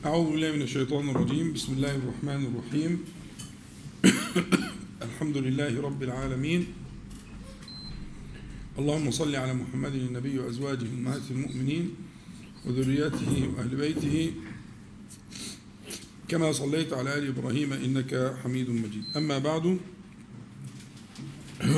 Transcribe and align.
أعوذ 0.00 0.32
بالله 0.32 0.52
من 0.52 0.62
الشيطان 0.62 1.08
الرجيم. 1.10 1.52
بسم 1.52 1.72
الله 1.72 1.94
الرحمن 1.96 2.40
الرحيم. 2.48 3.04
الحمد 5.06 5.36
لله 5.36 5.80
رب 5.80 6.02
العالمين. 6.02 6.66
اللهم 8.78 9.10
صل 9.10 9.36
على 9.36 9.54
محمد 9.54 9.94
النبي 9.94 10.38
وأزواجه 10.38 10.88
أمهات 10.88 11.22
المؤمنين 11.30 11.90
وذرياته 12.66 13.48
وأهل 13.52 13.76
بيته. 13.76 14.32
كما 16.28 16.52
صليت 16.52 16.92
على 16.92 17.18
آل 17.18 17.28
إبراهيم 17.36 17.72
إنك 17.72 18.40
حميد 18.44 18.70
مجيد. 18.70 19.04
أما 19.16 19.38
بعد 19.38 19.78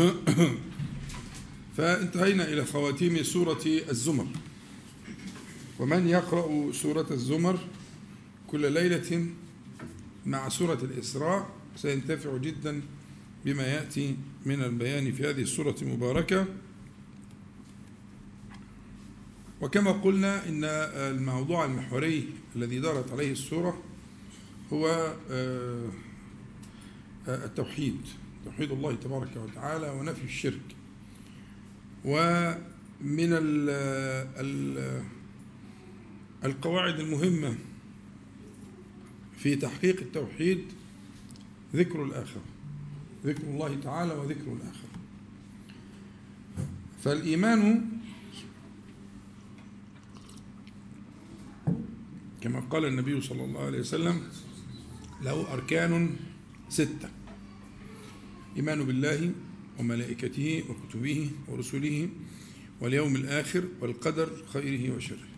فانتهينا 1.76 2.44
إلى 2.48 2.64
خواتيم 2.64 3.22
سورة 3.22 3.66
الزمر. 3.66 4.26
ومن 5.78 6.08
يقرأ 6.08 6.72
سورة 6.72 7.06
الزمر 7.10 7.58
كل 8.52 8.72
ليلة 8.72 9.26
مع 10.26 10.48
سورة 10.48 10.78
الإسراء 10.82 11.50
سينتفع 11.76 12.36
جدا 12.36 12.82
بما 13.44 13.62
يأتي 13.62 14.16
من 14.46 14.62
البيان 14.62 15.12
في 15.12 15.30
هذه 15.30 15.42
السورة 15.42 15.76
المباركة. 15.82 16.46
وكما 19.60 19.92
قلنا 19.92 20.48
إن 20.48 20.64
الموضوع 21.14 21.64
المحوري 21.64 22.28
الذي 22.56 22.80
دارت 22.80 23.12
عليه 23.12 23.32
السورة 23.32 23.82
هو 24.72 25.14
التوحيد 27.28 27.96
توحيد 28.44 28.72
الله 28.72 28.94
تبارك 28.94 29.36
وتعالى 29.36 29.90
ونفي 29.90 30.24
الشرك. 30.24 30.76
ومن 32.04 33.32
ال 33.32 33.70
ال 34.36 35.02
القواعد 36.44 37.00
المهمة 37.00 37.54
في 39.42 39.56
تحقيق 39.56 40.00
التوحيد 40.00 40.64
ذكر 41.74 42.04
الآخرة 42.04 42.42
ذكر 43.24 43.42
الله 43.42 43.80
تعالى 43.80 44.14
وذكر 44.14 44.52
الآخرة 44.52 44.88
فالإيمان 47.04 47.88
كما 52.40 52.60
قال 52.60 52.84
النبي 52.84 53.20
صلى 53.20 53.44
الله 53.44 53.60
عليه 53.60 53.80
وسلم 53.80 54.22
له 55.22 55.52
أركان 55.52 56.10
ستة 56.68 57.10
إيمان 58.56 58.84
بالله 58.84 59.32
وملائكته 59.78 60.64
وكتبه 60.68 61.30
ورسله 61.48 62.08
واليوم 62.80 63.16
الآخر 63.16 63.64
والقدر 63.80 64.30
خيره 64.52 64.96
وشره. 64.96 65.28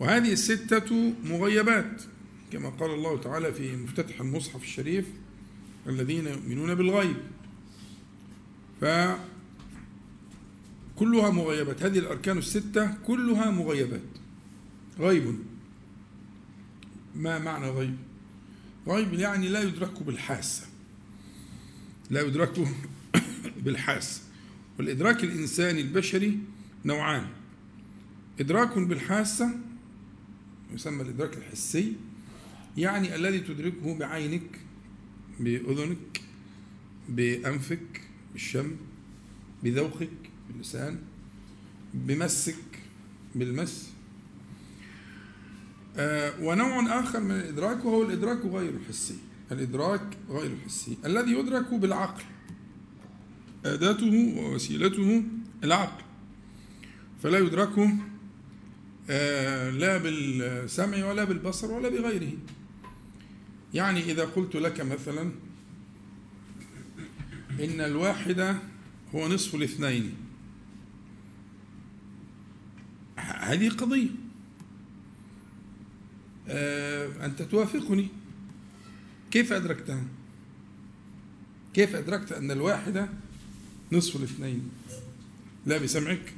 وهذه 0.00 0.32
الستة 0.32 1.14
مغيبات. 1.24 2.02
كما 2.52 2.68
قال 2.68 2.90
الله 2.90 3.18
تعالى 3.18 3.52
في 3.52 3.76
مفتتح 3.76 4.20
المصحف 4.20 4.62
الشريف 4.62 5.06
الذين 5.86 6.26
يؤمنون 6.26 6.74
بالغيب. 6.74 7.16
فكلها 8.80 9.20
مغيبات. 11.30 11.82
هذه 11.82 11.98
الأركان 11.98 12.38
الستة 12.38 12.94
كلها 13.06 13.50
مغيبات. 13.50 14.02
غيب. 14.98 15.38
ما 17.14 17.38
معنى 17.38 17.70
غيب؟ 17.70 17.96
غيب 18.88 19.14
يعني 19.14 19.48
لا 19.48 19.62
يدرك 19.62 20.02
بالحاسة 20.02 20.66
لا 22.10 22.20
يدرك 22.20 22.68
بالحاسة 23.64 24.22
والإدراك 24.78 25.24
الإنساني 25.24 25.80
البشري 25.80 26.38
نوعان. 26.84 27.26
إدراك 28.40 28.78
بالحاسة 28.78 29.50
يسمى 30.74 31.02
الإدراك 31.02 31.36
الحسي. 31.36 31.96
يعني 32.76 33.14
الذي 33.14 33.40
تدركه 33.40 33.98
بعينك 33.98 34.60
بأذنك 35.40 36.20
بأنفك 37.08 38.00
بالشم 38.32 38.76
بذوقك 39.62 40.30
باللسان 40.48 40.98
بمسك 41.94 42.64
بالمس. 43.34 43.92
آه 45.96 46.40
ونوع 46.40 47.00
آخر 47.00 47.20
من 47.20 47.30
الإدراك 47.30 47.84
وهو 47.84 48.02
الإدراك 48.02 48.46
غير 48.46 48.74
الحسي 48.74 49.16
الإدراك 49.52 50.16
غير 50.28 50.52
الحسي 50.52 50.96
الذي 51.04 51.32
يدرك 51.32 51.74
بالعقل. 51.74 52.24
أداته 53.64 54.34
ووسيلته 54.36 55.22
العقل. 55.64 56.04
فلا 57.22 57.38
يدرك 57.38 57.88
آه 59.10 59.70
لا 59.70 59.98
بالسمع 59.98 61.04
ولا 61.04 61.24
بالبصر 61.24 61.72
ولا 61.72 61.88
بغيره. 61.88 62.32
يعني 63.74 64.00
إذا 64.00 64.24
قلت 64.24 64.56
لك 64.56 64.80
مثلا 64.80 65.30
إن 67.60 67.80
الواحد 67.80 68.56
هو 69.14 69.28
نصف 69.28 69.54
الاثنين. 69.54 70.14
هذه 73.16 73.68
قضية. 73.68 74.08
آه 76.48 77.26
أنت 77.26 77.42
توافقني. 77.42 78.08
كيف 79.30 79.52
أدركتها 79.52 80.04
كيف 81.74 81.94
أدركت 81.94 82.32
أن 82.32 82.50
الواحدة 82.50 83.08
نصف 83.92 84.16
الاثنين؟ 84.16 84.70
لا 85.66 85.78
بسمعك 85.78 86.32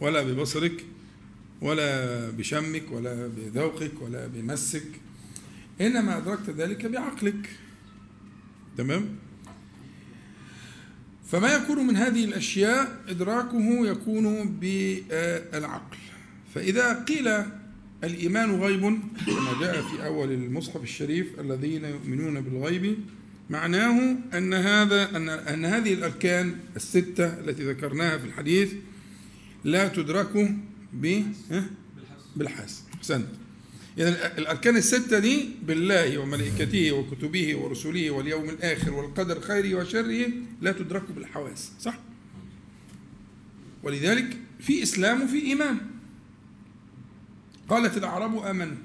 ولا 0.00 0.22
ببصرك 0.22 0.84
ولا 1.60 2.30
بشمك 2.30 2.92
ولا 2.92 3.26
بذوقك 3.26 4.02
ولا 4.02 4.26
بمسك 4.26 5.00
إنما 5.80 6.18
أدركت 6.18 6.50
ذلك 6.50 6.86
بعقلك. 6.86 7.50
تمام؟ 8.76 9.08
فما 11.26 11.48
يكون 11.54 11.86
من 11.86 11.96
هذه 11.96 12.24
الأشياء 12.24 13.02
إدراكه 13.08 13.86
يكون 13.86 14.56
بالعقل. 14.60 15.96
فإذا 16.54 17.04
قيل 17.04 17.44
الإيمان 18.04 18.60
غيب 18.60 18.80
كما 19.26 19.60
جاء 19.60 19.82
في 19.82 20.06
أول 20.06 20.32
المصحف 20.32 20.82
الشريف 20.82 21.40
الذين 21.40 21.84
يؤمنون 21.84 22.40
بالغيب 22.40 22.98
معناه 23.50 24.16
أن 24.34 24.54
هذا 24.54 25.16
أن 25.16 25.28
أن 25.28 25.64
هذه 25.64 25.94
الأركان 25.94 26.56
الستة 26.76 27.26
التي 27.40 27.70
ذكرناها 27.70 28.18
في 28.18 28.24
الحديث 28.24 28.72
لا 29.64 29.88
تدرك 29.88 30.54
بالحاسة 32.36 32.82
أحسنت. 32.94 33.26
إذا 33.26 33.47
يعني 33.98 34.38
الأركان 34.38 34.76
الستة 34.76 35.18
دي 35.18 35.48
بالله 35.62 36.18
وملائكته 36.18 36.92
وكتبه 36.92 37.56
ورسله 37.56 38.10
واليوم 38.10 38.48
الآخر 38.48 38.92
والقدر 38.92 39.40
خيره 39.40 39.74
وشره 39.74 40.30
لا 40.60 40.72
تدرك 40.72 41.10
بالحواس 41.10 41.72
صح؟ 41.80 41.98
ولذلك 43.82 44.36
في 44.60 44.82
إسلام 44.82 45.22
وفي 45.22 45.42
إيمان. 45.42 45.78
قالت 47.68 47.96
الأعراب 47.96 48.38
آمنا 48.38 48.76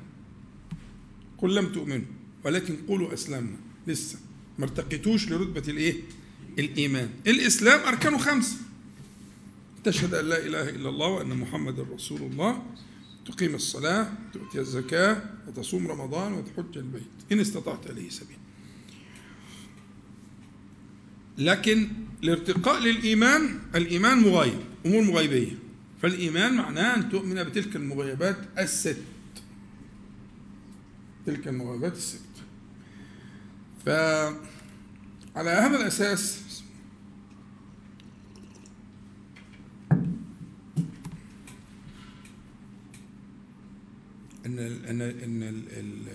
قل 1.38 1.56
لم 1.56 1.72
تؤمنوا 1.74 2.06
ولكن 2.44 2.76
قولوا 2.88 3.14
أسلمنا. 3.14 3.58
لسه 3.88 4.20
ما 4.60 4.66
ارتقيتوش 4.66 5.30
لرتبة 5.30 5.72
الإيه؟ 5.72 5.96
الإيمان. 6.60 7.10
الإسلام 7.28 7.80
أركانه 7.80 8.18
خمسة 8.18 8.58
تشهد 9.84 10.14
أن 10.14 10.26
لا 10.26 10.46
إله 10.46 10.70
إلا 10.70 10.90
الله 10.90 11.08
وأن 11.08 11.38
محمد 11.38 11.80
رسول 11.80 12.22
الله. 12.22 12.64
تقيم 13.26 13.56
الصلاة 13.56 14.12
تؤتي 14.34 14.60
الزكاة 14.60 15.24
وتصوم 15.48 15.88
رمضان 15.88 16.34
وتحج 16.34 16.78
البيت. 16.78 17.04
إن 17.32 17.40
استطعت 17.40 17.90
إليه 17.90 18.10
سبيل. 18.10 18.38
لكن 21.38 21.90
الارتقاء 22.24 22.80
للإيمان 22.80 23.60
الإيمان 23.76 24.18
مغيب 24.18 24.60
أمور 24.86 25.04
مغيبية 25.04 25.58
فالإيمان 26.02 26.54
معناه 26.54 26.96
أن 26.96 27.10
تؤمن 27.10 27.44
بتلك 27.44 27.76
المغيبات 27.76 28.38
الست. 28.60 28.98
تلك 31.26 31.48
المغيبات 31.48 31.94
الست. 31.94 32.20
فعلى 33.86 34.40
هذا 35.36 35.78
الأساس 35.78 36.43
إن 44.46 44.60
إن 44.60 45.02
إن 45.02 46.06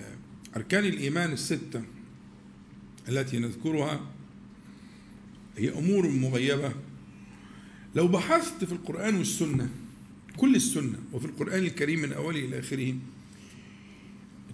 أركان 0.57 0.85
الإيمان 0.85 1.33
الستة 1.33 1.83
التي 3.09 3.39
نذكرها 3.39 4.01
هي 5.57 5.71
أمور 5.79 6.09
مغيبة. 6.09 6.73
لو 7.95 8.09
بحثت 8.09 8.65
في 8.65 8.73
القرآن 8.73 9.17
والسنة 9.17 9.69
كل 10.37 10.57
السنة 10.57 10.99
وفي 11.13 11.25
القرآن 11.25 11.59
الكريم 11.65 12.03
من 12.03 12.13
أوله 12.13 12.39
إلى 12.41 12.59
آخره 12.59 12.95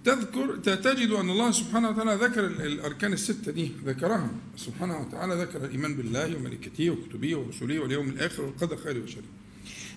تذكر 0.05 0.57
تجد 0.57 1.09
أن 1.09 1.29
الله 1.29 1.51
سبحانه 1.51 1.89
وتعالى 1.89 2.15
ذكر 2.25 2.47
الأركان 2.47 3.13
الستة 3.13 3.51
دي 3.51 3.71
ذكرها. 3.85 4.29
سبحانه 4.57 4.97
وتعالى 5.01 5.41
ذكر 5.41 5.65
الإيمان 5.65 5.95
بالله 5.95 6.35
وملائكته 6.37 6.89
وكتبه 6.89 7.35
ورسله 7.37 7.79
واليوم 7.79 8.09
الآخر 8.09 8.43
والقدر 8.43 8.77
خير 8.77 9.03
وشر 9.03 9.21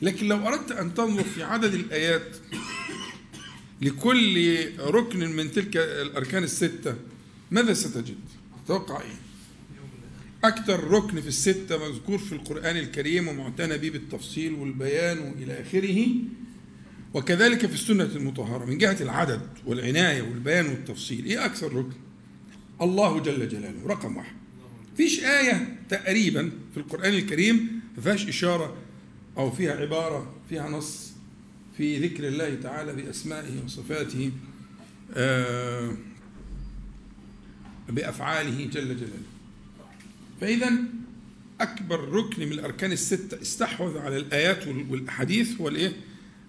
لكن 0.03 0.29
لو 0.29 0.49
أردت 0.49 0.73
أن 0.73 0.95
تنظر 0.95 1.25
في 1.25 1.43
عدد 1.43 1.75
الآيات 1.75 2.37
لكل 3.83 4.65
ركن 4.79 5.19
من 5.37 5.53
تلك 5.53 5.77
الأركان 5.77 6.45
الستة 6.45 6.95
ماذا 7.51 7.73
ستجد؟ 7.75 8.19
تتوقع 8.65 9.01
إيه؟ 9.01 9.17
أكثر 10.45 10.85
ركن 10.85 11.21
في 11.21 11.29
الستة 11.29 11.89
مذكور 11.89 12.19
في 12.19 12.33
القرآن 12.33 12.77
الكريم 12.77 13.29
ومعتنى 13.29 13.79
به 13.79 13.91
بالتفصيل 13.91 14.53
والبيان 14.53 15.35
إلى 15.39 15.61
آخره 15.63 16.07
وكذلك 17.15 17.67
في 17.67 17.75
السنة 17.75 18.05
المطهرة 18.05 18.65
من 18.65 18.79
جهة 18.79 18.97
العدد 19.01 19.41
والعناية 19.67 20.23
والبيان 20.23 20.67
والتفصيل 20.67 21.25
إيه 21.25 21.45
أكثر 21.45 21.73
ركن؟ 21.73 21.97
الله 22.83 23.21
جل 23.21 23.49
جلاله 23.49 23.87
رقم 23.87 24.17
واحد 24.17 24.33
فيش 24.97 25.25
آية 25.25 25.79
تقريبا 25.89 26.51
في 26.75 26.81
القرآن 26.81 27.15
الكريم 27.15 27.81
ما 27.97 28.03
فيهاش 28.03 28.29
إشارة 28.29 28.77
أو 29.39 29.51
فيها 29.51 29.73
عبارة 29.73 30.35
فيها 30.49 30.69
نص 30.69 31.08
في 31.79 31.99
ذكر 31.99 32.29
الله 32.29 32.55
تعالى 32.55 32.93
بأسمائه 32.93 33.65
وصفاته 33.65 34.33
آه، 35.15 35.93
بأفعاله 37.89 38.65
جل 38.65 38.97
جلاله. 38.97 39.23
فإذا 40.41 40.73
أكبر 41.61 42.09
ركن 42.09 42.47
من 42.47 42.53
الأركان 42.53 42.93
الستة 42.93 43.43
استحوذ 43.43 43.99
على 43.99 44.17
الآيات 44.17 44.67
والأحاديث 44.69 45.61
هو 45.61 45.69
الإيه؟ 45.69 45.93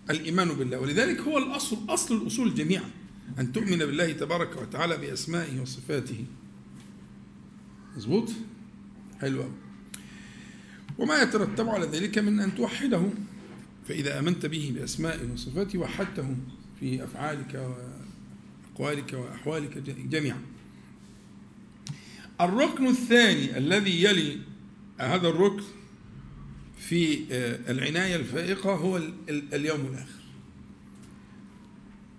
الإيمان 0.09 0.49
بالله. 0.49 0.79
ولذلك 0.79 1.19
هو 1.19 1.37
الأصل 1.37 1.77
أصل 1.89 2.21
الأصول 2.21 2.55
جميعا 2.55 2.89
أن 3.39 3.51
تؤمن 3.51 3.77
بالله 3.77 4.11
تبارك 4.11 4.61
وتعالى 4.61 4.97
بأسمائه 4.97 5.59
وصفاته. 5.61 6.25
مظبوط؟ 7.97 8.29
حلو 9.21 9.45
وما 10.97 11.21
يترتب 11.21 11.69
على 11.69 11.85
ذلك 11.85 12.17
من 12.17 12.39
أن 12.39 12.55
توحده. 12.55 13.09
فإذا 13.89 14.19
آمنت 14.19 14.45
به 14.45 14.73
بأسمائه 14.75 15.31
وصفاته 15.33 15.79
وحدته 15.79 16.35
في 16.79 17.03
أفعالك 17.03 17.75
وأقوالك 18.77 19.13
وأحوالك 19.13 19.77
جميعا. 20.09 20.41
الركن 22.41 22.87
الثاني 22.87 23.57
الذي 23.57 24.03
يلي 24.03 24.37
هذا 24.99 25.27
الركن 25.27 25.63
في 26.79 27.19
العناية 27.69 28.15
الفائقة 28.15 28.75
هو 28.75 29.01
اليوم 29.29 29.85
الآخر. 29.85 30.19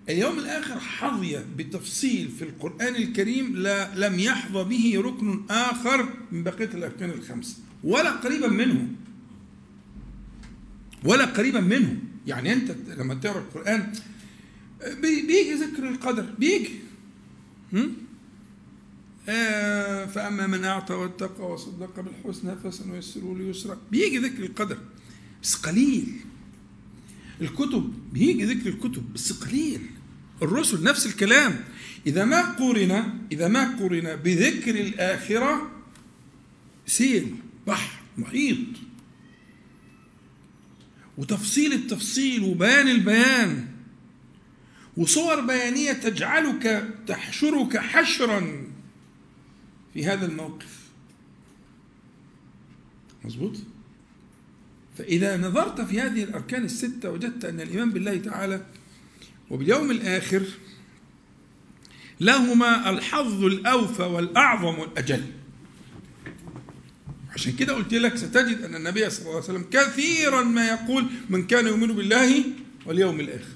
اليوم 0.09 0.39
الآخر 0.39 0.79
حظي 0.79 1.45
بتفصيل 1.57 2.29
في 2.29 2.41
القرآن 2.41 2.95
الكريم 2.95 3.55
لا 3.55 4.07
لم 4.07 4.19
يحظى 4.19 4.63
به 4.63 5.01
ركن 5.01 5.45
آخر 5.49 6.13
من 6.31 6.43
بقية 6.43 6.69
الأركان 6.73 7.09
الخمسة 7.09 7.57
ولا 7.83 8.11
قريبا 8.11 8.47
منه. 8.47 8.87
ولا 11.03 11.25
قريبا 11.25 11.59
منه 11.59 11.97
يعني 12.27 12.53
أنت 12.53 12.75
لما 12.87 13.13
تقرأ 13.13 13.39
القرآن 13.39 13.93
بيجي 15.01 15.53
ذكر 15.53 15.89
القدر 15.89 16.35
بيجي. 16.39 16.79
آه 19.29 20.05
فأما 20.05 20.47
من 20.47 20.63
أعطى 20.63 20.93
واتقى 20.93 21.51
وصدق 21.51 21.99
بالحسنى 21.99 22.55
فسنيسره 22.55 23.37
ليسرى. 23.37 23.77
بيجي 23.91 24.17
ذكر 24.17 24.43
القدر 24.43 24.77
بس 25.43 25.55
قليل. 25.55 26.19
الكتب 27.41 27.93
بيجي 28.13 28.45
ذكر 28.45 28.69
الكتب 28.69 29.13
بس 29.13 29.33
قليل. 29.33 29.81
الرسل 30.41 30.83
نفس 30.83 31.05
الكلام. 31.05 31.63
إذا 32.07 32.25
ما 32.25 32.41
قرن 32.41 33.19
إذا 33.31 33.47
ما 33.47 33.77
قرن 33.77 34.15
بذكر 34.15 34.75
الآخرة 34.75 35.71
سيل 36.87 37.35
بحر 37.67 37.99
محيط. 38.17 38.57
وتفصيل 41.17 41.73
التفصيل 41.73 42.43
وبيان 42.43 42.87
البيان. 42.87 43.67
وصور 44.97 45.41
بيانية 45.41 45.93
تجعلك 45.93 46.89
تحشرك 47.07 47.77
حشرا 47.77 48.67
في 49.93 50.05
هذا 50.05 50.25
الموقف. 50.25 50.81
مظبوط؟ 53.23 53.57
فإذا 54.97 55.37
نظرت 55.37 55.81
في 55.81 56.01
هذه 56.01 56.23
الأركان 56.23 56.63
الستة 56.63 57.09
وجدت 57.09 57.45
أن 57.45 57.61
الإيمان 57.61 57.91
بالله 57.91 58.17
تعالى 58.17 58.65
وباليوم 59.49 59.91
الآخر 59.91 60.43
لهما 62.19 62.89
الحظ 62.89 63.43
الأوفى 63.43 64.03
والأعظم 64.03 64.79
والأجل 64.79 65.25
عشان 67.41 67.55
كده 67.55 67.73
قلت 67.73 67.93
لك 67.93 68.17
ستجد 68.17 68.61
أن 68.61 68.75
النبي 68.75 69.09
صلى 69.09 69.19
الله 69.19 69.33
عليه 69.35 69.43
وسلم 69.43 69.65
كثيرا 69.71 70.43
ما 70.43 70.67
يقول 70.67 71.05
من 71.29 71.47
كان 71.47 71.67
يؤمن 71.67 71.87
بالله 71.87 72.43
واليوم 72.85 73.19
الآخر. 73.19 73.53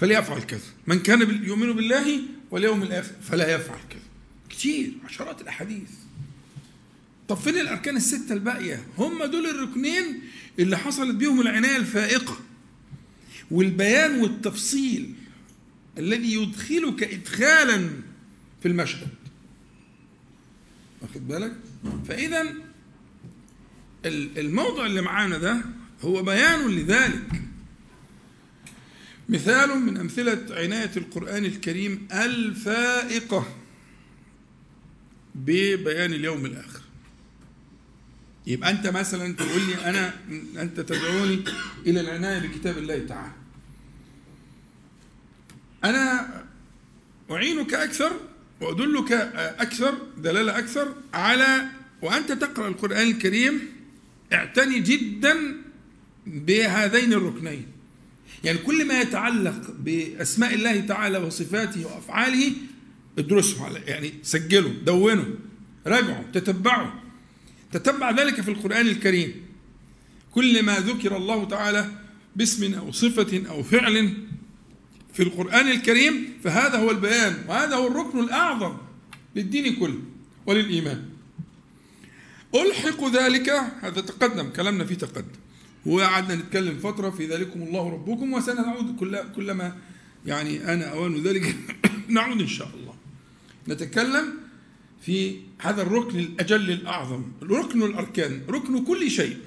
فليفعل 0.00 0.42
كذا. 0.42 0.60
من 0.86 0.98
كان 0.98 1.44
يؤمن 1.44 1.72
بالله 1.72 2.20
واليوم 2.50 2.82
الآخر 2.82 3.12
فلا 3.22 3.54
يفعل 3.54 3.78
كذا. 3.90 4.00
كتير 4.50 4.92
عشرات 5.04 5.40
الأحاديث. 5.40 5.90
طب 7.28 7.36
فين 7.36 7.58
الأركان 7.58 7.96
الستة 7.96 8.32
الباقية؟ 8.32 8.86
هم 8.98 9.24
دول 9.24 9.46
الركنين 9.46 10.20
اللي 10.58 10.78
حصلت 10.78 11.14
بيهم 11.14 11.40
العناية 11.40 11.76
الفائقة 11.76 12.38
والبيان 13.50 14.20
والتفصيل 14.20 15.14
الذي 15.98 16.34
يدخلك 16.34 17.02
إدخالا 17.02 17.90
في 18.62 18.68
المشهد. 18.68 19.08
واخد 21.02 21.28
بالك؟ 21.28 21.52
فإذا 22.08 22.69
الموضع 24.06 24.86
اللي 24.86 25.02
معانا 25.02 25.38
ده 25.38 25.60
هو 26.02 26.22
بيان 26.22 26.68
لذلك. 26.70 27.42
مثال 29.28 29.78
من 29.78 29.96
أمثلة 29.96 30.46
عناية 30.50 30.90
القرآن 30.96 31.44
الكريم 31.44 32.08
الفائقة 32.12 33.56
ببيان 35.34 36.12
اليوم 36.12 36.46
الآخر. 36.46 36.80
يبقى 38.46 38.70
أنت 38.70 38.86
مثلا 38.86 39.34
تقول 39.34 39.62
لي 39.62 39.74
أنا 39.90 40.14
أنت 40.62 40.80
تدعوني 40.80 41.44
إلى 41.86 42.00
العناية 42.00 42.38
بكتاب 42.48 42.78
الله 42.78 43.06
تعالى. 43.06 43.32
أنا 45.84 46.28
أعينك 47.30 47.74
أكثر 47.74 48.12
وأدلك 48.60 49.12
أكثر 49.58 49.94
دلالة 50.18 50.58
أكثر 50.58 50.94
على 51.14 51.66
وأنت 52.02 52.32
تقرأ 52.32 52.68
القرآن 52.68 53.08
الكريم 53.10 53.60
اعتني 54.32 54.78
جدا 54.78 55.36
بهذين 56.26 57.12
الركنين. 57.12 57.66
يعني 58.44 58.58
كل 58.58 58.88
ما 58.88 59.00
يتعلق 59.00 59.74
بأسماء 59.78 60.54
الله 60.54 60.80
تعالى 60.80 61.18
وصفاته 61.18 61.86
وأفعاله 61.86 62.52
ادرسه 63.18 63.64
على 63.64 63.80
يعني 63.86 64.12
سجله 64.22 64.68
دونه 64.86 65.34
راجعه 65.86 66.24
تتبعه 66.32 67.02
تتبع 67.72 68.10
ذلك 68.10 68.40
في 68.40 68.50
القرآن 68.50 68.86
الكريم. 68.86 69.34
كل 70.32 70.62
ما 70.62 70.78
ذكر 70.78 71.16
الله 71.16 71.44
تعالى 71.44 71.90
باسم 72.36 72.74
أو 72.74 72.92
صفة 72.92 73.42
أو 73.48 73.62
فعل 73.62 74.14
في 75.14 75.22
القرآن 75.22 75.68
الكريم 75.68 76.28
فهذا 76.44 76.78
هو 76.78 76.90
البيان 76.90 77.44
وهذا 77.48 77.76
هو 77.76 77.86
الركن 77.86 78.18
الأعظم 78.18 78.76
للدين 79.36 79.76
كله 79.76 80.00
وللإيمان. 80.46 81.09
ألحق 82.54 83.04
ذلك 83.08 83.48
هذا 83.80 84.00
تقدم 84.00 84.48
كلامنا 84.48 84.84
فيه 84.84 84.94
تقدم. 84.94 85.40
وقعدنا 85.86 86.34
نتكلم 86.34 86.78
فترة 86.78 87.10
في 87.10 87.26
ذلكم 87.26 87.62
الله 87.62 87.88
ربكم 87.88 88.32
وسنعود 88.32 88.96
كل 88.96 89.18
كلما 89.36 89.76
يعني 90.26 90.72
أنا 90.72 90.84
أوان 90.84 91.22
ذلك. 91.22 91.56
نعود 92.08 92.40
إن 92.40 92.46
شاء 92.46 92.70
الله. 92.74 92.94
نتكلم 93.68 94.34
في 95.02 95.40
هذا 95.58 95.82
الركن 95.82 96.18
الأجل 96.18 96.70
الأعظم 96.70 97.22
ركن 97.42 97.82
الأركان 97.82 98.42
ركن 98.48 98.84
كل 98.84 99.10
شيء. 99.10 99.38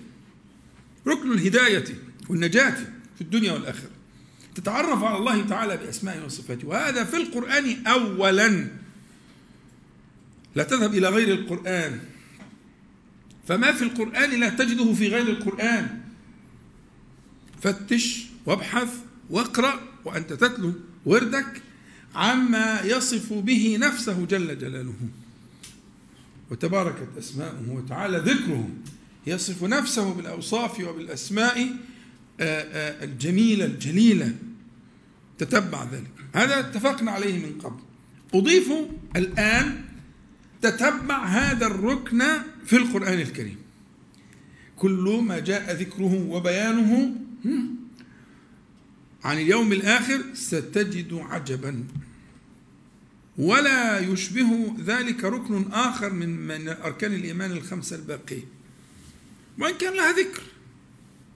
ركن 1.07 1.31
الهداية 1.31 1.85
والنجاة 2.29 2.75
في 3.15 3.21
الدنيا 3.21 3.51
والآخرة. 3.51 3.89
تتعرف 4.55 5.03
على 5.03 5.17
الله 5.17 5.41
تعالى 5.47 5.77
بأسمائه 5.77 6.25
وصفاته. 6.25 6.67
وهذا 6.67 7.03
في 7.03 7.17
القرآن 7.17 7.87
أولا. 7.87 8.67
لا 10.55 10.63
تذهب 10.63 10.93
إلى 10.93 11.09
غير 11.09 11.27
القرآن. 11.33 12.12
فما 13.47 13.71
في 13.71 13.81
القرآن 13.81 14.39
لا 14.39 14.49
تجده 14.49 14.93
في 14.93 15.07
غير 15.07 15.29
القرآن. 15.29 15.99
فتش 17.61 18.25
وابحث 18.45 18.93
واقرأ 19.29 19.79
وأنت 20.05 20.33
تتلو 20.33 20.73
وردك 21.05 21.61
عما 22.15 22.81
يصف 22.81 23.33
به 23.33 23.77
نفسه 23.81 24.25
جل 24.25 24.59
جلاله. 24.59 24.95
وتباركت 26.51 27.07
أسماؤه 27.17 27.69
وتعالى 27.69 28.17
ذكره 28.17 28.69
يصف 29.27 29.63
نفسه 29.63 30.13
بالأوصاف 30.13 30.79
وبالأسماء 30.79 31.69
الجميلة 32.39 33.65
الجليلة. 33.65 34.35
تتبع 35.37 35.83
ذلك. 35.83 36.11
هذا 36.35 36.59
اتفقنا 36.59 37.11
عليه 37.11 37.45
من 37.45 37.61
قبل. 37.61 37.79
أضيف 38.33 38.71
الآن 39.15 39.85
تتبع 40.61 41.25
هذا 41.25 41.67
الركن 41.67 42.23
في 42.65 42.77
القرآن 42.77 43.19
الكريم. 43.19 43.57
كل 44.77 45.21
ما 45.23 45.39
جاء 45.39 45.75
ذكره 45.75 46.27
وبيانه 46.29 47.15
عن 49.23 49.37
اليوم 49.37 49.73
الآخر 49.73 50.21
ستجد 50.33 51.13
عجبا. 51.13 51.83
ولا 53.37 53.99
يشبه 53.99 54.75
ذلك 54.85 55.23
ركن 55.23 55.71
آخر 55.71 56.13
من 56.13 56.29
من 56.29 56.69
أركان 56.69 57.13
الإيمان 57.13 57.51
الخمسة 57.51 57.95
الباقية 57.95 58.45
وإن 59.59 59.73
كان 59.73 59.93
لها 59.93 60.11
ذكر. 60.11 60.41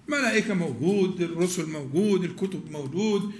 ملائكة 0.07 0.53
موجود 0.53 1.21
الرسل 1.21 1.69
موجود 1.69 2.23
الكتب 2.23 2.71
موجود 2.71 3.31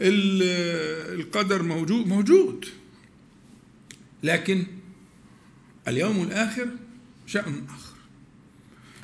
القدر 0.00 1.62
موجود 1.62 2.06
موجود. 2.06 2.64
لكن 4.22 4.66
اليوم 5.88 6.22
الآخر 6.22 6.68
شأن 7.32 7.66
آخر. 7.68 7.96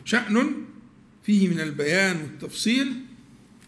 شأن 0.05 0.65
فيه 1.23 1.49
من 1.49 1.61
البيان 1.61 2.17
والتفصيل 2.17 2.93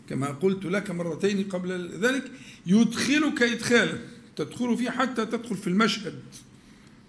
كما 0.09 0.27
قلت 0.27 0.65
لك 0.65 0.91
مرتين 0.91 1.49
قبل 1.49 1.99
ذلك 2.01 2.31
يدخلك 2.67 3.43
إدخالا 3.43 3.99
تدخل 4.37 4.77
فيه 4.77 4.91
حتى 4.91 5.27
تدخل 5.27 5.57
في 5.57 5.67
المشهد. 5.67 6.23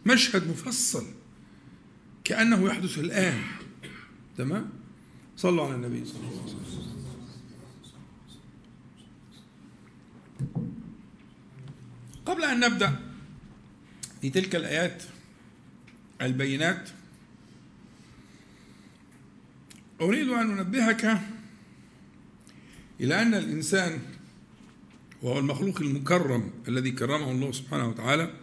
مشهد 0.05 0.48
مفصل 0.48 1.05
كأنه 2.24 2.67
يحدث 2.67 3.00
الآن. 3.00 3.43
تمام؟ 4.38 4.70
صلوا 5.38 5.65
على 5.65 5.75
النبي 5.75 6.05
صلى 6.05 6.20
الله 6.20 6.41
عليه 6.41 6.53
وسلم. 6.53 6.91
قبل 12.25 12.43
أن 12.43 12.60
نبدأ 12.60 13.00
في 14.22 14.29
تلك 14.29 14.55
الآيات 14.55 15.03
البينات 16.22 16.89
أريد 20.01 20.29
أن 20.29 20.60
أنبهك 20.60 21.22
إلى 23.01 23.22
أن 23.22 23.34
الإنسان 23.34 24.00
وهو 25.22 25.39
المخلوق 25.39 25.81
المكرم 25.81 26.51
الذي 26.67 26.91
كرمه 26.91 27.31
الله 27.31 27.51
سبحانه 27.51 27.88
وتعالى 27.88 28.34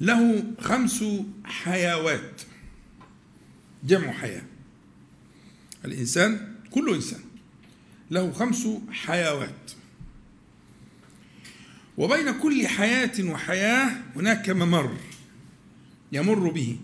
له 0.00 0.44
خمس 0.60 1.04
حيوات. 1.44 2.42
جمع 3.84 4.12
حياة. 4.12 4.42
الإنسان 5.84 6.54
كل 6.70 6.94
إنسان 6.94 7.20
له 8.10 8.32
خمس 8.32 8.68
حيوات. 8.90 9.72
وبين 11.98 12.38
كل 12.38 12.66
حياة 12.66 13.12
وحياة 13.20 14.02
هناك 14.16 14.50
ممر 14.50 14.96
يمر 16.12 16.50
به 16.50 16.78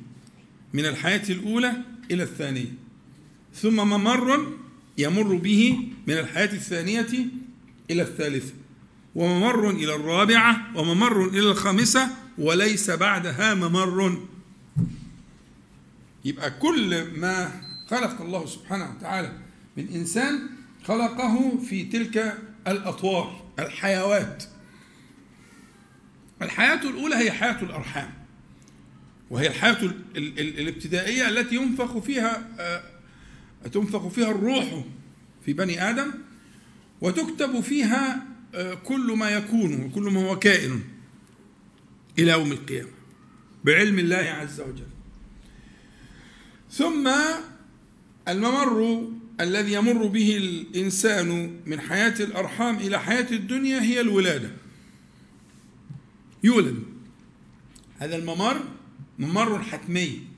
من 0.73 0.87
الحياة 0.87 1.31
الأولى 1.31 1.73
إلى 2.11 2.23
الثانية. 2.23 2.82
ثم 3.55 3.77
ممر 3.77 4.53
يمر 4.99 5.35
به 5.37 5.89
من 6.07 6.15
الحياة 6.19 6.53
الثانية 6.53 7.27
إلى 7.91 8.03
الثالثة 8.03 8.53
وممر 9.15 9.71
إلى 9.71 9.95
الرابعة 9.95 10.79
وممر 10.79 11.29
إلى 11.29 11.51
الخامسة 11.51 12.09
وليس 12.39 12.91
بعدها 12.91 13.55
ممر 13.55 14.23
يبقى 16.25 16.51
كل 16.51 17.05
ما 17.21 17.63
خلق 17.91 18.21
الله 18.21 18.47
سبحانه 18.47 18.91
وتعالى 18.97 19.33
من 19.77 19.89
إنسان 19.89 20.41
خلقه 20.85 21.59
في 21.69 21.85
تلك 21.85 22.39
الأطوار 22.67 23.43
الحيوات. 23.59 24.45
الحياة 26.43 26.83
الأولى 26.83 27.17
هي 27.17 27.31
حياة 27.31 27.63
الأرحام 27.63 28.11
وهي 29.31 29.47
الحياة 29.47 29.79
الابتدائية 30.17 31.29
التي 31.29 31.55
ينفخ 31.57 31.99
فيها 31.99 32.49
آه، 32.59 32.83
تنفخ 33.73 34.09
فيها 34.09 34.31
الروح 34.31 34.85
في 35.45 35.53
بني 35.53 35.91
آدم 35.91 36.13
وتكتب 37.01 37.61
فيها 37.61 38.27
آه، 38.55 38.75
كل 38.75 39.13
ما 39.17 39.31
يكون 39.31 39.85
وكل 39.85 40.03
ما 40.03 40.31
هو 40.31 40.39
كائن 40.39 40.81
إلى 42.19 42.31
يوم 42.31 42.53
القيامة 42.53 42.91
بعلم 43.65 43.99
الله 43.99 44.17
عز 44.17 44.61
وجل. 44.61 44.87
ثم 46.71 47.11
الممر 48.29 49.09
الذي 49.41 49.73
يمر 49.73 50.07
به 50.07 50.37
الإنسان 50.37 51.61
من 51.67 51.81
حياة 51.81 52.15
الأرحام 52.21 52.77
إلى 52.77 53.01
حياة 53.01 53.27
الدنيا 53.31 53.83
هي 53.83 54.01
الولادة. 54.01 54.51
يولد. 56.45 56.83
هذا 57.99 58.17
الممر 58.17 58.65
ممر 59.19 59.63
حتمي. 59.63 60.32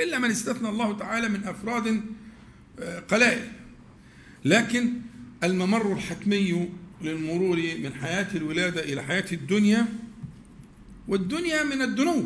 إلا 0.00 0.18
من 0.18 0.30
استثنى 0.30 0.68
الله 0.68 0.98
تعالى 0.98 1.28
من 1.28 1.44
أفراد 1.44 2.02
آه، 2.78 3.00
قلائل. 3.00 3.52
لكن 4.44 4.92
الممر 5.44 5.92
الحتمي 5.92 6.70
للمرور 7.02 7.56
من 7.56 7.94
حياة 7.94 8.36
الولادة 8.36 8.84
إلى 8.84 9.02
حياة 9.02 9.24
الدنيا 9.32 9.86
والدنيا 11.08 11.62
من 11.62 11.82
الدنو 11.82 12.24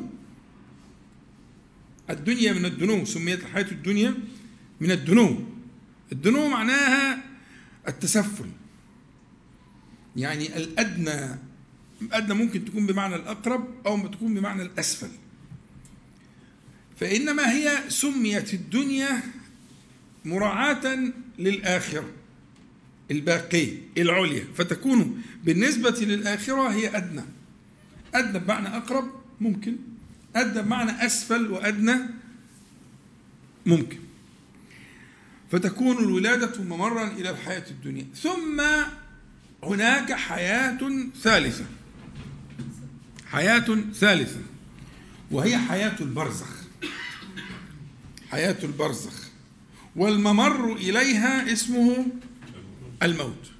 الدنيا 2.11 2.53
من 2.53 2.65
الدنو 2.65 3.05
سميت 3.05 3.43
الحياة 3.43 3.71
الدنيا 3.73 4.15
من 4.81 4.91
الدنو 4.91 5.45
الدنو 6.13 6.49
معناها 6.49 7.25
التسفل. 7.89 8.51
يعني 10.17 10.57
الأدنى 10.57 11.39
الأدنى 12.03 12.35
ممكن 12.35 12.65
تكون 12.65 12.87
بمعنى 12.87 13.17
الأقرب 13.17 13.69
أو 13.87 14.07
تكون 14.07 14.35
بمعنى 14.35 14.63
الأسفل. 14.63 15.11
فإنما 17.01 17.53
هي 17.53 17.91
سميت 17.91 18.55
الدنيا 18.55 19.23
مراعاة 20.25 21.13
للآخرة 21.39 22.11
الباقية 23.11 23.79
العليا. 23.99 24.45
فتكون 24.57 25.23
بالنسبة 25.45 25.91
للآخرة 26.01 26.69
هي 26.69 26.97
أدنى. 26.97 27.25
أدنى 28.15 28.39
بمعنى 28.39 28.69
أقرب 28.77 29.11
ممكن. 29.41 29.77
أدنى 30.37 30.63
بمعنى 30.63 31.07
أسفل 31.07 31.51
وأدنى 31.51 31.97
ممكن. 33.67 33.99
فتكون 35.53 35.99
الولادة 35.99 36.63
ممرا 36.63 37.07
إلى 37.09 37.31
الحياة 37.31 37.65
الدنيا. 37.71 38.07
ثم 38.23 38.63
هناك 39.65 40.13
حياة 40.13 40.79
ثالثة. 41.23 41.65
حياة 43.27 43.85
ثالثة 43.95 44.41
وهي 45.31 45.59
حياة 45.59 45.97
البرزخ. 46.01 46.68
حياة 48.31 48.57
البرزخ. 48.63 49.29
والممر 49.97 50.73
إليها 50.73 51.53
اسمه 51.53 52.07
الموت. 53.03 53.51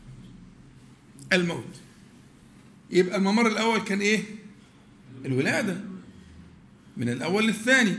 الموت. 1.33 1.75
يبقى 2.91 3.17
الممر 3.17 3.47
الأول 3.47 3.79
كان 3.79 4.01
إيه؟ 4.01 4.23
الولادة. 5.25 5.81
من 6.97 7.09
الأول 7.09 7.47
للثاني. 7.47 7.97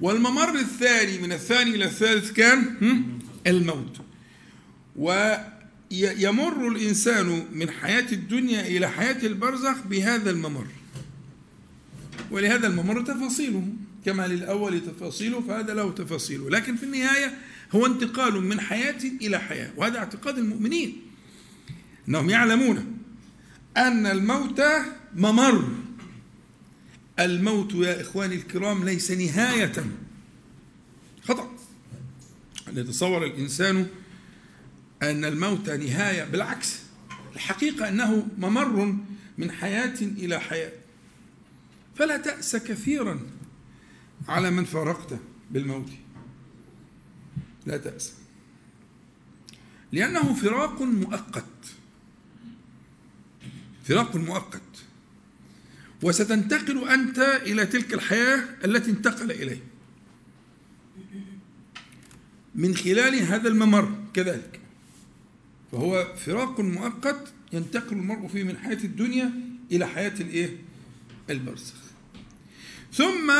والممر 0.00 0.54
الثاني 0.58 1.18
من 1.18 1.32
الثاني 1.32 1.70
إلى 1.74 1.84
الثالث 1.84 2.32
كان 2.32 2.76
الموت. 3.46 4.00
ويمر 4.96 6.68
الإنسان 6.68 7.46
من 7.52 7.70
حياة 7.70 8.12
الدنيا 8.12 8.66
إلى 8.66 8.90
حياة 8.90 9.26
البرزخ 9.26 9.86
بهذا 9.86 10.30
الممر. 10.30 10.66
ولهذا 12.30 12.66
الممر 12.66 13.02
تفاصيله. 13.02 13.68
كما 14.04 14.26
للأول 14.26 14.80
تفاصيله 14.80 15.40
فهذا 15.40 15.74
له 15.74 15.92
تفاصيله. 15.92 16.50
لكن 16.50 16.76
في 16.76 16.82
النهاية 16.82 17.38
هو 17.72 17.86
انتقال 17.86 18.40
من 18.40 18.60
حياة 18.60 18.98
إلى 19.22 19.38
حياة 19.38 19.70
وهذا 19.76 19.98
اعتقاد 19.98 20.38
المؤمنين 20.38 21.02
أنهم 22.08 22.30
يعلمون 22.30 22.98
أن 23.76 24.06
الموت 24.06 24.62
ممر. 25.14 25.68
الموت 27.20 27.74
يا 27.74 28.00
إخواني 28.00 28.34
الكرام 28.34 28.84
ليس 28.84 29.10
نهاية. 29.10 29.72
خطأ. 31.24 31.52
أن 32.68 32.78
يتصور 32.78 33.26
الإنسان 33.26 33.86
أن 35.02 35.24
الموت 35.24 35.70
نهاية 35.70 36.24
بالعكس 36.24 36.78
الحقيقة 37.34 37.88
أنه 37.88 38.28
ممر 38.38 38.96
من 39.38 39.50
حياة 39.50 39.94
إلى 40.00 40.40
حياة. 40.40 40.72
فلا 41.94 42.16
تأس 42.16 42.56
كثيرا. 42.56 43.20
على 44.28 44.50
من 44.50 44.64
فارقته 44.64 45.18
بالموت. 45.50 45.90
لا 47.66 47.76
تأس. 47.76 48.14
لأنه 49.92 50.34
فراق 50.34 50.82
مؤقت. 50.82 51.44
فراق 53.84 54.16
مؤقت. 54.16 54.62
وستنتقل 56.02 56.88
أنت 56.88 57.18
إلى 57.18 57.66
تلك 57.66 57.94
الحياة 57.94 58.44
التي 58.64 58.90
انتقل 58.90 59.30
إليه 59.30 59.60
من 62.54 62.76
خلال 62.76 63.14
هذا 63.14 63.48
الممر 63.48 64.04
كذلك. 64.14 64.60
فهو 65.72 66.14
فراق 66.16 66.60
مؤقت 66.60 67.32
ينتقل 67.52 67.96
المرء 67.96 68.28
فيه 68.28 68.44
من 68.44 68.58
حياة 68.58 68.84
الدنيا 68.84 69.32
إلى 69.72 69.86
حياة 69.86 70.20
الإيه؟ 70.20 70.56
البرزخ. 71.30 71.74
ثم 72.92 73.32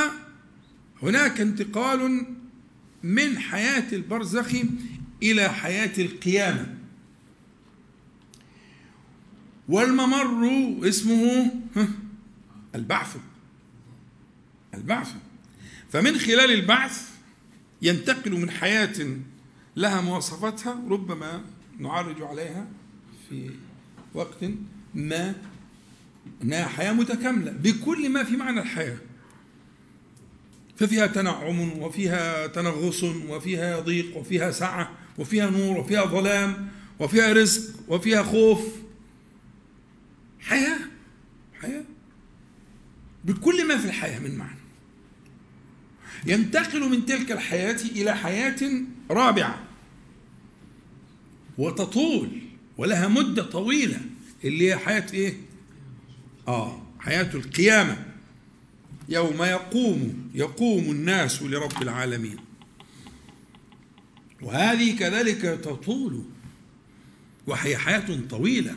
هناك 1.03 1.41
انتقال 1.41 2.27
من 3.03 3.39
حياة 3.39 3.93
البرزخ 3.93 4.55
إلى 5.23 5.49
حياة 5.49 5.93
القيامة. 5.99 6.79
والممر 9.69 10.49
اسمه 10.89 11.53
البعث. 12.75 13.17
البعث. 14.75 15.13
فمن 15.91 16.19
خلال 16.19 16.51
البعث 16.51 17.11
ينتقل 17.83 18.33
من 18.33 18.51
حياة 18.51 19.17
لها 19.77 20.01
مواصفاتها 20.01 20.83
ربما 20.89 21.45
نعرج 21.79 22.23
عليها 22.23 22.67
في 23.29 23.51
وقت 24.15 24.45
ما 24.95 25.35
إنها 26.43 26.67
حياة 26.67 26.93
متكاملة 26.93 27.53
بكل 27.53 28.09
ما 28.09 28.25
في 28.25 28.37
معنى 28.37 28.61
الحياة. 28.61 28.99
ففيها 30.83 31.07
تنعم 31.07 31.79
وفيها 31.83 32.47
تنغص 32.47 33.03
وفيها 33.05 33.81
ضيق 33.81 34.17
وفيها 34.17 34.51
سعة 34.51 34.91
وفيها 35.19 35.51
نور 35.51 35.79
وفيها 35.79 36.05
ظلام 36.05 36.69
وفيها 36.99 37.33
رزق 37.33 37.75
وفيها 37.89 38.23
خوف. 38.23 38.61
حياة 40.41 40.79
حياة. 41.61 41.85
بكل 43.25 43.69
ما 43.69 43.77
في 43.79 43.85
الحياة 43.85 44.19
من 44.19 44.35
معنى. 44.35 44.59
ينتقل 46.27 46.91
من 46.91 47.07
تلك 47.07 47.33
الحياة 47.33 47.81
إلى 47.83 48.17
حياة 48.17 48.83
رابعة. 49.11 49.63
وتطول 51.59 52.29
ولها 52.79 53.09
مدة 53.09 53.43
طويلة. 53.43 54.01
اللي 54.45 54.69
هي 54.69 54.77
حياة 54.77 55.07
إيه؟ 55.15 55.35
آه 56.49 56.83
حياة 57.01 57.31
القيامة. 57.35 58.12
يوم 59.09 59.43
يقوم 59.43 60.31
يقوم 60.35 60.91
الناس 60.91 61.43
لرب 61.43 61.83
العالمين. 61.83 62.37
وهذه 64.43 64.99
كذلك 64.99 65.41
تطول 65.41 66.25
وهي 67.47 67.77
حياة 67.77 68.21
طويلة 68.31 68.75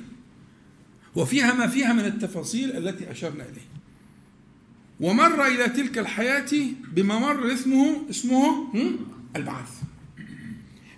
وفيها 1.15 1.53
ما 1.53 1.67
فيها 1.67 1.93
من 1.93 2.05
التفاصيل 2.05 2.77
التي 2.77 3.11
أشرنا 3.11 3.43
إليه. 3.43 3.67
ومر 4.99 5.47
إلى 5.47 5.67
تلك 5.69 5.97
الحياة 5.97 6.51
بممر 6.93 7.53
اسمه 7.53 8.09
اسمه 8.09 8.67
البعث. 9.35 9.69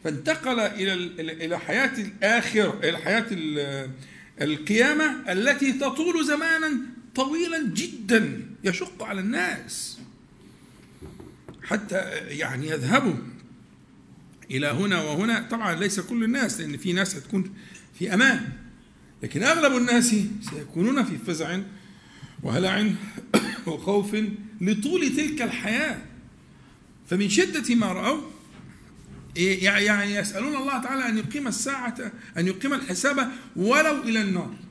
فانتقل 0.03 0.59
إلى 0.59 0.93
إلى 1.45 1.59
حياة 1.59 1.93
الآخرة 1.97 2.79
إلى 2.83 2.97
حياة 2.97 3.25
القيامة 4.41 5.31
التي 5.31 5.73
تطول 5.73 6.25
زمانا 6.25 6.96
طويلا 7.17 7.67
جدا 7.73 8.45
يشق 8.63 9.03
على 9.03 9.21
الناس. 9.21 9.97
حتى 11.63 11.95
يعني 12.27 12.67
يذهبوا 12.67 13.15
إلى 14.51 14.67
هنا 14.67 15.01
وهنا. 15.01 15.47
طبعا 15.51 15.75
ليس 15.75 15.99
كل 15.99 16.23
الناس 16.23 16.59
لأن 16.59 16.77
في 16.77 16.93
ناس 16.93 17.15
هتكون 17.15 17.53
في 17.99 18.13
أمان. 18.13 18.49
لكن 19.23 19.43
أغلب 19.43 19.77
الناس 19.77 20.15
سيكونون 20.49 21.03
في 21.03 21.17
فزع 21.17 21.59
وهلع 22.43 22.91
وخوف 23.67 24.17
لطول 24.61 25.15
تلك 25.15 25.41
الحياة. 25.41 26.01
فمن 27.09 27.29
شدة 27.29 27.75
ما 27.75 27.93
رأوا 27.93 28.21
يعني 29.35 30.15
يسألون 30.15 30.55
الله 30.55 30.81
تعالى 30.81 31.09
أن 31.09 31.17
يقيم 31.17 31.47
الساعة 31.47 32.11
أن 32.37 32.47
يقيم 32.47 32.73
الحساب 32.73 33.31
ولو 33.55 34.01
إلى 34.03 34.21
النار. 34.21 34.66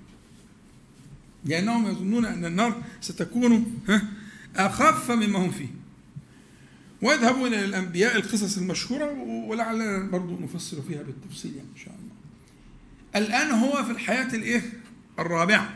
لأنهم 1.47 1.87
يظنون 1.91 2.25
أن 2.25 2.45
النار 2.45 2.83
ستكون 3.00 3.83
أخف 4.57 5.11
مما 5.11 5.38
هم 5.38 5.50
فيه. 5.50 5.69
ويذهبون 7.03 7.47
إلى 7.47 7.65
الأنبياء 7.65 8.17
القصص 8.17 8.59
المشهورة 8.59 9.12
ولعلنا 9.49 10.11
برضو 10.11 10.38
نفصل 10.38 10.83
فيها 10.88 11.03
بالتفصيل 11.03 11.57
يعني 11.57 11.69
إن 11.75 11.81
شاء 11.85 11.95
الله. 11.95 13.26
الآن 13.26 13.50
هو 13.50 13.85
في 13.85 13.91
الحياة 13.91 14.35
الإيه؟ 14.35 14.62
الرابعة 15.19 15.75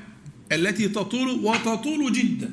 التي 0.53 0.89
تطول 0.89 1.29
وتطول 1.29 2.13
جدا. 2.13 2.51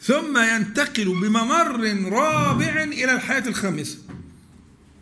ثم 0.00 0.38
ينتقل 0.38 1.04
بممر 1.04 1.80
رابع 2.12 2.82
إلى 2.82 3.12
الحياة 3.12 3.48
الخامسة 3.48 3.98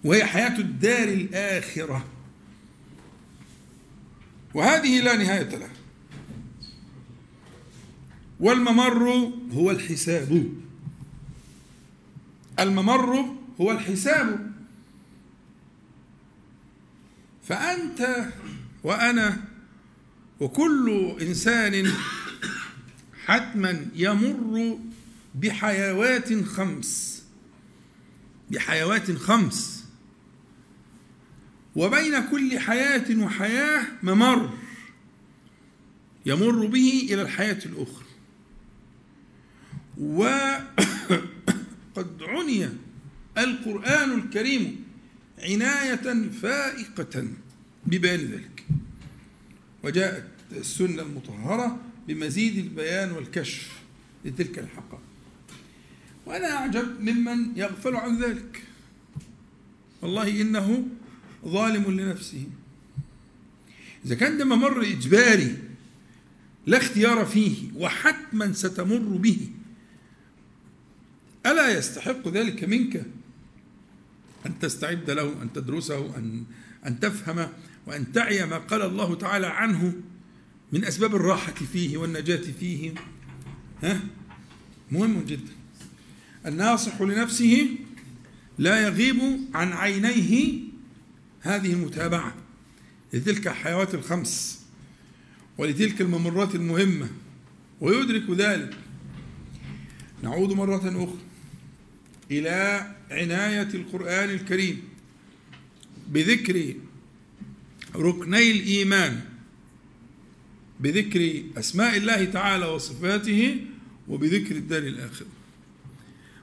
وهي 0.05 0.25
حياة 0.25 0.59
الدار 0.59 1.09
الآخرة. 1.09 2.05
وهذه 4.55 5.01
لا 5.01 5.17
نهاية 5.17 5.57
لها. 5.57 5.71
والممر 8.41 9.33
هو 9.53 9.71
الحساب. 9.71 10.53
الممر 12.59 13.37
هو 13.61 13.73
الحساب. 13.73 14.53
فأنت 17.49 18.29
وأنا 18.85 19.45
وكل 20.41 21.17
إنسان 21.21 21.93
حتما 23.25 23.87
يمر 23.95 24.79
بحيوات 25.35 26.45
خمس. 26.45 27.23
بحيوات 28.51 29.13
خمس. 29.13 29.74
وبين 31.77 32.21
كل 32.31 32.59
حياة 32.59 33.25
وحياة 33.25 33.87
ممر 34.03 34.59
يمر 36.27 36.67
به 36.67 37.09
إلى 37.11 37.23
الحياة 37.23 37.59
الأخرى. 37.67 38.05
وقد 39.99 40.63
عني 42.29 42.69
القرآن 43.39 44.13
الكريم 44.13 44.85
عناية 45.39 46.29
فائقة 46.43 47.29
ببيان 47.87 48.21
ذلك. 48.21 48.65
وجاءت 49.83 50.29
السنة 50.53 51.03
المطهرة 51.03 51.81
بمزيد 52.09 52.59
البيان 52.59 53.13
والكشف 53.13 53.73
لتلك 54.25 54.59
الحقائق. 54.59 55.01
وأنا 56.27 56.57
أعجب 56.57 57.01
ممن 57.01 57.57
يغفل 57.57 57.97
عن 57.97 58.23
ذلك. 58.23 58.63
والله 60.03 60.41
إنه 60.41 60.89
ظالم 61.47 62.01
لنفسه. 62.01 62.47
إذا 64.07 64.15
كان 64.15 64.39
ده 64.39 64.45
ممر 64.45 64.83
إجباري 64.83 65.57
لا 66.67 66.79
اختيار 66.79 67.27
فيه 67.27 67.57
وحتما 67.77 68.53
ستمر 68.53 69.17
به 69.17 69.49
ألا 71.47 71.79
يستحق 71.79 72.29
ذلك 72.29 72.65
منك 72.65 73.07
أن 74.47 74.59
تستعد 74.59 75.11
له 75.11 75.43
أن 75.43 75.53
تدرسه 75.53 76.17
أن 76.17 76.45
أن 76.87 77.01
تفهم 77.01 77.49
وأن 77.87 78.13
تعي 78.13 78.47
ما 78.47 78.59
قال 78.59 78.83
الله 78.83 79.15
تعالى 79.15 79.47
عنه 79.47 79.95
من 80.73 80.85
أسباب 80.85 81.15
الراحة 81.15 81.55
فيه 81.73 81.97
والنجاة 81.97 82.53
فيه. 82.61 82.95
ها؟ 83.83 84.01
مهم 84.93 85.25
جدا. 85.25 85.53
الناصح 86.47 87.03
لنفسه 87.03 87.69
لا 88.59 88.81
يغيب 88.81 89.41
عن 89.55 89.73
عينيه 89.73 90.61
هذه 91.45 91.73
المتابعة 91.73 92.35
لتلك 93.13 93.47
الحيوات 93.47 93.95
الخمس 93.95 94.61
ولتلك 95.59 96.01
الممرات 96.01 96.55
المهمة 96.55 97.09
ويدرك 97.81 98.31
ذلك. 98.31 98.77
نعود 100.23 100.53
مرة 100.53 101.05
أخرى 101.05 101.19
إلى 102.31 102.91
عناية 103.11 103.69
القرآن 103.75 104.31
الكريم 104.31 104.83
بذكر 106.09 106.75
ركني 107.97 108.51
الإيمان 108.51 109.21
بذكر 110.81 111.43
أسماء 111.57 111.97
الله 111.97 112.25
تعالى 112.25 112.67
وصفاته 112.67 113.57
وبذكر 114.09 114.57
الدار 114.57 114.83
الآخرة 114.83 115.27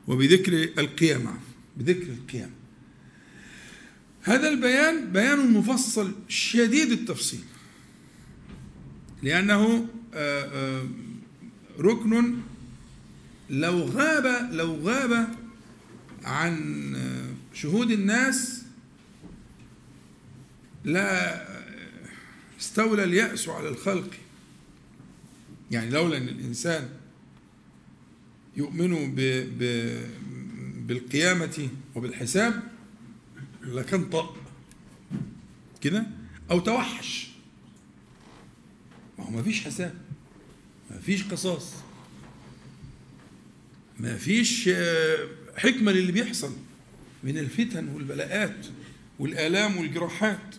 وبذكر 0.08 0.54
القيامة 0.78 1.34
بذكر 1.78 2.12
القيامة. 2.12 2.61
هذا 4.24 4.50
البيان 4.50 5.12
بيان 5.12 5.52
مفصل 5.54 6.16
شديد 6.28 6.92
التفصيل 6.92 7.44
لأنه 9.24 9.88
آه، 10.14 10.44
آه، 10.44 10.88
ركن 11.80 12.36
لو 13.50 13.80
غاب 13.84 14.50
لو 14.52 14.76
غاب 14.76 15.28
عن 16.24 16.96
آه، 16.96 17.56
شهود 17.56 17.92
الناس 17.92 18.62
لا 20.84 21.42
استولى 22.60 23.04
اليأس 23.04 23.50
على 23.50 23.70
الخلق. 23.70 24.10
يعني 25.72 25.90
لولا 25.90 26.18
أن 26.18 26.28
الإنسان 26.28 26.90
يؤمن 28.58 29.16
بالقيامة 30.88 31.70
وبالحساب 31.96 32.71
لكان 33.64 34.06
طق 34.06 34.36
كده؟ 35.82 36.06
أو 36.52 36.60
توحش. 36.60 37.28
ما 39.20 39.26
هو 39.26 39.30
ما 39.30 39.44
فيش 39.44 39.62
حساب. 39.64 39.94
ما 40.92 41.00
فيش 41.00 41.24
قصاص. 41.24 41.74
ما 44.00 44.18
فيش 44.18 44.70
آه، 44.74 45.28
حكمة 45.58 45.92
للي 45.92 46.12
بيحصل. 46.12 46.52
من 47.24 47.38
الفتن 47.38 47.88
والبلاءات 47.90 48.66
والآلام 49.20 49.78
والجراحات. 49.78 50.56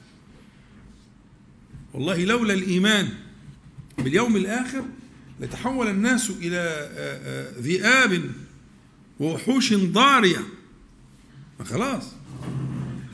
والله 1.95 2.25
لولا 2.25 2.55
الإيمان 2.55 3.09
باليوم 3.99 4.37
الآخر 4.37 4.85
لتحول 5.41 5.89
الناس 5.89 6.31
إلى 6.31 6.89
ذئاب 7.59 8.31
ووحوش 9.21 9.75
ضارية. 9.75 10.41
خلاص. 11.65 12.05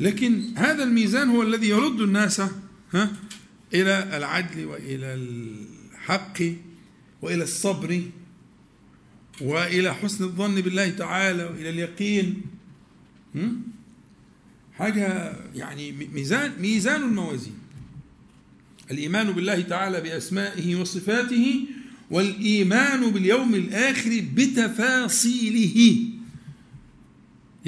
لكن 0.01 0.43
هذا 0.57 0.83
الميزان 0.85 1.29
هو 1.29 1.43
الذي 1.43 1.69
يرد 1.69 2.01
الناس 2.01 2.41
ها 2.93 3.13
إلى 3.75 4.17
العدل 4.17 4.65
وإلى 4.65 5.15
الحق 5.15 6.43
وإلى 7.23 7.45
الصبر 7.45 8.03
وإلى 9.41 9.95
حسن 9.95 10.25
الظن 10.25 10.61
بالله 10.61 10.91
تعالى 10.91 11.45
وإلى 11.45 11.71
اليقين 11.71 12.43
حاجة 14.79 15.37
يعني 15.55 15.93
ميزان 15.93 16.53
ميزان 16.61 17.03
الموازين. 17.03 17.59
الإيمان 18.91 19.33
بالله 19.33 19.61
تعالى 19.61 20.01
بأسمائه 20.01 20.77
وصفاته 20.77 21.65
والإيمان 22.11 23.11
باليوم 23.11 23.55
الآخر 23.55 24.25
بتفاصيله. 24.35 25.99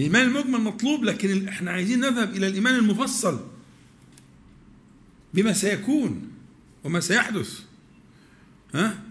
الإيمان 0.00 0.22
المجمل 0.22 0.60
مطلوب 0.60 1.04
لكن 1.04 1.48
إحنا 1.48 1.70
عايزين 1.70 2.00
نذهب 2.00 2.36
إلى 2.36 2.46
الإيمان 2.46 2.74
المفصل 2.74 3.40
بما 5.34 5.52
سيكون 5.52 6.30
وما 6.84 7.00
سيحدث. 7.00 7.60
ها؟ 8.74 9.02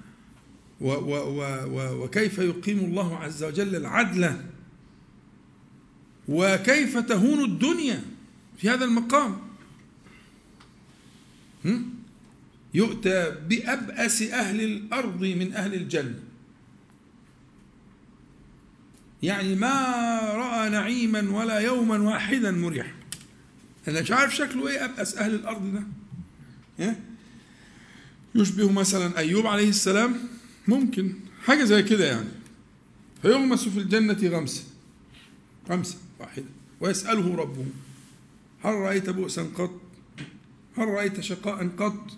و 0.81 0.87
و 0.87 1.13
و 1.15 1.41
و 1.65 2.03
وكيف 2.03 2.39
يقيم 2.39 2.79
الله 2.79 3.17
عز 3.17 3.43
وجل 3.43 3.75
العدل؟ 3.75 4.41
وكيف 6.27 6.97
تهون 6.97 7.43
الدنيا 7.45 8.03
في 8.57 8.69
هذا 8.69 8.85
المقام؟ 8.85 9.37
يؤتى 12.73 13.35
بأبأس 13.49 14.21
أهل 14.21 14.61
الأرض 14.61 15.21
من 15.21 15.53
أهل 15.53 15.73
الجنة. 15.73 16.28
يعني 19.23 19.55
ما 19.55 19.73
رأى 20.33 20.69
نعيما 20.69 21.31
ولا 21.31 21.59
يوما 21.59 21.97
واحدا 21.97 22.51
مريحا. 22.51 22.93
أنا 23.87 24.01
مش 24.01 24.11
عارف 24.11 24.35
شكله 24.35 24.67
إيه 24.67 24.85
أبأس 24.85 25.17
أهل 25.17 25.35
الأرض 25.35 25.73
ده. 26.79 26.95
يشبه 28.35 28.71
مثلا 28.71 29.17
أيوب 29.17 29.47
عليه 29.47 29.69
السلام 29.69 30.15
ممكن 30.67 31.13
حاجة 31.45 31.63
زي 31.63 31.83
كده 31.83 32.05
يعني. 32.05 32.29
فيغمس 33.21 33.67
في 33.67 33.79
الجنة 33.79 34.29
غمسة. 34.29 34.63
غمسة 35.69 35.97
واحدة. 36.19 36.45
ويسأله 36.81 37.35
ربه 37.35 37.65
هل 38.63 38.73
رأيت 38.73 39.09
بؤسا 39.09 39.43
قط؟ 39.55 39.81
هل 40.77 40.87
رأيت 40.87 41.19
شقاء 41.19 41.67
قط؟ 41.77 42.17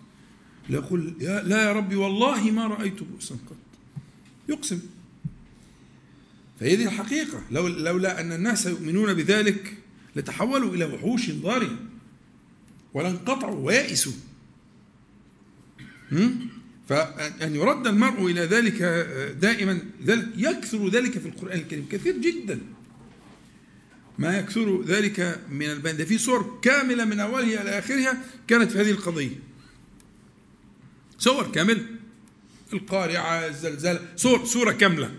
يقول 0.70 1.14
يا 1.20 1.42
لا 1.42 1.64
يا 1.64 1.74
ربي 1.74 1.96
والله 1.96 2.52
ما 2.52 2.68
رأيت 2.68 3.04
بؤسا 3.04 3.36
قط. 3.36 3.56
يقسم. 4.50 4.80
فهي 6.62 6.76
دي 6.76 6.86
الحقيقة. 6.86 7.44
لو 7.52 7.68
لولا 7.68 8.22
أن 8.22 8.32
الناس 8.32 8.66
يؤمنون 8.66 9.14
بذلك 9.14 9.78
لتحولوا 10.16 10.76
إلى 10.76 10.86
وحوش 10.86 11.32
ضارية 11.32 11.80
ولانقطعوا 12.94 13.66
ويأسوا 13.66 14.12
فأن 16.90 17.56
يرد 17.56 17.88
المرء 17.88 18.26
إلى 18.26 18.42
ذلك 18.42 18.82
دائما 19.42 19.80
ذلك 20.06 20.28
يكثر 20.38 20.90
ذلك 20.90 21.20
في 21.20 21.26
القرآن 21.26 21.60
الكريم 21.60 21.88
كثير 21.92 22.18
جدا. 22.18 22.60
ما 24.20 24.38
يكثر 24.38 24.82
ذلك 24.84 25.40
من 25.52 25.66
البيان 25.66 25.98
ده 25.98 26.06
في 26.06 26.18
صور 26.18 26.60
كاملة 26.62 27.06
من 27.06 27.20
أولها 27.20 27.62
إلى 27.62 27.80
آخرها 27.80 28.18
كانت 28.48 28.72
في 28.72 28.82
هذه 28.82 28.92
القضية. 28.92 29.36
صور 31.18 31.52
كاملة. 31.52 31.86
القارعة 32.74 33.48
الزلزال 33.48 34.00
صور 34.16 34.46
صورة 34.46 34.72
كاملة. 34.72 35.12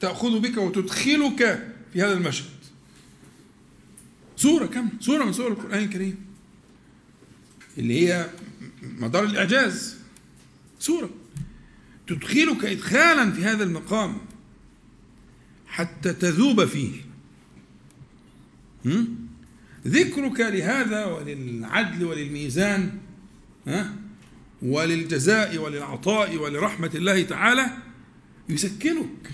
تأخذ 0.00 0.40
بك 0.40 0.56
وتدخلك 0.56 1.72
في 1.92 2.02
هذا 2.02 2.12
المشهد. 2.12 2.50
صورة 4.36 4.66
كاملة 4.66 4.90
صورة 5.00 5.24
من 5.24 5.32
صور 5.32 5.52
القرآن 5.52 5.78
الكريم. 5.78 6.16
اللي 7.78 8.08
هي 8.08 8.30
مدار 8.82 9.24
الإعجاز. 9.24 9.96
صورة 10.80 11.10
تدخلك 12.06 12.64
إدخالا 12.64 13.32
في 13.32 13.44
هذا 13.44 13.64
المقام 13.64 14.18
حتى 15.66 16.12
تذوب 16.12 16.64
فيه. 16.64 16.92
ذكرك 19.86 20.40
لهذا 20.40 21.04
وللعدل 21.04 22.04
وللميزان 22.04 22.98
ها؟ 23.66 23.96
وللجزاء 24.62 25.58
وللعطاء 25.58 26.36
ولرحمة 26.36 26.90
الله 26.94 27.22
تعالى 27.22 27.78
يسكنك. 28.48 29.30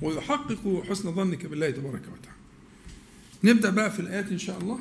ويحقق 0.00 0.84
حسن 0.88 1.14
ظنك 1.14 1.46
بالله 1.46 1.70
تبارك 1.70 2.02
وتعالى. 2.02 2.38
نبدأ 3.44 3.70
بقى 3.70 3.90
في 3.90 4.00
الآيات 4.00 4.28
إن 4.28 4.38
شاء 4.38 4.58
الله. 4.58 4.80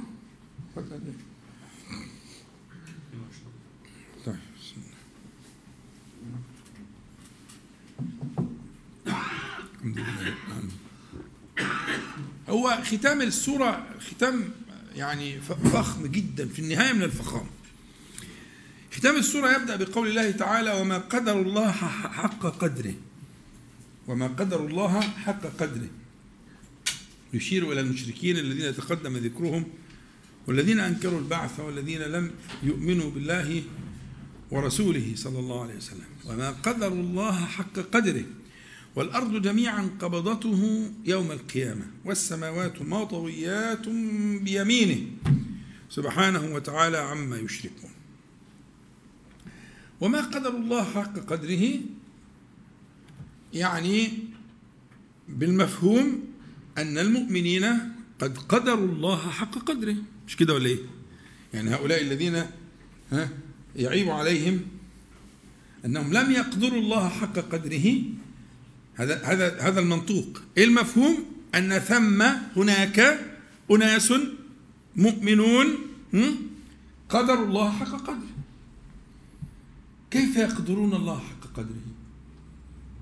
طيب 4.25 4.36
الحمد 9.77 9.97
لله 9.99 10.36
هو 12.49 12.81
ختام 12.84 13.21
السورة 13.21 13.88
ختام 13.99 14.49
يعني 14.95 15.41
فخم 15.41 16.05
جدا 16.07 16.47
في 16.47 16.60
النهاية 16.60 16.93
من 16.93 17.03
الفخامة 17.03 17.49
ختام 18.91 19.15
السورة 19.15 19.51
يبدأ 19.55 19.75
بقول 19.75 20.07
الله 20.07 20.31
تعالى 20.31 20.81
وما 20.81 20.97
قدر 20.97 21.41
الله 21.41 21.71
حق 21.71 22.45
قدره. 22.45 22.93
وما 24.12 24.28
قدر 24.28 24.65
الله 24.65 25.02
حق 25.02 25.41
قدره. 25.41 25.89
يشير 27.34 27.71
إلى 27.71 27.80
المشركين 27.80 28.38
الذين 28.38 28.76
تقدم 28.76 29.17
ذكرهم 29.17 29.63
والذين 30.47 30.80
أنكروا 30.80 31.19
البعث 31.19 31.60
والذين 31.60 32.02
لم 32.02 32.32
يؤمنوا 32.63 33.12
بالله 33.12 33.63
ورسوله 34.52 35.13
صلى 35.15 35.39
الله 35.39 35.62
عليه 35.63 35.76
وسلم. 35.76 36.06
وما 36.26 36.50
قدر 36.52 36.88
الله 36.88 37.45
حق 37.45 37.80
قدره. 37.80 38.26
والأرض 38.95 39.41
جميعا 39.41 39.89
قبضته 40.00 40.91
يوم 41.06 41.32
القيامة 41.32 41.86
والسماوات 42.06 42.82
مطويات 42.82 43.89
بيمينه. 44.41 45.02
سبحانه 45.89 46.56
وتعالى 46.56 46.97
عما 46.97 47.38
يشركون. 47.38 47.91
وما 50.02 50.21
قدر 50.21 50.58
الله 50.58 50.84
حق 50.84 51.19
قدره 51.19 51.80
يعني 53.53 54.11
بالمفهوم 55.29 56.23
أن 56.77 56.97
المؤمنين 56.97 57.65
قد 58.19 58.37
قدروا 58.37 58.87
الله 58.87 59.17
حق 59.17 59.57
قدره. 59.57 59.95
مش 60.27 60.35
كده 60.35 60.53
ولا 60.53 60.65
إيه؟ 60.65 60.79
يعني 61.53 61.75
هؤلاء 61.75 62.01
الذين 62.01 62.35
ها 63.11 63.29
يعيب 63.75 64.09
عليهم 64.09 64.61
أنهم 65.85 66.13
لم 66.13 66.31
يقدروا 66.31 66.81
الله 66.81 67.09
حق 67.09 67.39
قدره. 67.39 68.01
هذا 68.95 69.23
هذا 69.23 69.59
هذا 69.61 69.79
المنطوق. 69.79 70.41
إيه 70.57 70.63
المفهوم؟ 70.63 71.25
أن 71.55 71.79
ثم 71.79 72.21
هناك 72.55 73.19
أناس 73.71 74.13
مؤمنون 74.95 75.67
قدروا 77.09 77.45
الله 77.45 77.71
حق 77.71 77.95
قدره. 78.01 78.31
كيف 80.11 80.35
يقدرون 80.37 80.93
الله 80.93 81.19
حق 81.19 81.47
قدره؟ 81.53 81.90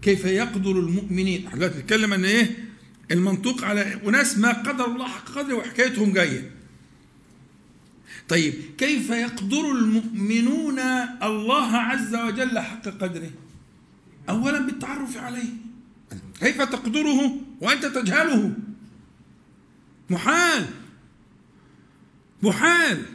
كيف 0.01 0.25
يقدر 0.25 0.71
المؤمنين؟ 0.71 1.47
إحنا 1.47 1.59
دلوقتي 1.59 1.79
نتكلم 1.79 2.13
ان 2.13 2.25
إيه؟ 2.25 2.69
المنطوق 3.11 3.63
على 3.63 4.01
أناس 4.07 4.37
ما 4.37 4.51
قدر 4.51 4.85
الله 4.85 5.07
حق 5.07 5.29
قدره 5.29 5.53
وحكايتهم 5.53 6.13
جاية. 6.13 6.51
طيب 8.29 8.53
كيف 8.77 9.09
يقدر 9.09 9.71
المؤمنون 9.71 10.79
الله 11.23 11.77
عز 11.77 12.15
وجل 12.15 12.59
حق 12.59 12.83
قدره؟ 12.83 13.31
اولا 14.29 14.59
بالتعرف 14.59 15.17
عليه. 15.17 15.53
كيف 16.39 16.61
تقدره 16.61 17.37
وأنت 17.61 17.85
تجهله؟ 17.85 18.53
محال. 20.09 20.65
محال. 22.41 23.05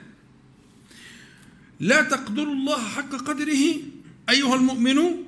لا 1.80 2.02
تقدر 2.02 2.42
الله 2.42 2.88
حق 2.88 3.10
قدره 3.10 3.64
أيها 4.28 4.54
المؤمنون. 4.54 5.23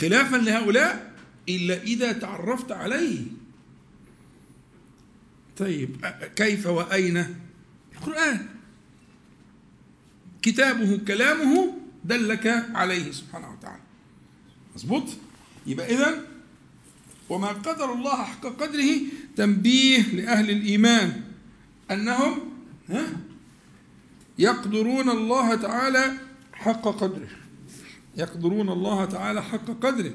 خلافا 0.00 0.36
لهؤلاء 0.36 1.14
إلا 1.48 1.82
إذا 1.82 2.12
تعرفت 2.12 2.72
عليه. 2.72 3.24
طيب 5.56 6.06
كيف 6.36 6.66
وأين؟ 6.66 7.34
القرآن. 7.92 8.46
كتابه 10.42 10.96
كلامه 10.96 11.74
دلك 12.04 12.46
عليه 12.74 13.12
سبحانه 13.12 13.52
وتعالى. 13.52 13.82
مظبوط؟ 14.74 15.04
يبقى 15.66 15.94
إذن 15.94 16.22
وما 17.28 17.48
قدر 17.48 17.92
الله 17.92 18.24
حق 18.24 18.46
قدره 18.46 18.90
تنبيه 19.36 20.02
لأهل 20.02 20.50
الإيمان 20.50 21.22
أنهم 21.90 22.38
يقدرون 24.38 25.10
الله 25.10 25.54
تعالى 25.54 26.12
حق 26.52 26.82
قدره. 26.82 27.37
يقدرون 28.16 28.68
الله 28.68 29.04
تعالى 29.04 29.42
حق 29.42 29.66
قدره. 29.80 30.14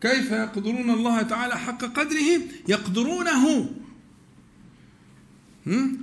كيف 0.00 0.30
يقدرون 0.30 0.90
الله 0.90 1.22
تعالى 1.22 1.58
حق 1.58 1.84
قدره؟ 1.84 2.40
يقدرونه 2.68 3.70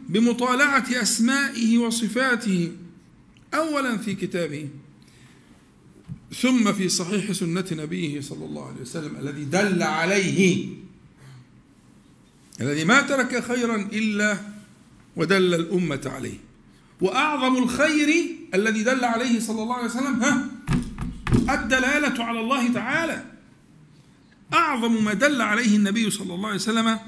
بمطالعة 0.09 0.85
أسمائه 0.89 1.77
وصفاته 1.77 2.71
أولا 3.53 3.97
في 3.97 4.15
كتابه 4.15 4.69
ثم 6.41 6.73
في 6.73 6.89
صحيح 6.89 7.31
سنة 7.31 7.65
نبيه 7.71 8.21
صلى 8.21 8.45
الله 8.45 8.67
عليه 8.67 8.81
وسلم 8.81 9.15
الذي 9.15 9.45
دل 9.45 9.83
عليه. 9.83 10.67
الذي 12.61 12.85
ما 12.85 13.01
ترك 13.01 13.43
خيرا 13.43 13.75
إلا 13.75 14.37
ودل 15.15 15.53
الأمة 15.53 16.01
عليه. 16.05 16.37
وأعظم 17.01 17.63
الخير 17.63 18.25
الذي 18.53 18.83
دل 18.83 19.05
عليه 19.05 19.39
صلى 19.39 19.63
الله 19.63 19.75
عليه 19.75 19.85
وسلم 19.85 20.23
ها؟ 20.23 20.49
الدلالة 21.49 22.23
على 22.23 22.39
الله 22.39 22.73
تعالى. 22.73 23.25
أعظم 24.53 25.03
ما 25.03 25.13
دل 25.13 25.41
عليه 25.41 25.75
النبي 25.75 26.09
صلى 26.09 26.33
الله 26.35 26.47
عليه 26.47 26.55
وسلم 26.55 26.99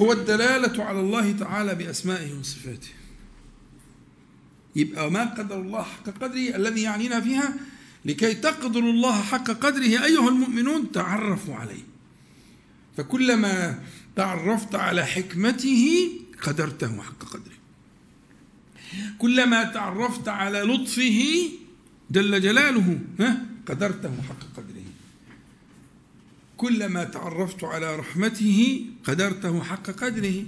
هو 0.00 0.12
الدلالة 0.12 0.84
على 0.84 1.00
الله 1.00 1.32
تعالى 1.32 1.74
بأسمائه 1.74 2.38
وصفاته. 2.38 2.88
يبقى 4.76 5.10
ما 5.10 5.24
قدر 5.24 5.60
الله 5.60 5.82
حق 5.82 6.10
قدره 6.10 6.56
الذي 6.56 6.82
يعنينا 6.82 7.20
فيها؟ 7.20 7.54
لكي 8.04 8.34
تقدروا 8.34 8.92
الله 8.92 9.22
حق 9.22 9.50
قدره 9.50 10.04
أيها 10.04 10.28
المؤمنون 10.28 10.92
تعرفوا 10.92 11.54
عليه. 11.54 11.84
فكلما 12.96 13.82
تعرفت 14.16 14.74
على 14.74 15.06
حكمته 15.06 16.08
قدرته 16.42 17.02
حق 17.02 17.24
قدره. 17.24 17.56
كلما 19.18 19.64
تعرفت 19.64 20.28
على 20.28 20.60
لطفه 20.60 21.50
جل 22.10 22.40
جلاله 22.40 23.00
ها؟ 23.20 23.46
قدرته 23.66 24.22
حق 24.22 24.40
قدره. 24.56 24.84
كلما 26.56 27.04
تعرفت 27.04 27.64
على 27.64 27.96
رحمته 27.96 28.80
قدرته 29.04 29.62
حق 29.62 29.90
قدره. 29.90 30.44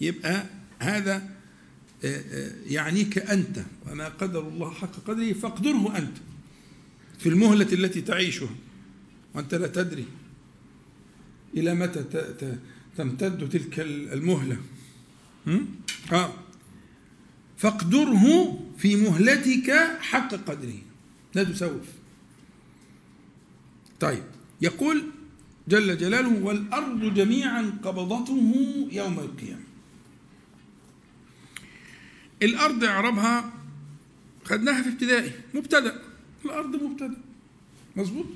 يبقى 0.00 0.46
هذا 0.78 1.36
آه، 2.04 2.24
آه، 2.32 2.52
يعنيك 2.66 3.18
أنت. 3.18 3.64
وما 3.90 4.08
قدر 4.08 4.48
الله 4.48 4.70
حق 4.70 4.92
قدره 5.06 5.32
فاقدره 5.32 5.98
أنت. 5.98 6.16
في 7.18 7.28
المهلة 7.28 7.72
التي 7.72 8.00
تعيشها 8.00 8.48
وأنت 9.34 9.54
لا 9.54 9.66
تدري 9.66 10.04
إلى 11.56 11.74
متى 11.74 12.04
تمتد 12.96 13.48
تلك 13.48 13.80
المهلة. 13.80 14.56
آه. 16.12 16.32
فاقدره 17.56 18.58
في 18.78 18.96
مهلتك 18.96 19.70
حق 20.00 20.34
قدره. 20.34 20.78
لا 21.34 21.44
تسوف. 21.44 21.86
طيب 24.00 24.24
يقول 24.60 25.02
جل 25.68 25.98
جلاله 25.98 26.42
والأرض 26.42 27.14
جميعا 27.14 27.78
قبضته 27.82 28.54
يوم 28.92 29.18
القيامة. 29.18 29.66
الأرض 32.42 32.84
إعرابها 32.84 33.52
خدناها 34.44 34.82
في 34.82 34.88
ابتدائي. 34.88 35.32
مبتدأ. 35.54 36.02
الأرض 36.44 36.82
مبتدأ. 36.82 37.16
مظبوط؟ 37.96 38.26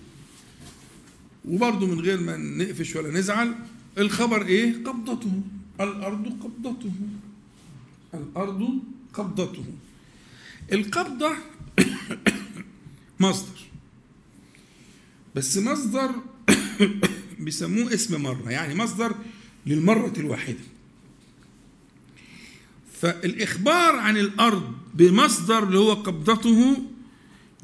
وبرضه 1.44 1.86
من 1.86 2.00
غير 2.00 2.20
ما 2.20 2.36
نقفش 2.36 2.96
ولا 2.96 3.10
نزعل 3.10 3.54
الخبر 3.98 4.46
إيه؟ 4.46 4.84
قبضته. 4.84 5.42
الأرض 5.80 6.26
قبضته. 6.42 6.92
الأرض 8.14 8.78
قبضته. 9.14 9.64
القبضة 10.72 11.32
مصدر. 13.20 13.60
بس 15.34 15.58
مصدر 15.58 16.10
بيسموه 17.38 17.94
اسم 17.94 18.22
مرة 18.22 18.50
يعني 18.50 18.74
مصدر 18.74 19.14
للمرة 19.66 20.12
الواحدة. 20.16 20.58
فالإخبار 23.00 23.96
عن 23.96 24.16
الأرض 24.16 24.72
بمصدر 24.94 25.62
اللي 25.62 25.78
هو 25.78 25.94
قبضته 25.94 26.82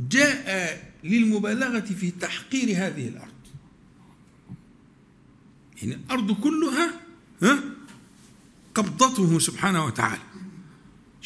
جاء 0.00 0.92
للمبالغة 1.04 1.80
في 1.80 2.10
تحقير 2.10 2.68
هذه 2.68 3.08
الأرض. 3.08 3.32
يعني 5.82 5.94
الأرض 5.94 6.32
كلها 6.32 7.00
ها 7.42 7.60
قبضته 8.74 9.38
سبحانه 9.38 9.84
وتعالى. 9.84 10.25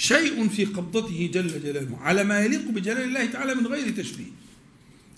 شيء 0.00 0.48
في 0.48 0.64
قبضته 0.64 1.30
جل 1.34 1.62
جلاله 1.62 1.98
على 2.00 2.24
ما 2.24 2.40
يليق 2.40 2.68
بجلال 2.68 3.02
الله 3.02 3.26
تعالى 3.26 3.54
من 3.54 3.66
غير 3.66 3.90
تشبيه 3.90 4.32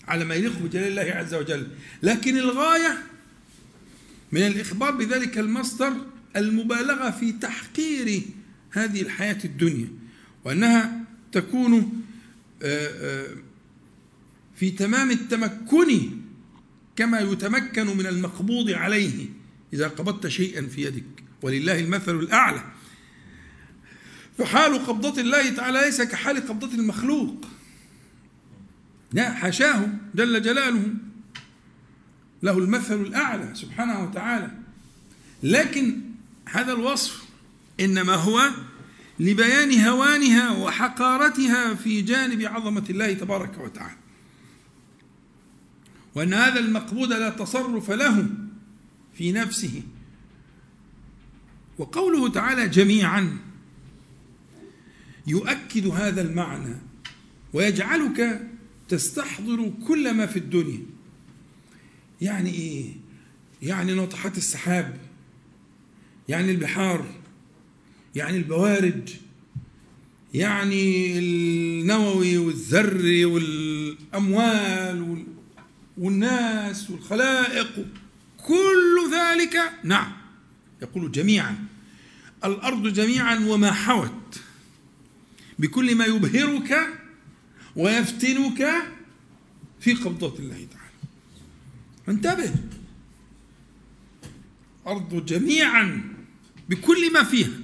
على 0.07 0.25
ما 0.25 0.35
يليق 0.35 0.59
بجلال 0.59 0.87
الله 0.87 1.13
عز 1.13 1.33
وجل. 1.33 1.67
لكن 2.03 2.37
الغاية 2.37 2.97
من 4.31 4.41
الإخبار 4.41 4.91
بذلك 4.91 5.37
المصدر 5.37 5.93
المبالغة 6.35 7.11
في 7.11 7.31
تحقير 7.31 8.21
هذه 8.71 9.01
الحياة 9.01 9.37
الدنيا 9.45 9.87
وأنها 10.45 11.03
تكون 11.31 12.03
آه، 12.63 13.23
آه، 13.23 13.35
في 14.55 14.71
تمام 14.71 15.11
التمكن 15.11 16.09
كما 16.95 17.19
يتمكن 17.19 17.97
من 17.97 18.07
المقبوض 18.07 18.69
عليه 18.69 19.25
إذا 19.73 19.87
قبضت 19.87 20.27
شيئا 20.27 20.67
في 20.67 20.81
يدك. 20.81 21.23
ولله 21.41 21.79
المثل 21.79 22.15
الأعلى. 22.15 22.72
فحال 24.37 24.85
قبضة 24.85 25.21
الله 25.21 25.49
تعالى 25.49 25.81
ليس 25.81 26.01
كحال 26.01 26.47
قبضة 26.47 26.73
المخلوق. 26.73 27.45
لا 29.13 29.33
حاشاه 29.33 29.89
جل 30.15 30.41
جلاله. 30.41 30.93
له 32.43 32.57
المثل 32.57 33.01
الأعلى 33.01 33.55
سبحانه 33.55 34.03
وتعالى. 34.03 34.51
لكن 35.43 36.01
هذا 36.45 36.73
الوصف 36.73 37.23
إنما 37.79 38.13
هو 38.13 38.49
لبيان 39.19 39.79
هوانها 39.79 40.51
وحقارتها 40.51 41.73
في 41.73 42.01
جانب 42.01 42.41
عظمة 42.41 42.83
الله 42.89 43.13
تبارك 43.13 43.57
وتعالى. 43.57 43.97
وأن 46.15 46.33
هذا 46.33 46.59
المقبوض 46.59 47.13
لا 47.13 47.29
تصرف 47.29 47.91
له 47.91 48.29
في 49.17 49.31
نفسه. 49.31 49.81
وقوله 51.77 52.29
تعالى 52.29 52.67
جميعا 52.67 53.37
يؤكد 55.27 55.87
هذا 55.87 56.21
المعنى 56.21 56.75
ويجعلك 57.53 58.47
تستحضر 58.89 59.73
كل 59.87 60.13
ما 60.13 60.25
في 60.25 60.39
الدنيا. 60.39 60.79
يعني 62.21 62.49
إيه؟ 62.49 62.85
يعني 63.61 63.93
ناطحات 63.93 64.37
السحاب 64.37 64.97
يعني 66.29 66.51
البحار 66.51 67.05
يعني 68.15 68.37
البوارج 68.37 69.13
يعني 70.33 71.17
النووي 71.19 72.37
والذري 72.37 73.25
والأموال 73.25 75.25
والناس 75.97 76.89
والخلائق. 76.89 77.85
كل 78.37 79.11
ذلك 79.13 79.57
نعم 79.83 80.11
يقول 80.81 81.11
جميعا 81.11 81.55
الأرض 82.45 82.87
جميعا 82.87 83.35
وما 83.35 83.71
حوت. 83.71 84.22
بكل 85.59 85.95
ما 85.95 86.05
يبهرك 86.05 86.99
ويفتنك 87.75 88.67
في 89.79 89.93
قبضة 89.93 90.39
الله 90.39 90.67
تعالى. 90.71 90.93
انتبه. 92.09 92.53
أرض 94.87 95.25
جميعا 95.25 96.13
بكل 96.69 97.13
ما 97.13 97.23
فيها 97.23 97.59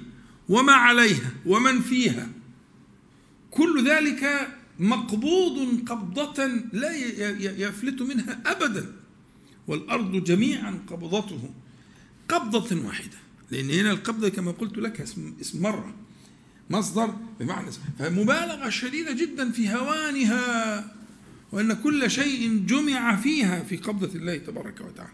وما 0.48 0.72
عليها 0.72 1.30
ومن 1.46 1.80
فيها. 1.80 2.28
كل 3.50 3.88
ذلك 3.88 4.48
مقبوض 4.78 5.84
قبضة 5.86 6.46
لا 6.72 6.96
يفلت 7.38 8.02
منها 8.02 8.42
أبدا. 8.46 8.92
والأرض 9.66 10.24
جميعا 10.24 10.78
قبضته. 10.86 11.54
قبضة 12.28 12.86
واحدة. 12.86 13.18
لأن 13.50 13.70
هنا 13.70 13.90
القبضة 13.90 14.28
كما 14.28 14.50
قلت 14.50 14.78
لك 14.78 15.00
اسم 15.00 15.62
مرة. 15.62 15.94
مصدر 16.70 17.14
بمعنى 17.40 17.70
فمبالغة 17.98 18.68
شديدة 18.68 19.12
جدا 19.12 19.52
في 19.52 19.70
هوانها 19.70 20.94
وأن 21.52 21.72
كل 21.72 22.10
شيء 22.10 22.64
جمع 22.66 23.16
فيها 23.16 23.62
في 23.62 23.76
قبضة 23.76 24.18
الله 24.18 24.36
تبارك 24.36 24.80
وتعالى. 24.80 25.12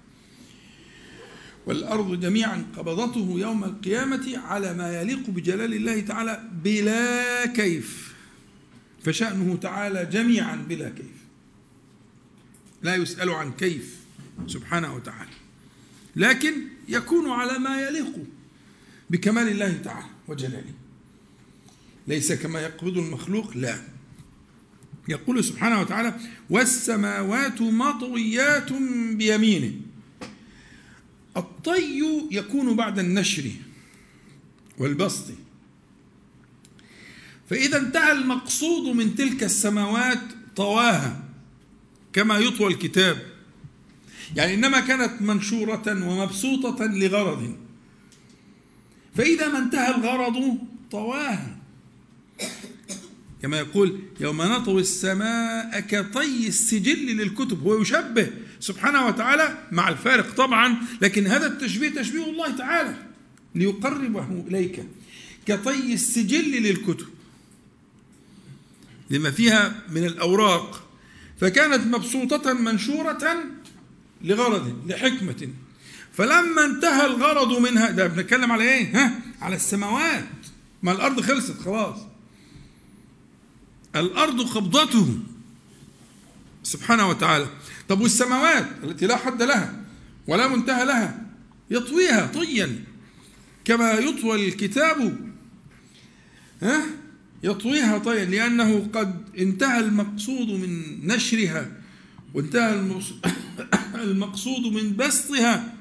والأرض 1.67 2.21
جميعا 2.21 2.67
قبضته 2.77 3.35
يوم 3.39 3.65
القيامة 3.65 4.39
على 4.39 4.75
ما 4.75 5.01
يليق 5.01 5.31
بجلال 5.31 5.75
الله 5.75 6.01
تعالى 6.01 6.51
بلا 6.65 7.47
كيف. 7.47 8.15
فشأنه 9.05 9.57
تعالى 9.57 10.07
جميعا 10.07 10.57
بلا 10.57 10.89
كيف. 10.89 11.17
لا 12.83 12.95
يسأل 12.95 13.31
عن 13.31 13.53
كيف 13.53 13.97
سبحانه 14.47 14.95
وتعالى 14.95 15.31
لكن 16.17 16.55
يكون 16.89 17.31
على 17.31 17.59
ما 17.59 17.81
يليق 17.81 18.13
بكمال 19.11 19.49
الله 19.49 19.79
تعالى 19.85 20.07
وجلاله. 20.29 20.86
ليس 22.09 22.33
كما 22.33 22.61
يقبض 22.61 22.99
المخلوق؟ 22.99 23.57
لا. 23.57 23.79
يقول 25.09 25.45
سبحانه 25.45 25.81
وتعالى 25.81 26.15
والسماوات 26.51 27.63
مطويات 27.63 28.73
بيمينه. 29.13 29.73
الطي 31.37 32.27
يكون 32.31 32.77
بعد 32.77 32.99
النشر 32.99 33.51
والبسط. 34.79 35.25
فإذا 37.51 37.79
انتهى 37.79 38.13
المقصود 38.13 38.97
من 38.97 39.15
تلك 39.15 39.43
السماوات 39.43 40.21
طواها 40.57 41.25
كما 42.13 42.39
يطوى 42.39 42.73
الكتاب. 42.73 43.27
يعني 44.37 44.55
إنما 44.55 44.81
كانت 44.81 45.23
منشورة 45.23 46.09
ومبسوطة 46.09 46.85
لغرض. 46.85 47.57
فإذا 49.15 49.49
ما 49.49 49.59
انتهى 49.59 49.95
الغرض 49.95 50.59
طواها. 50.91 51.56
كما 53.43 53.59
يقول 53.59 54.01
يوم 54.21 54.43
نطوي 54.43 54.81
السماء 54.81 55.81
كطي 55.81 56.49
السجل 56.49 57.17
للكتب. 57.17 57.63
هو 57.63 57.81
يشبه 57.81 58.31
سبحانه 58.61 59.07
وتعالى 59.07 59.59
مع 59.73 59.89
الفارق 59.89 60.35
طبعا 60.35 60.77
لكن 61.01 61.27
هذا 61.27 61.47
التشبيه 61.47 61.89
تشبيه 61.89 62.25
الله 62.25 62.57
تعالى. 62.57 62.95
ليقربه 63.55 64.45
إليك. 64.49 64.85
كطي 65.47 65.95
السجل 65.95 66.63
للكتب. 66.63 67.07
لما 69.11 69.31
فيها 69.31 69.83
من 69.89 70.05
الأوراق. 70.05 70.89
فكانت 71.41 71.87
مبسوطة 71.87 72.53
منشورة 72.53 73.45
لغرض 74.25 74.91
لحكمة. 74.91 75.49
فلما 76.13 76.65
انتهى 76.65 77.07
الغرض 77.07 77.59
منها 77.59 77.91
ده 77.91 78.07
بنتكلم 78.07 78.53
على 78.53 78.65
إيه؟ 78.65 78.97
ها؟ 78.97 79.21
على 79.43 79.57
السماوات. 79.57 80.25
ما 80.83 80.93
الأرض 80.93 81.21
خلصت 81.21 81.61
خلاص. 81.61 81.99
الأرض 84.01 84.41
قبضته 84.41 85.19
سبحانه 86.63 87.09
وتعالى. 87.09 87.47
طب 87.89 88.01
والسماوات 88.01 88.69
التي 88.85 89.07
لا 89.07 89.17
حد 89.17 89.43
لها 89.43 89.85
ولا 90.27 90.49
منتهى 90.49 90.85
لها 90.85 91.27
يطويها 91.71 92.27
طيا 92.27 92.85
كما 93.65 93.93
يطوى 93.93 94.49
الكتاب. 94.49 95.19
ها؟ 96.63 96.83
يطويها 97.43 97.99
طيا 97.99 98.25
لأنه 98.25 98.89
قد 98.93 99.25
انتهى 99.39 99.81
المقصود 99.81 100.49
من 100.49 101.07
نشرها 101.07 101.73
وانتهى 102.35 102.75
المقصود 104.09 104.73
من 104.73 104.97
بسطها. 104.97 105.75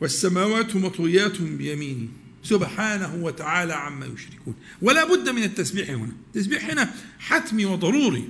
والسماوات 0.00 0.76
مطويات 0.76 1.40
بيمينه. 1.40 2.08
سبحانه 2.48 3.14
وتعالى 3.14 3.74
عما 3.74 4.06
يشركون. 4.06 4.54
ولا 4.82 5.04
بد 5.04 5.28
من 5.28 5.42
التسبيح 5.42 5.90
هنا. 5.90 6.12
التسبيح 6.26 6.70
هنا 6.70 6.94
حتمي 7.18 7.64
وضروري. 7.64 8.28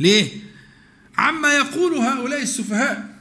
ليه؟ 0.00 0.30
عما 1.18 1.54
يقول 1.54 1.94
هؤلاء 1.94 2.42
السفهاء 2.42 3.16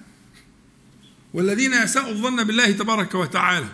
والذين 1.34 1.73
يساءوا 1.73 2.10
الظن 2.10 2.43
بالله 2.43 2.71
تبارك 2.71 3.15
وتعالى. 3.15 3.69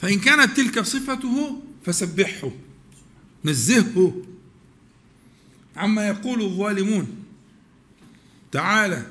فإن 0.00 0.20
كانت 0.20 0.56
تلك 0.56 0.80
صفته 0.80 1.62
فسبحه 1.84 2.50
نزهه. 3.44 4.22
عما 5.76 6.08
يقول 6.08 6.42
الظالمون. 6.42 7.24
تعالى 8.52 9.06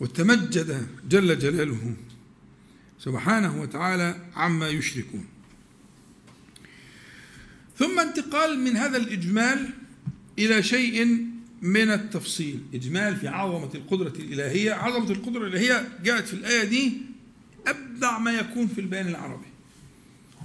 وتمجد 0.00 0.88
جل 1.08 1.38
جلاله. 1.38 1.96
سبحانه 2.98 3.60
وتعالى 3.60 4.16
عما 4.36 4.68
يشركون. 4.68 5.26
ثم 7.78 8.00
انتقال 8.00 8.58
من 8.60 8.76
هذا 8.76 8.96
الإجمال 8.96 9.70
إلى 10.38 10.62
شيء 10.62 11.26
من 11.62 11.90
التفصيل. 11.90 12.60
إجمال 12.74 13.16
في 13.16 13.28
عظمة 13.28 13.70
القدرة 13.74 14.12
الإلهية. 14.18 14.72
عظمة 14.72 15.10
القدرة 15.10 15.46
الإلهية 15.46 15.88
جاءت 16.04 16.26
في 16.26 16.34
الآية 16.34 16.64
دي 16.64 16.92
أبدع 17.66 18.18
ما 18.18 18.32
يكون 18.32 18.66
في 18.66 18.80
البيان 18.80 19.08
العربي. 19.08 19.46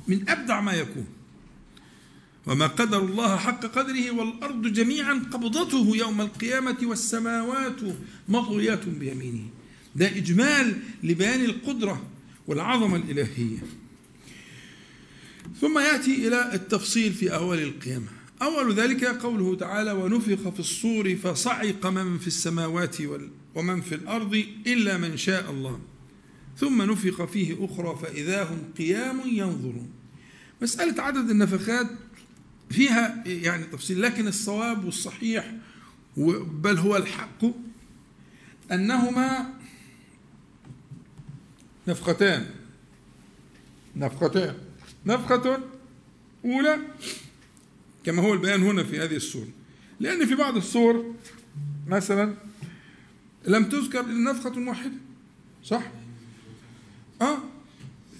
من 0.07 0.29
أبدع 0.29 0.61
ما 0.61 0.73
يكون. 0.73 1.07
وما 2.47 2.67
قدر 2.67 3.05
الله 3.05 3.37
حق 3.37 3.65
قدره 3.65 4.11
والأرض 4.11 4.67
جميعا 4.67 5.13
قبضته 5.13 5.95
يوم 5.95 6.21
القيامة 6.21 6.77
والسماوات 6.83 7.79
مطويات 8.29 8.85
بيمينه. 8.85 9.49
ده 9.95 10.07
إجمال 10.07 10.79
لبيان 11.03 11.45
القدرة 11.45 12.08
والعظمة 12.49 12.95
الإلهية. 12.95 13.57
ثم 15.61 15.79
يأتي 15.79 16.27
إلى 16.27 16.53
التفصيل 16.53 17.13
في 17.13 17.35
أول 17.35 17.59
القيامة. 17.59 18.07
أول 18.41 18.73
ذلك 18.73 19.05
قوله 19.05 19.55
تعالى 19.55 19.91
ونفخ 19.91 20.49
في 20.49 20.59
الصور 20.59 21.15
فصعق 21.15 21.85
من 21.85 22.17
في 22.17 22.27
السماوات 22.27 22.97
ومن 23.55 23.81
في 23.81 23.95
الأرض 23.95 24.43
إلا 24.67 24.97
من 24.97 25.17
شاء 25.17 25.51
الله. 25.51 25.79
ثم 26.57 26.81
نفخ 26.81 27.25
فيه 27.25 27.65
أخرى 27.65 27.99
فإذا 28.01 28.43
هم 28.43 28.59
قيام 28.77 29.21
ينظرون. 29.25 29.89
مسألة 30.61 31.03
عدد 31.03 31.29
النفخات 31.29 31.87
فيها 32.69 33.23
يعني 33.25 33.63
تفصيل 33.63 34.01
لكن 34.01 34.27
الصواب 34.27 34.85
والصحيح 34.85 35.51
بل 36.61 36.77
هو 36.77 36.97
الحق 36.97 37.45
أنهما 38.71 39.58
نفختان. 41.89 42.45
نفختان. 43.95 44.55
نفخة 45.05 45.59
أولى 46.45 46.77
كما 48.03 48.21
هو 48.21 48.33
البيان 48.33 48.63
هنا 48.63 48.83
في 48.83 48.99
هذه 48.99 49.15
السورة 49.15 49.47
لأن 49.99 50.25
في 50.25 50.35
بعض 50.35 50.57
السور 50.57 51.15
مثلا 51.87 52.35
لم 53.47 53.69
تذكر 53.69 53.99
إلا 53.99 54.31
نفخة 54.31 54.59
واحدة 54.59 54.91
صح؟ 55.63 55.83
آه 57.21 57.37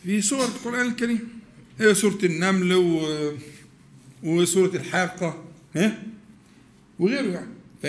في 0.03 0.21
سور 0.21 0.45
القرآن 0.45 0.87
الكريم. 0.87 1.39
هي 1.79 1.95
سورة 1.95 2.19
النمل 2.23 2.73
و... 2.73 3.33
وسورة 4.23 4.75
الحاقة 4.75 5.45
ها؟ 5.75 6.03
وغيره 6.99 7.27
يعني 7.27 7.53
ف... 7.83 7.87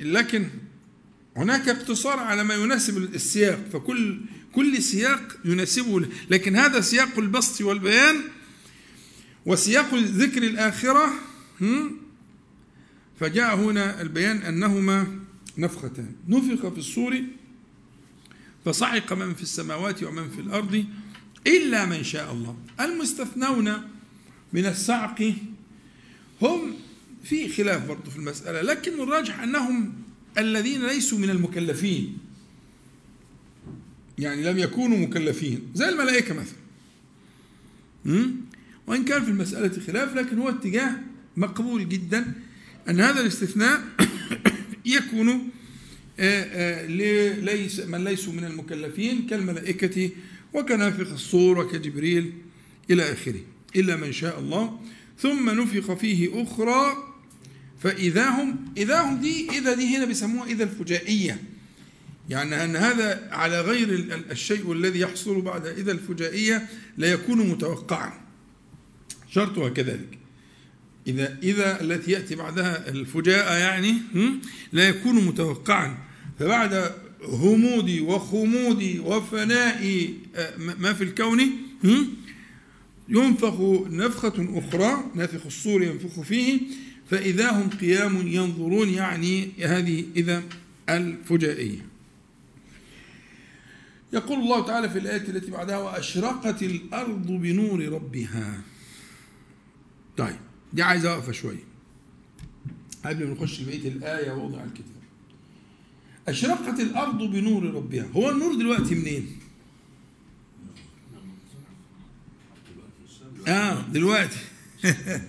لكن 0.00 0.48
هناك 1.36 1.68
اقتصار 1.68 2.18
على 2.18 2.44
ما 2.44 2.54
يناسب 2.54 2.96
السياق. 3.14 3.58
فكل 3.72 4.20
كل 4.52 4.82
سياق 4.82 5.38
يناسبه 5.44 6.06
لكن 6.30 6.56
هذا 6.56 6.80
سياق 6.80 7.18
البسط 7.18 7.60
والبيان 7.60 8.20
وسياق 9.46 9.94
ذكر 9.94 10.42
الآخرة 10.42 11.12
فجاء 13.20 13.56
هنا 13.56 14.02
البيان 14.02 14.36
أنهما 14.36 15.18
نفختان. 15.58 16.12
نفخ 16.28 16.68
في 16.68 16.78
الصور 16.78 17.22
فصعق 18.64 19.12
من 19.12 19.34
في 19.34 19.42
السماوات 19.42 20.02
ومن 20.02 20.30
في 20.30 20.40
الأرض 20.40 20.84
إلا 21.46 21.86
من 21.86 22.04
شاء 22.04 22.32
الله. 22.32 22.56
المستثنون 22.80 23.72
من 24.52 24.66
الصعق 24.66 25.34
هم 26.42 26.74
في 27.24 27.48
خلاف 27.48 27.86
برضه 27.88 28.10
في 28.10 28.16
المسألة 28.16 28.62
لكن 28.62 29.00
الراجح 29.00 29.40
أنهم 29.40 29.92
الذين 30.38 30.86
ليسوا 30.86 31.18
من 31.18 31.30
المكلفين. 31.30 32.18
يعني 34.18 34.42
لم 34.42 34.58
يكونوا 34.58 34.98
مكلفين. 34.98 35.60
زي 35.74 35.88
الملائكة 35.88 36.34
مثلا. 36.34 36.62
وإن 38.86 39.04
كان 39.04 39.24
في 39.24 39.30
المسألة 39.30 39.80
خلاف 39.86 40.14
لكن 40.14 40.38
هو 40.38 40.48
اتجاه 40.48 40.92
مقبول 41.36 41.88
جدا 41.88 42.32
أن 42.88 43.00
هذا 43.00 43.20
الاستثناء 43.20 43.80
يكون 44.86 45.50
آه، 46.20 46.42
آه، 46.42 46.86
ليس 47.40 47.80
من 47.80 48.04
ليسوا 48.04 48.32
من 48.32 48.44
المكلفين 48.44 49.26
كالملائكة 49.26 50.10
وكنافخ 50.54 51.12
الصور 51.12 51.58
وكجبريل 51.58 52.32
إلى 52.90 53.12
آخره 53.12 53.40
إلا 53.76 53.96
من 53.96 54.12
شاء 54.12 54.38
الله. 54.38 54.80
ثم 55.18 55.50
نفخ 55.50 55.92
فيه 55.92 56.42
أخرى 56.42 56.96
فإذا 57.82 58.28
هم 58.28 58.64
إذا 58.76 59.00
هم 59.00 59.20
دي 59.20 59.58
إذا 59.58 59.74
دي 59.74 59.96
هنا 59.96 60.04
بيسموها 60.04 60.46
إذا 60.46 60.64
الفجائية. 60.64 61.42
يعني 62.28 62.64
أن 62.64 62.76
هذا 62.76 63.28
على 63.30 63.60
غير 63.60 63.88
الشيء 64.30 64.72
الذي 64.72 65.00
يحصل 65.00 65.40
بعد 65.40 65.66
إذا 65.66 65.92
الفجائية 65.92 66.68
لا 66.96 67.06
يكون 67.06 67.50
متوقعا. 67.50 68.12
شرطها 69.30 69.68
كذلك 69.68 70.18
إذا 71.06 71.38
إذا 71.42 71.80
التي 71.80 72.10
يأتي 72.10 72.34
بعدها 72.34 72.88
الفجاءة 72.88 73.54
يعني 73.54 73.94
لا 74.72 74.88
يكون 74.88 75.14
متوقعا. 75.24 75.98
فبعد 76.38 76.92
همودي 77.24 78.00
وخمودي 78.00 78.98
وفنائي 78.98 80.14
آه، 80.36 80.56
ما 80.56 80.92
في 80.92 81.04
الكون 81.04 81.40
ينفخ 83.08 83.60
نفخة 83.90 84.48
أخرى 84.58 85.04
نافخ 85.14 85.46
الصور 85.46 85.82
ينفخ 85.82 86.20
فيه 86.20 86.60
فإذا 87.10 87.50
هم 87.50 87.70
قيام 87.70 88.26
ينظرون 88.26 88.88
يعني 88.88 89.48
هذه 89.62 90.04
إذا 90.16 90.42
الفجائية. 90.88 91.91
يقول 94.12 94.38
الله 94.38 94.66
تعالى 94.66 94.90
في 94.90 94.98
الآية 94.98 95.28
التي 95.28 95.50
بعدها 95.50 95.78
وأشرقت 95.78 96.62
الأرض 96.62 97.26
بنور 97.26 97.88
ربها. 97.88 98.62
طيب 100.16 100.38
دي 100.72 100.82
عايز 100.82 101.06
أقف 101.06 101.30
شوية. 101.30 101.64
قبل 103.04 103.26
ما 103.26 103.34
نخش 103.34 103.60
بقية 103.60 103.88
الآية 103.88 104.32
ووضع 104.32 104.64
الكتاب. 104.64 105.02
أشرقت 106.28 106.80
الأرض 106.80 107.18
بنور 107.18 107.74
ربها. 107.74 108.06
هو 108.16 108.30
النور 108.30 108.54
دلوقتي 108.54 108.94
منين؟ 108.94 109.36
آه 113.48 113.80
دلوقتي. 113.80 114.38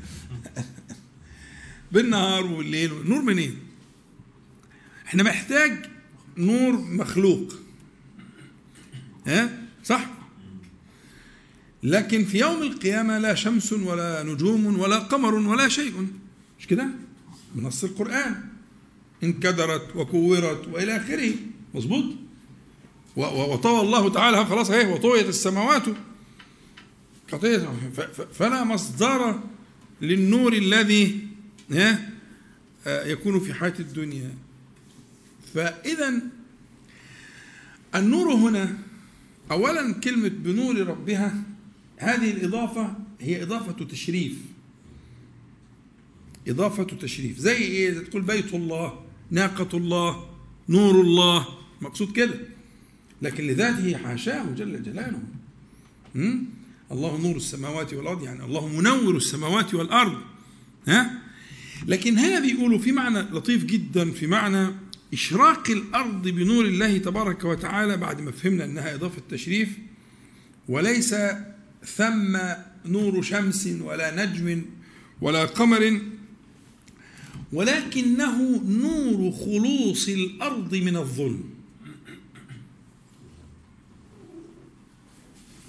بالنهار 1.91 2.45
والليل 2.45 2.91
نور 3.09 3.21
منين؟ 3.21 3.59
إحنا 5.05 5.23
محتاج 5.23 5.85
نور 6.37 6.77
مخلوق. 6.77 7.62
ها؟ 9.27 9.57
صح. 9.83 10.05
لكن 11.83 12.25
في 12.25 12.39
يوم 12.39 12.61
القيامة 12.61 13.19
لا 13.19 13.35
شمس 13.35 13.73
ولا 13.73 14.23
نجوم 14.23 14.79
ولا 14.79 14.99
قمر 14.99 15.35
ولا 15.35 15.67
شيء. 15.69 16.07
مش 16.59 16.67
كده؟ 16.67 16.87
بنص 17.55 17.83
القرآن. 17.83 18.43
انكدرت 19.23 19.95
وكورت 19.95 20.67
وإلى 20.67 20.97
آخره. 20.97 21.33
مظبوط؟ 21.73 22.05
وطوى 23.15 23.81
الله 23.81 24.09
تعالى 24.09 24.45
خلاص 24.45 24.71
اهي 24.71 24.93
وطويت 24.93 25.29
السماوات. 25.29 25.83
فلا 28.33 28.63
مصدر 28.63 29.39
للنور 30.01 30.53
الذي 30.53 31.27
يكون 32.87 33.39
في 33.39 33.53
حياة 33.53 33.73
الدنيا. 33.79 34.31
فإذا 35.53 36.13
النور 37.95 38.33
هنا 38.33 38.77
أولا 39.53 39.93
كلمة 39.93 40.27
بنور 40.27 40.87
ربها 40.87 41.43
هذه 41.97 42.31
الإضافة 42.31 42.95
هي 43.21 43.43
إضافة 43.43 43.85
تشريف. 43.85 44.33
إضافة 46.47 46.83
تشريف. 46.83 47.39
زي 47.39 47.57
إيه؟ 47.57 47.99
تقول 47.99 48.21
بيت 48.21 48.53
الله 48.53 48.99
ناقة 49.31 49.77
الله 49.77 50.29
نور 50.69 51.01
الله. 51.01 51.47
مقصود 51.81 52.11
كده. 52.11 52.39
لكن 53.21 53.47
لذاته 53.47 53.97
حاشاه 53.97 54.45
جل 54.51 54.83
جلاله. 54.83 55.19
الله 56.91 57.21
نور 57.21 57.35
السماوات 57.35 57.93
والأرض 57.93 58.23
يعني 58.23 58.43
الله 58.45 58.67
منور 58.67 59.17
السماوات 59.17 59.73
والأرض. 59.73 60.17
ها؟ 60.87 61.21
لكن 61.87 62.17
هنا 62.17 62.39
بيقولوا 62.39 62.79
في 62.79 62.91
معنى 62.91 63.19
لطيف 63.19 63.65
جدا 63.65 64.11
في 64.11 64.27
معنى 64.27 64.67
إشراق 65.13 65.69
الأرض 65.69 66.27
بنور 66.27 66.65
الله 66.65 66.97
تبارك 66.97 67.43
وتعالى 67.43 67.97
بعد 67.97 68.21
ما 68.21 68.31
فهمنا 68.31 68.65
أنها 68.65 68.95
إضافة 68.95 69.21
تشريف 69.29 69.77
وليس 70.69 71.15
ثم 71.85 72.37
نور 72.85 73.21
شمس 73.21 73.67
ولا 73.67 74.25
نجم 74.25 74.65
ولا 75.21 75.45
قمر 75.45 76.01
ولكنه 77.53 78.61
نور 78.63 79.31
خلوص 79.31 80.09
الأرض 80.09 80.75
من 80.75 80.97
الظلم. 80.97 81.43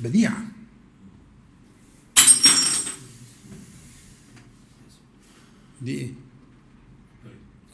بديعة 0.01 0.47
دي 5.83 5.99
إيه؟ 5.99 6.13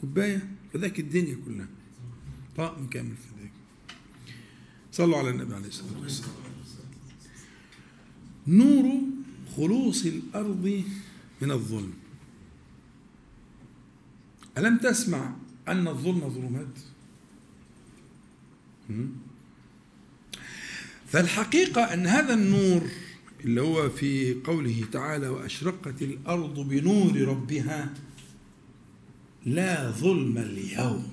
كوباية. 0.01 0.60
فذاك 0.73 0.99
الدنيا 0.99 1.37
كلها. 1.45 1.67
طاقم 2.57 2.87
كامل 2.87 3.15
فذاك. 3.15 3.51
صلوا 4.91 5.17
على 5.17 5.29
النبي 5.29 5.53
عليه 5.53 5.67
الصلاة 5.67 6.01
والسلام. 6.01 6.31
نور 8.47 9.01
خلوص 9.55 10.05
الأرض 10.05 10.83
من 11.41 11.51
الظلم. 11.51 11.93
ألم 14.57 14.77
تسمع 14.77 15.35
أن 15.67 15.87
الظلم 15.87 16.29
ظلمات؟ 16.29 16.79
فالحقيقة 21.07 21.93
أن 21.93 22.07
هذا 22.07 22.33
النور 22.33 22.81
اللي 23.45 23.61
هو 23.61 23.89
في 23.89 24.33
قوله 24.33 24.85
تعالى 24.91 25.27
وأشرقت 25.27 26.01
الأرض 26.01 26.59
بنور 26.59 27.21
ربها 27.21 27.93
لا 29.45 29.91
ظلم 29.91 30.37
اليوم. 30.37 31.07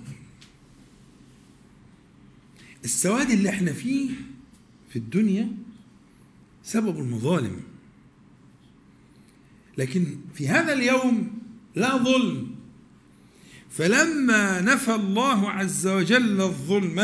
السواد 2.84 3.30
اللي 3.30 3.48
إحنا 3.48 3.72
فيه 3.72 4.10
في 4.90 4.96
الدنيا 4.96 5.52
سبب 6.62 6.98
المظالم. 6.98 7.60
لكن 9.78 10.18
في 10.34 10.48
هذا 10.48 10.72
اليوم 10.72 11.38
لا 11.74 11.96
ظلم. 11.96 12.54
فلما 13.70 14.60
نفى 14.60 14.94
الله 14.94 15.50
عز 15.50 15.86
وجل 15.86 16.40
الظلم 16.40 17.00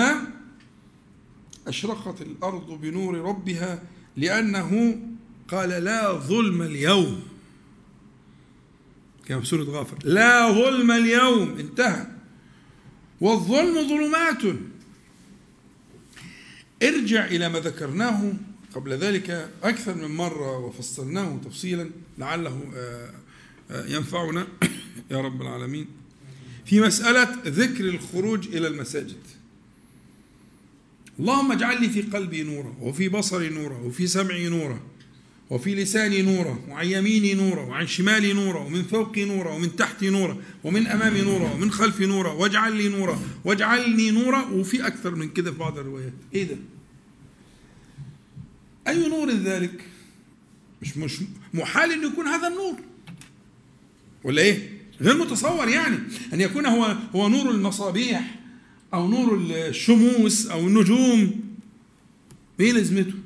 أشرقت 1.67 2.23
الأرض 2.23 2.81
بنور 2.81 3.19
ربها 3.19 3.83
لأنه 4.17 5.01
قال 5.49 5.69
لا 5.69 6.13
ظلم 6.13 6.63
اليوم. 6.63 7.34
كما 9.27 9.41
في 9.41 9.47
سورة 9.47 9.63
غافر. 9.63 9.99
لا 10.05 10.53
ظلم 10.53 10.91
اليوم 10.91 11.59
انتهى. 11.59 12.07
والظلم 13.21 13.89
ظلمات. 13.89 14.59
ارجع 16.83 17.25
إلى 17.25 17.49
ما 17.49 17.61
ذكرناه 17.61 18.33
قبل 18.75 18.93
ذلك 18.93 19.51
أكثر 19.63 19.95
من 19.95 20.17
مرة 20.17 20.59
وفصلناه 20.59 21.41
تفصيلا 21.45 21.91
لعله 22.19 22.73
آه، 22.77 23.11
آه، 23.71 23.87
ينفعنا. 23.87 24.47
يا 25.11 25.21
رب 25.21 25.43
العالمين. 25.43 25.87
في 26.65 26.81
مسألة 26.81 27.29
ذكر 27.47 27.85
الخروج 27.85 28.49
إلى 28.49 28.69
المساجد. 28.69 29.23
اللهم 31.19 31.53
اجعل 31.53 31.81
لي 31.81 31.91
في 31.91 32.03
قلبي 32.03 32.43
نورا 32.43 32.75
وفي 32.81 33.09
بصري 33.09 33.49
نورا 33.49 33.79
وفي 33.79 34.07
سمعي 34.07 34.49
نورا. 34.49 34.81
وفي 35.51 35.75
لساني 35.75 36.23
نورا 36.23 36.59
وعن 36.69 36.87
يميني 36.87 37.35
نورا 37.35 37.63
وعن 37.63 37.87
شمالي 37.87 38.33
نورا 38.33 38.61
ومن 38.61 38.83
فوقي 38.83 39.25
نورا 39.25 39.51
ومن 39.53 39.77
تحتي 39.77 40.11
نورا 40.11 40.37
ومن 40.65 40.87
أمامي 40.87 41.21
نورا 41.21 41.53
ومن 41.53 41.71
خلفي 41.71 42.07
نورا 42.07 42.33
واجعل 42.33 42.77
لي 42.77 42.89
نورا 42.89 43.21
واجعلني 43.45 44.11
نورا 44.11 44.43
وفي 44.43 44.87
أكثر 44.87 45.15
من 45.15 45.29
كده 45.29 45.53
في 45.53 45.59
بعض 45.59 45.79
الروايات. 45.79 46.13
إيه 46.35 46.45
ده؟ 46.45 46.57
أي 48.89 49.09
نور 49.09 49.31
ذلك؟ 49.31 49.85
مش 50.83 50.97
مش 50.97 51.21
محال 51.55 51.93
ان 51.93 52.07
يكون 52.07 52.27
هذا 52.27 52.49
النور. 52.49 52.77
ولا 54.25 54.43
إيه؟ 54.43 54.71
غير 55.01 55.17
متصور 55.17 55.69
يعني. 55.69 55.99
أن 56.33 56.41
يكون 56.41 56.67
هو 56.67 56.97
هو 57.15 57.29
نور 57.29 57.51
المصابيح 57.51 58.41
أو 58.95 59.09
نور 59.09 59.39
الشموس 59.51 60.47
أو 60.47 60.67
النجوم. 60.67 61.41
إيه 62.61 62.73
لازمته 62.73 63.24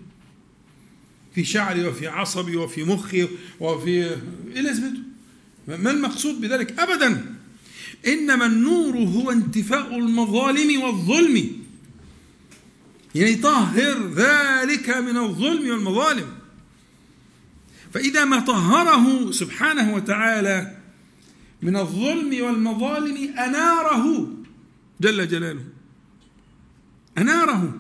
في 1.39 1.45
شعري 1.45 1.85
وفي 1.85 2.09
عصبي 2.09 2.57
وفي 2.57 2.85
مخي 2.85 3.29
وفي 3.61 3.91
إيه 3.91 4.61
لازمته؟ 4.61 5.01
ما 5.69 5.91
المقصود 5.91 6.41
بذلك؟ 6.41 6.79
ابدا. 6.81 7.35
إنما 8.07 8.47
النور 8.47 8.97
هو 8.97 9.31
انتفاء 9.31 9.99
المظالم 9.99 10.83
والظلم. 10.83 11.53
يعني 13.15 13.33
يطهر 13.33 14.13
ذلك 14.15 14.91
من 14.91 15.17
الظلم 15.17 15.71
والمظالم. 15.71 16.27
فإذا 17.95 18.25
ما 18.25 18.41
طهره 18.41 19.31
سبحانه 19.31 19.95
وتعالى 19.95 20.77
من 21.63 21.77
الظلم 21.77 22.45
والمظالم 22.45 23.39
أناره. 23.39 24.29
جل 25.01 25.29
جلاله. 25.29 25.65
أناره. 27.19 27.78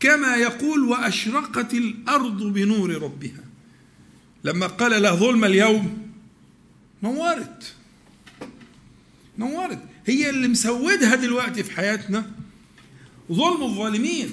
كما 0.00 0.36
يقول 0.36 0.84
وأشرقت 0.84 1.74
الأرض 1.74 2.42
بنور 2.42 3.02
ربها. 3.02 3.44
لما 4.44 4.66
قال 4.66 5.02
لا 5.02 5.14
ظلم 5.14 5.44
اليوم 5.44 6.12
نورت. 7.02 7.74
نورت. 9.38 9.82
هي 10.06 10.30
اللي 10.30 10.48
مسودها 10.48 11.14
دلوقتي 11.14 11.62
في 11.62 11.72
حياتنا 11.72 12.30
ظلم 13.32 13.62
الظالمين. 13.62 14.30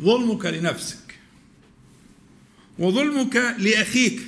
ظلمك 0.00 0.46
لنفسك 0.46 1.18
وظلمك 2.78 3.36
لأخيك 3.58 4.20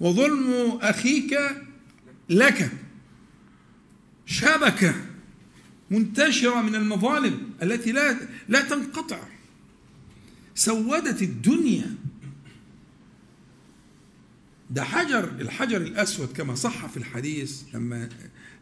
وظلم 0.00 0.78
أخيك 0.82 1.38
لك 2.28 2.70
شبكه 4.26 4.94
منتشرة 5.92 6.62
من 6.62 6.74
المظالم 6.74 7.50
التي 7.62 7.92
لا 7.92 8.16
لا 8.48 8.60
تنقطع. 8.60 9.20
سودت 10.54 11.22
الدنيا. 11.22 11.94
ده 14.70 14.84
حجر 14.84 15.24
الحجر 15.24 15.76
الأسود 15.76 16.32
كما 16.32 16.54
صح 16.54 16.86
في 16.86 16.96
الحديث 16.96 17.62
لما 17.74 18.08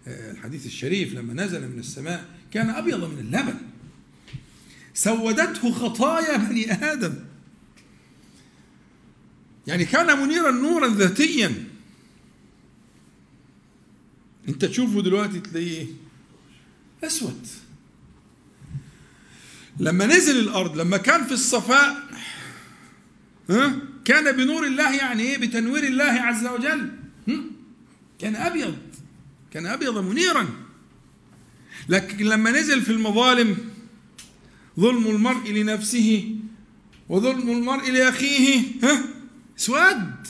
الحديث 0.06 0.66
الشريف 0.66 1.14
لما 1.14 1.44
نزل 1.44 1.68
من 1.68 1.78
السماء 1.78 2.24
كان 2.50 2.70
أبيض 2.70 3.04
من 3.04 3.18
اللبن. 3.18 3.58
سودته 4.94 5.72
خطايا 5.72 6.36
بني 6.36 6.72
آدم. 6.72 7.14
يعني 9.66 9.84
كان 9.84 10.18
منيرا 10.18 10.50
نورا 10.50 10.88
ذاتيا. 10.88 11.64
انت 14.48 14.64
تشوفه 14.64 15.02
دلوقتي 15.02 15.40
تلاقيه 15.40 15.86
أسود. 17.04 17.46
لما 19.80 20.06
نزل 20.06 20.38
الأرض 20.38 20.76
لما 20.80 20.96
كان 20.96 21.24
في 21.24 21.32
الصفاء 21.32 21.96
ها 23.50 23.76
كان 24.04 24.36
بنور 24.36 24.66
الله 24.66 24.96
يعني 24.96 25.22
إيه؟ 25.22 25.38
بتنوير 25.38 25.84
الله 25.84 26.04
عز 26.04 26.46
وجل. 26.46 26.90
كان 28.18 28.36
أبيض. 28.36 28.78
كان 29.52 29.66
أبيض 29.66 29.98
منيرا. 29.98 30.48
لكن 31.88 32.24
لما 32.24 32.50
نزل 32.50 32.82
في 32.82 32.92
المظالم 32.92 33.56
ظلم 34.80 35.06
المرء 35.06 35.50
لنفسه 35.50 36.36
وظلم 37.08 37.50
المرء 37.50 37.90
لأخيه 37.90 38.62
ها 38.82 39.04
اسود 39.58 40.26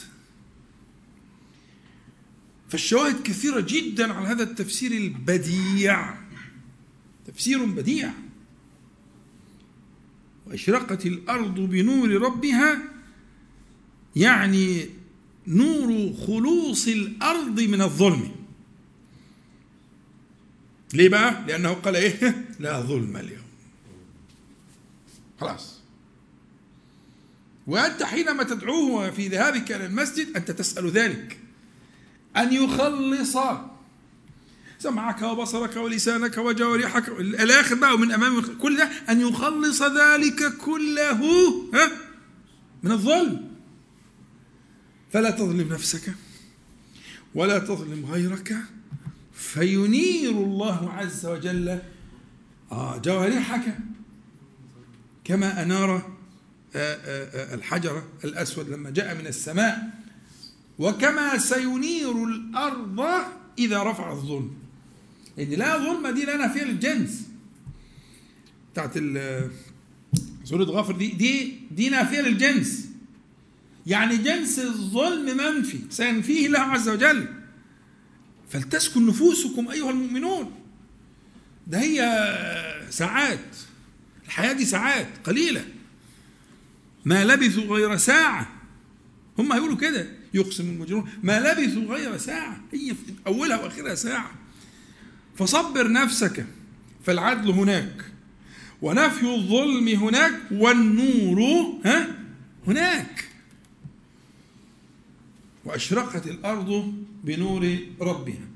فالشواهد 2.69 3.23
كثيرة 3.23 3.61
جدا 3.61 4.13
على 4.13 4.29
هذا 4.29 4.43
التفسير 4.43 4.93
البديع. 4.93 6.20
تفسير 7.35 7.65
بديع. 7.65 8.13
وأشرقت 10.47 11.07
الأرض 11.07 11.55
بنور 11.55 12.11
ربها 12.11 12.83
يعني 14.17 14.89
نور 15.47 16.13
خلوص 16.27 16.89
الأرض 16.89 17.61
من 17.61 17.83
الظلم. 17.83 18.31
ليه 20.95 21.09
بقى؟ 21.09 21.45
لأنه 21.47 21.73
قال 21.73 21.97
إيه؟ 21.97 22.45
لا 22.61 22.81
ظلم 22.81 23.17
اليوم. 23.17 23.47
خلاص. 25.41 25.81
وأنت 27.67 28.03
حينما 28.03 28.43
تدعوه 28.43 29.11
في 29.11 29.29
ذهابك 29.29 29.73
إلى 29.73 29.87
المسجد 29.87 30.37
أنت 30.37 30.51
تسأل 30.51 30.91
ذلك. 30.91 31.39
أن 32.37 32.53
يخلص 32.53 33.37
سمعك 34.83 35.23
وبصرك 35.23 35.77
ولسانك 35.77 36.39
وجوارحك. 36.39 37.09
الآخر 37.19 37.75
بقى 37.75 37.95
ومن 37.95 38.13
أمام 38.13 38.41
كل 38.41 38.77
ده 38.77 38.85
أن 39.09 39.21
يخلص 39.21 39.83
ذلك 39.83 40.57
كله 40.57 41.21
ها؟ 41.75 41.91
من 42.83 42.91
الظلم. 42.93 43.51
فلا 45.13 45.31
تظلم 45.31 45.73
نفسك 45.73 46.15
ولا 47.35 47.59
تظلم 47.59 48.07
غيرك. 48.07 48.57
فينير 49.35 50.31
الله 50.31 50.93
عز 50.93 51.27
وجل 51.27 51.79
آه 52.73 52.97
جوارحك. 52.97 53.79
كما 55.25 55.63
أنار 55.63 55.97
آه، 56.77 56.95
آه، 56.95 57.55
الحجر 57.55 58.03
الأسود 58.25 58.69
لما 58.69 58.91
جاء 58.91 59.15
من 59.15 59.27
السماء. 59.27 59.91
وكما 60.79 61.39
سينير 61.39 62.25
الأرض 62.25 63.01
إذا 63.59 63.83
رفع 63.83 64.13
الظلم. 64.13 64.60
ان 65.39 65.51
لا 65.51 65.79
ظلم 65.79 66.09
دي 66.09 66.25
لا 66.25 66.37
نافيه 66.37 66.65
للجنس. 66.65 67.23
بتاعت 68.73 68.95
سورة 70.45 70.65
غافر 70.65 70.97
دي 70.97 71.09
دي 71.09 71.61
دي 71.71 71.89
نافيه 71.89 72.21
للجنس. 72.21 72.89
يعني 73.87 74.17
جنس 74.17 74.59
الظلم 74.59 75.37
منفي 75.37 75.79
سينفيه 75.91 76.47
الله 76.47 76.59
عز 76.59 76.89
وجل. 76.89 77.29
فلتسكن 78.51 79.07
نفوسكم 79.07 79.69
أيها 79.69 79.91
المؤمنون. 79.91 80.53
ده 81.67 81.81
هي 81.81 82.01
ساعات 82.91 83.57
الحياة 84.25 84.53
دي 84.53 84.65
ساعات 84.65 85.09
قليلة. 85.25 85.65
ما 87.05 87.25
لبثوا 87.25 87.65
غير 87.65 87.97
ساعة. 87.97 88.53
هم 89.39 89.53
هيقولوا 89.53 89.77
كده 89.77 90.09
يقسم 90.35 90.71
المجرمون. 90.71 91.11
ما 91.23 91.41
لبثوا 91.41 91.83
غير 91.83 92.17
ساعة. 92.17 92.61
هي 92.73 92.95
في 92.95 93.15
أولها 93.27 93.61
وأخرها 93.61 93.95
ساعة. 93.95 94.40
فصبر 95.41 95.93
نفسك 95.93 96.47
فالعدل 97.05 97.51
هناك. 97.51 98.05
ونفي 98.83 99.35
الظلم 99.35 99.89
هناك 99.89 100.33
والنور 100.51 101.41
ها 101.85 102.09
هناك. 102.67 103.25
وأشرقت 105.65 106.27
الأرض 106.27 106.95
بنور 107.25 107.79
ربها. 108.01 108.49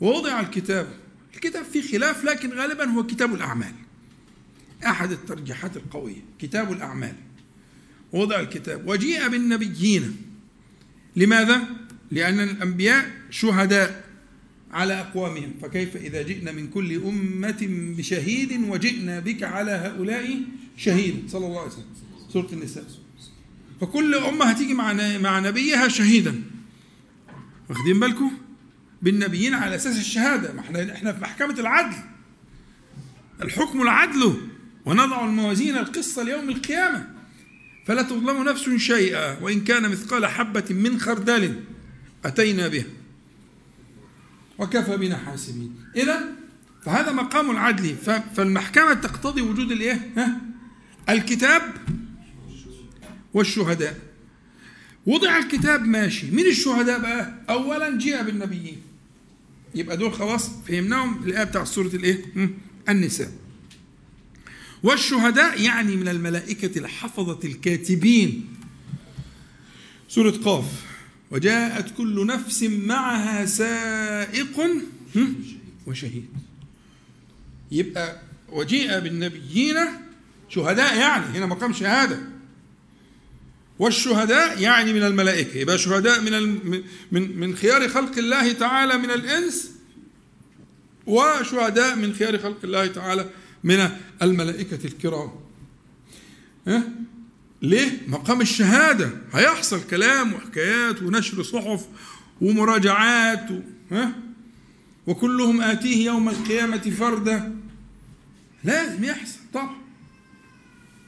ووضع 0.00 0.40
الكتاب 0.40 0.88
الكتاب 1.34 1.64
فيه 1.64 1.82
خلاف 1.82 2.24
لكن 2.24 2.52
غالبا 2.52 2.84
هو 2.84 3.06
كتاب 3.06 3.34
الأعمال. 3.34 3.74
أحد 4.86 5.10
الترجيحات 5.12 5.76
القوية 5.76 6.22
كتاب 6.38 6.72
الأعمال. 6.72 7.14
وضع 8.12 8.40
الكتاب 8.40 8.88
وجيء 8.88 9.28
بالنبيين. 9.28 10.16
لماذا؟ 11.16 11.62
لأن 12.10 12.40
الأنبياء 12.40 13.10
شهداء. 13.30 14.03
على 14.74 15.00
أقوامهم. 15.00 15.52
فكيف 15.62 15.96
إذا 15.96 16.22
جئنا 16.22 16.52
من 16.52 16.68
كل 16.68 16.94
أمة 16.94 17.66
بشهيد 17.70 18.52
وجئنا 18.68 19.20
بك 19.20 19.42
على 19.42 19.70
هؤلاء 19.70 20.40
شهيد؟ 20.76 21.24
صلى 21.28 21.46
الله 21.46 21.60
عليه 21.60 21.70
وسلم. 21.70 21.84
سورة 22.32 22.48
النساء. 22.52 22.84
فكل 23.80 24.14
أمة 24.14 24.44
هتيجي 24.44 24.74
مع 24.74 24.92
مع 25.18 25.40
نبيها 25.40 25.88
شهيدا. 25.88 26.42
واخدين 27.68 28.00
بالكم؟ 28.00 28.30
بالنبيين 29.02 29.54
على 29.54 29.76
أساس 29.76 29.98
الشهادة. 29.98 30.52
ما 30.52 30.60
إحنا 30.60 30.92
إحنا 30.92 31.12
في 31.12 31.20
محكمة 31.20 31.60
العدل. 31.60 31.96
الحكم 33.42 33.82
العدل. 33.82 34.34
ونضع 34.84 35.24
الموازين 35.24 35.78
القصة 35.78 36.22
ليوم 36.22 36.48
القيامة. 36.48 37.08
فلا 37.86 38.02
تظلم 38.02 38.48
نفس 38.48 38.70
شيئا. 38.70 39.38
وإن 39.40 39.64
كان 39.64 39.90
مثقال 39.90 40.26
حبة 40.26 40.64
من 40.70 41.00
خردل 41.00 41.60
أتينا 42.24 42.68
به 42.68 42.84
وكفى 44.58 44.96
بنا 44.96 45.16
حاسبين. 45.16 45.74
إذا 45.96 46.24
فهذا 46.84 47.12
مقام 47.12 47.50
العدل. 47.50 47.96
فالمحكمة 48.36 48.94
تقتضي 48.94 49.40
وجود 49.40 49.72
الإيه؟ 49.72 50.10
ها؟ 50.16 50.40
الكتاب 51.08 51.62
والشهداء. 53.34 53.98
وضع 55.06 55.38
الكتاب 55.38 55.86
ماشي. 55.86 56.30
مين 56.30 56.46
الشهداء 56.46 57.00
بقى؟ 57.00 57.34
أولا 57.50 57.98
جيء 57.98 58.22
بالنبيين. 58.22 58.82
يبقى 59.74 59.96
دول 59.96 60.12
خلاص 60.12 60.50
فهمناهم 60.68 61.24
الآية 61.24 61.44
بتاع 61.44 61.64
سورة 61.64 61.88
الإيه؟ 61.88 62.24
النساء. 62.88 63.32
والشهداء 64.82 65.62
يعني 65.62 65.96
من 65.96 66.08
الملائكة 66.08 66.78
الحفظة 66.78 67.38
الكاتبين. 67.44 68.48
سورة 70.08 70.30
قاف. 70.30 70.93
وجاءت 71.34 71.96
كل 71.96 72.26
نفس 72.26 72.62
معها 72.62 73.46
سائق 73.46 74.60
وشهيد. 75.86 76.28
يبقى 77.70 78.20
وجيء 78.48 78.98
بالنبيين 78.98 79.76
شهداء 80.48 80.98
يعني 80.98 81.26
هنا 81.38 81.46
مقام 81.46 81.72
شهادة. 81.72 82.18
والشهداء 83.78 84.60
يعني 84.60 84.92
من 84.92 85.02
الملائكة 85.02 85.58
يبقى 85.58 85.78
شهداء 85.78 86.20
من 86.20 86.82
من 87.12 87.38
من 87.40 87.56
خيار 87.56 87.88
خلق 87.88 88.18
الله 88.18 88.52
تعالى 88.52 88.98
من 88.98 89.10
الإنس 89.10 89.70
وشهداء 91.06 91.96
من 91.96 92.14
خيار 92.14 92.38
خلق 92.38 92.58
الله 92.64 92.86
تعالى 92.86 93.30
من 93.64 93.90
الملائكة 94.22 94.86
الكرام. 94.86 95.30
ليه؟ 97.64 98.00
مقام 98.08 98.40
الشهادة. 98.40 99.10
هيحصل 99.32 99.86
كلام 99.86 100.34
وحكايات 100.34 101.02
ونشر 101.02 101.42
صحف 101.42 101.86
ومراجعات 102.40 103.50
و... 103.50 103.60
ها؟ 103.90 104.14
وكلهم 105.06 105.60
آتيه 105.60 106.06
يوم 106.06 106.28
القيامة 106.28 106.78
فردا. 106.90 107.56
لازم 108.64 109.04
يحصل 109.04 109.38
طبعا. 109.54 109.76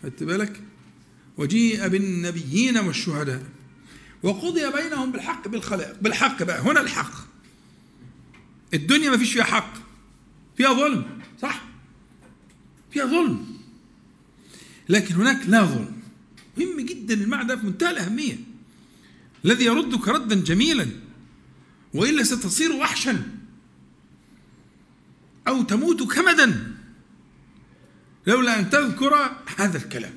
خدت 0.02 0.22
بالك؟ 0.22 0.62
وجيء 1.36 1.88
بالنبيين 1.88 2.78
والشهداء. 2.78 3.42
وقضي 4.22 4.70
بينهم 4.70 5.12
بالحق 5.12 5.48
بالخلائق 5.48 5.96
بالحق 6.00 6.42
بقى 6.42 6.61
هنا 6.61 6.80
الحق. 6.80 7.12
الدنيا 8.74 9.11
ما 9.11 9.16
فيش 9.16 9.32
فيها 9.32 9.44
حق. 9.44 9.74
فيها 10.57 10.72
ظلم 10.72 11.04
صح؟ 11.42 11.64
فيها 12.90 13.04
ظلم. 13.04 13.46
لكن 14.88 15.14
هناك 15.14 15.40
لا 15.48 15.64
ظلم. 15.64 15.95
مهم 16.59 16.80
جدا 16.80 17.14
المعنى 17.14 17.48
ده 17.48 17.57
في 17.57 17.66
منتهى 17.66 17.90
الأهمية. 17.90 18.38
الذي 19.44 19.64
يردك 19.64 20.09
ردا 20.09 20.34
جميلا 20.34 20.86
وإلا 21.94 22.22
ستصير 22.22 22.72
وحشا 22.72 23.22
أو 25.48 25.62
تموت 25.62 26.02
كمدا 26.02 26.76
لولا 28.26 28.59
أن 28.59 28.70
تذكر 28.70 29.30
هذا 29.57 29.78
الكلام. 29.78 30.14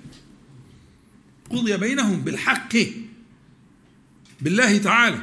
قضي 1.50 1.78
بينهم 1.78 2.22
بالحق 2.22 2.76
بالله 4.42 4.78
تعالى 4.78 5.22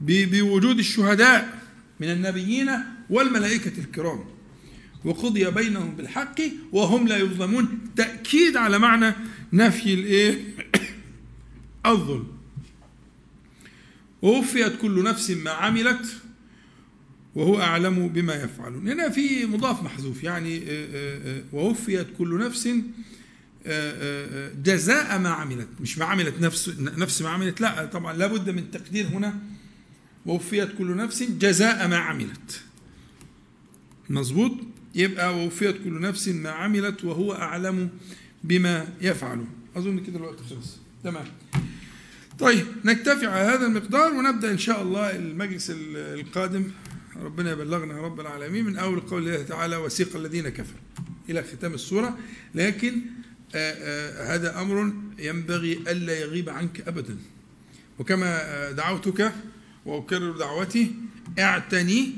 بوجود 0.00 0.78
الشهداء 0.78 1.62
من 2.00 2.10
النبيين 2.10 2.70
والملائكة 3.10 3.78
الكرام. 3.78 4.24
وقضي 5.04 5.50
بينهم 5.50 5.96
بالحق 5.96 6.40
وهم 6.72 7.08
لا 7.08 7.16
يظلمون. 7.16 7.78
تأكيد 7.96 8.56
على 8.56 8.78
معنى 8.78 9.14
نفي 9.54 9.94
الإيه؟ 9.94 10.56
الظلم. 11.86 12.26
ووفيت 14.22 14.76
كل 14.76 15.04
نفس 15.04 15.30
ما 15.30 15.50
عملت 15.50 16.06
وهو 17.34 17.60
أعلم 17.60 18.08
بما 18.08 18.34
يفعلون. 18.34 18.88
هنا 18.88 19.08
في 19.08 19.46
مضاف 19.46 19.82
محذوف 19.82 20.24
يعني 20.24 20.58
آه، 20.58 20.62
آه، 20.68 21.38
آه، 21.38 21.42
ووفيت 21.52 22.06
كل 22.18 22.38
نفس 22.38 22.68
جزاء 24.62 25.18
ما 25.18 25.28
عملت. 25.28 25.68
مش 25.80 25.98
ما 25.98 26.04
عملت 26.04 26.40
نفس 26.40 26.68
نفس 26.78 27.22
ما 27.22 27.28
عملت 27.28 27.60
لا 27.60 27.86
طبعا 27.86 28.12
لابد 28.12 28.50
من 28.50 28.70
تقدير 28.70 29.06
هنا. 29.06 29.38
ووفيت 30.26 30.68
كل 30.78 30.96
نفس 30.96 31.22
جزاء 31.22 31.88
ما 31.88 31.96
عملت. 31.96 32.60
مظبوط؟ 34.10 34.52
يبقى 34.94 35.38
ووفيت 35.38 35.84
كل 35.84 36.00
نفس 36.00 36.28
ما 36.28 36.50
عملت 36.50 37.04
وهو 37.04 37.32
أعلم 37.32 37.90
بما 38.44 38.88
يفعلون 39.00 39.48
أظن 39.76 40.00
كده 40.00 40.18
الوقت 40.18 40.40
خلص. 40.40 40.78
تمام. 41.04 41.24
طيب 42.38 42.66
نكتفي 42.84 43.26
على 43.26 43.48
هذا 43.48 43.66
المقدار 43.66 44.12
ونبدأ 44.12 44.50
إن 44.50 44.58
شاء 44.58 44.82
الله 44.82 45.16
المجلس 45.16 45.72
القادم. 45.94 46.64
ربنا 47.16 47.50
يبلغنا 47.50 47.94
يا 47.94 48.02
رب 48.02 48.20
العالمين 48.20 48.64
من 48.64 48.76
أول 48.76 49.00
قول 49.00 49.28
الله 49.28 49.42
تعالى 49.42 49.76
وسيق 49.76 50.16
الذين 50.16 50.48
كفروا 50.48 50.80
إلى 51.30 51.42
ختام 51.42 51.74
السورة. 51.74 52.18
لكن 52.54 53.00
آآ 53.54 53.74
آآ 53.78 54.34
هذا 54.34 54.60
أمر 54.60 54.92
ينبغي 55.18 55.72
ألا 55.72 56.20
يغيب 56.20 56.48
عنك 56.48 56.80
أبدا. 56.88 57.16
وكما 57.98 58.70
دعوتك 58.70 59.32
وأكرر 59.86 60.38
دعوتي 60.38 60.94
اعتني 61.38 62.12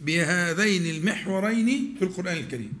بهذين 0.00 0.96
المحورين 0.96 1.96
في 1.98 2.04
القرآن 2.04 2.36
الكريم. 2.36 2.72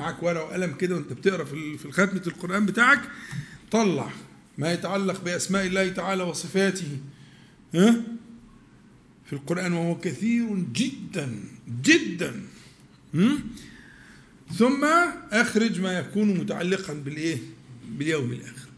معك 0.00 0.22
ورقة 0.22 0.44
وقلم 0.44 0.72
كده 0.72 0.94
وانت 0.94 1.12
بتقرأ 1.12 1.44
في 1.44 1.84
الختمة 1.84 2.22
القرآن 2.26 2.66
بتاعك 2.66 3.00
طلع 3.70 4.10
ما 4.58 4.72
يتعلق 4.72 5.24
بأسماء 5.24 5.66
الله 5.66 5.88
تعالى 5.88 6.22
وصفاته 6.22 6.98
ها؟ 7.74 8.02
في 9.26 9.32
القرآن 9.32 9.72
وهو 9.72 9.98
كثير 10.00 10.54
جدا 10.72 11.44
جدا 11.82 12.42
ثم 14.58 14.84
أخرج 15.32 15.80
ما 15.80 15.98
يكون 15.98 16.28
متعلقا 16.38 16.94
بالإيه؟ 16.94 17.38
باليوم 17.88 18.32
الآخر. 18.32 18.68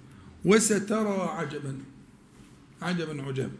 وسترى 0.44 1.30
عجبا 1.38 1.78
عجبا 2.82 3.22
عجبا. 3.22 3.50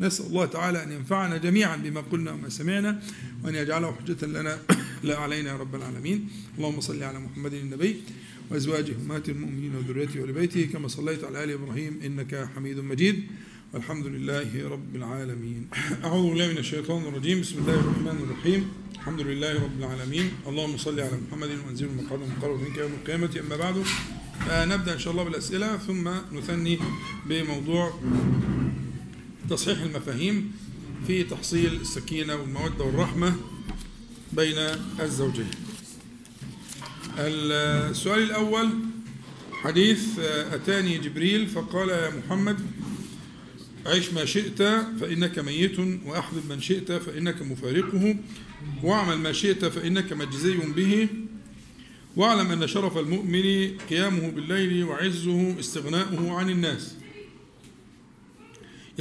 نسأل 0.00 0.26
الله 0.26 0.46
تعالى 0.46 0.82
أن 0.82 0.92
ينفعنا 0.92 1.36
جميعا 1.36 1.76
بما 1.76 2.00
قلنا 2.00 2.32
وما 2.32 2.48
سمعنا 2.48 3.02
وأن 3.44 3.54
يجعله 3.54 3.92
حجة 3.92 4.26
لنا 4.26 4.58
لا 5.04 5.18
علينا 5.18 5.50
يا 5.50 5.56
رب 5.56 5.74
العالمين. 5.74 6.28
اللهم 6.58 6.80
صل 6.80 7.02
على 7.02 7.18
محمد 7.18 7.54
النبي 7.54 7.96
وأزواجه 8.50 8.94
أمهات 9.06 9.28
المؤمنين 9.28 9.74
وذريته 9.74 10.20
ولبيته 10.22 10.64
كما 10.72 10.88
صليت 10.88 11.24
على 11.24 11.44
آل 11.44 11.50
إبراهيم 11.50 12.00
إنك 12.04 12.48
حميد 12.56 12.78
مجيد. 12.78 13.26
والحمد 13.74 14.06
لله 14.06 14.68
رب 14.68 14.96
العالمين. 14.96 15.68
أعوذ 16.04 16.30
بالله 16.30 16.48
من 16.48 16.58
الشيطان 16.58 17.02
الرجيم. 17.02 17.40
بسم 17.40 17.58
الله 17.58 17.74
الرحمن 17.80 18.18
الرحيم. 18.24 18.68
الحمد 18.94 19.20
لله 19.20 19.54
رب 19.64 19.78
العالمين. 19.78 20.30
اللهم 20.46 20.76
صل 20.76 21.00
على 21.00 21.18
محمد 21.28 21.50
وأنزل 21.66 21.86
المقعد 21.86 22.20
المقرب 22.22 22.60
منك 22.60 22.76
يوم 22.78 22.92
القيامة. 22.92 23.30
أما 23.40 23.56
بعد 23.56 23.76
نبدأ 24.50 24.92
إن 24.92 24.98
شاء 24.98 25.12
الله 25.12 25.24
بالأسئلة 25.24 25.76
ثم 25.76 26.08
نثني 26.32 26.78
بموضوع 27.26 28.00
تصحيح 29.52 29.80
المفاهيم 29.80 30.52
في 31.06 31.24
تحصيل 31.24 31.80
السكينة 31.80 32.36
والمودة 32.36 32.84
والرحمة 32.84 33.36
بين 34.32 34.56
الزوجين. 35.00 35.50
السؤال 37.18 38.22
الأول 38.22 38.68
حديث 39.52 40.18
أتاني 40.52 40.98
جبريل 40.98 41.46
فقال 41.46 41.88
يا 41.88 42.10
محمد 42.10 42.60
عيش 43.86 44.12
ما 44.12 44.24
شئت 44.24 44.62
فإنك 45.00 45.38
ميت 45.38 45.78
وأحبب 46.06 46.42
من 46.48 46.60
شئت 46.60 46.92
فإنك 46.92 47.42
مفارقه 47.42 48.16
واعمل 48.82 49.18
ما 49.18 49.32
شئت 49.32 49.64
فإنك 49.64 50.12
مجزي 50.12 50.56
به 50.56 51.08
واعلم 52.16 52.52
أن 52.52 52.66
شرف 52.66 52.98
المؤمن 52.98 53.76
قيامه 53.90 54.30
بالليل 54.30 54.84
وعزه 54.84 55.60
استغناؤه 55.60 56.32
عن 56.32 56.50
الناس. 56.50 56.94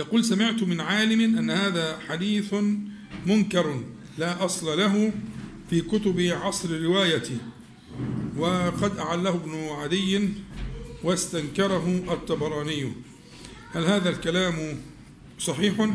يقول 0.02 0.26
سمعت 0.26 0.64
من 0.64 0.82
عالم 0.82 1.38
أن 1.38 1.50
هذا 1.50 2.00
حديث 2.10 2.56
منكر 3.26 3.84
لا 4.18 4.46
أصل 4.46 4.78
له 4.78 5.14
في 5.70 5.82
كتب 5.82 6.20
عصر 6.20 6.82
روايته 6.82 7.38
وقد 8.38 8.98
أعله 8.98 9.30
ابن 9.30 9.70
عدي 9.70 10.30
واستنكره 11.04 12.04
الطبراني. 12.14 12.92
هل 13.74 13.86
هذا 13.86 14.10
الكلام 14.10 14.80
صحيح؟ 15.40 15.74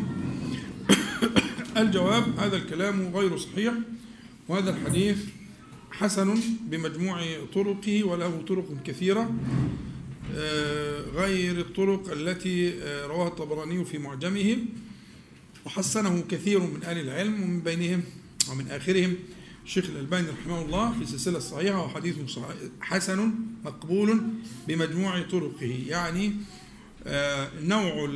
الجواب 1.77 2.39
هذا 2.39 2.57
الكلام 2.57 3.15
غير 3.15 3.37
صحيح 3.37 3.73
وهذا 4.47 4.69
الحديث 4.69 5.17
حسن 5.91 6.39
بمجموع 6.61 7.21
طرقه 7.53 8.03
وله 8.03 8.43
طرق 8.47 8.67
كثيرة. 8.85 9.31
غير 11.15 11.59
الطرق 11.59 12.11
التي 12.11 12.83
آه، 12.83 13.05
رواها 13.05 13.27
الطبراني 13.27 13.85
في 13.85 13.97
معجمه 13.97 14.57
وحسنه 15.65 16.23
كثير 16.29 16.59
من 16.59 16.83
أهل 16.83 16.99
العلم 16.99 17.43
ومن 17.43 17.59
بينهم 17.59 18.03
ومن 18.51 18.67
آخرهم. 18.67 19.15
الشيخ 19.65 19.85
الألباني 19.85 20.27
رحمه 20.29 20.61
الله 20.61 20.91
في 20.91 21.01
السلسلة 21.01 21.37
الصحيحة 21.37 21.85
وحديث 21.85 22.15
حسن 22.81 23.33
مقبول 23.65 24.21
بمجموع 24.67 25.21
طرقه. 25.21 25.83
يعني 25.87 26.33
آه، 27.05 27.49
نوع 27.61 28.09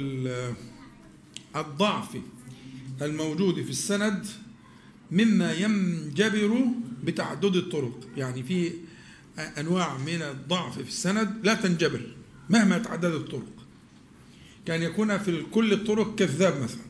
الضعف 1.56 2.18
الموجود 3.02 3.62
في 3.62 3.70
السند 3.70 4.26
مما 5.12 5.54
ينجبر 5.54 6.66
بتعدد 7.04 7.56
الطرق. 7.56 8.00
يعني 8.18 8.44
في 8.44 8.72
أنواع 9.42 9.98
من 9.98 10.22
الضعف 10.22 10.80
في 10.80 10.90
السند 10.90 11.40
لا 11.44 11.54
تنجبر 11.54 12.02
مهما 12.50 12.78
تعددت 12.78 13.16
الطرق. 13.16 13.66
كان 14.66 14.82
يكون 14.82 15.18
في 15.18 15.42
كل 15.52 15.74
الطرق 15.74 16.16
كذاب 16.16 16.64
مثلا. 16.64 16.82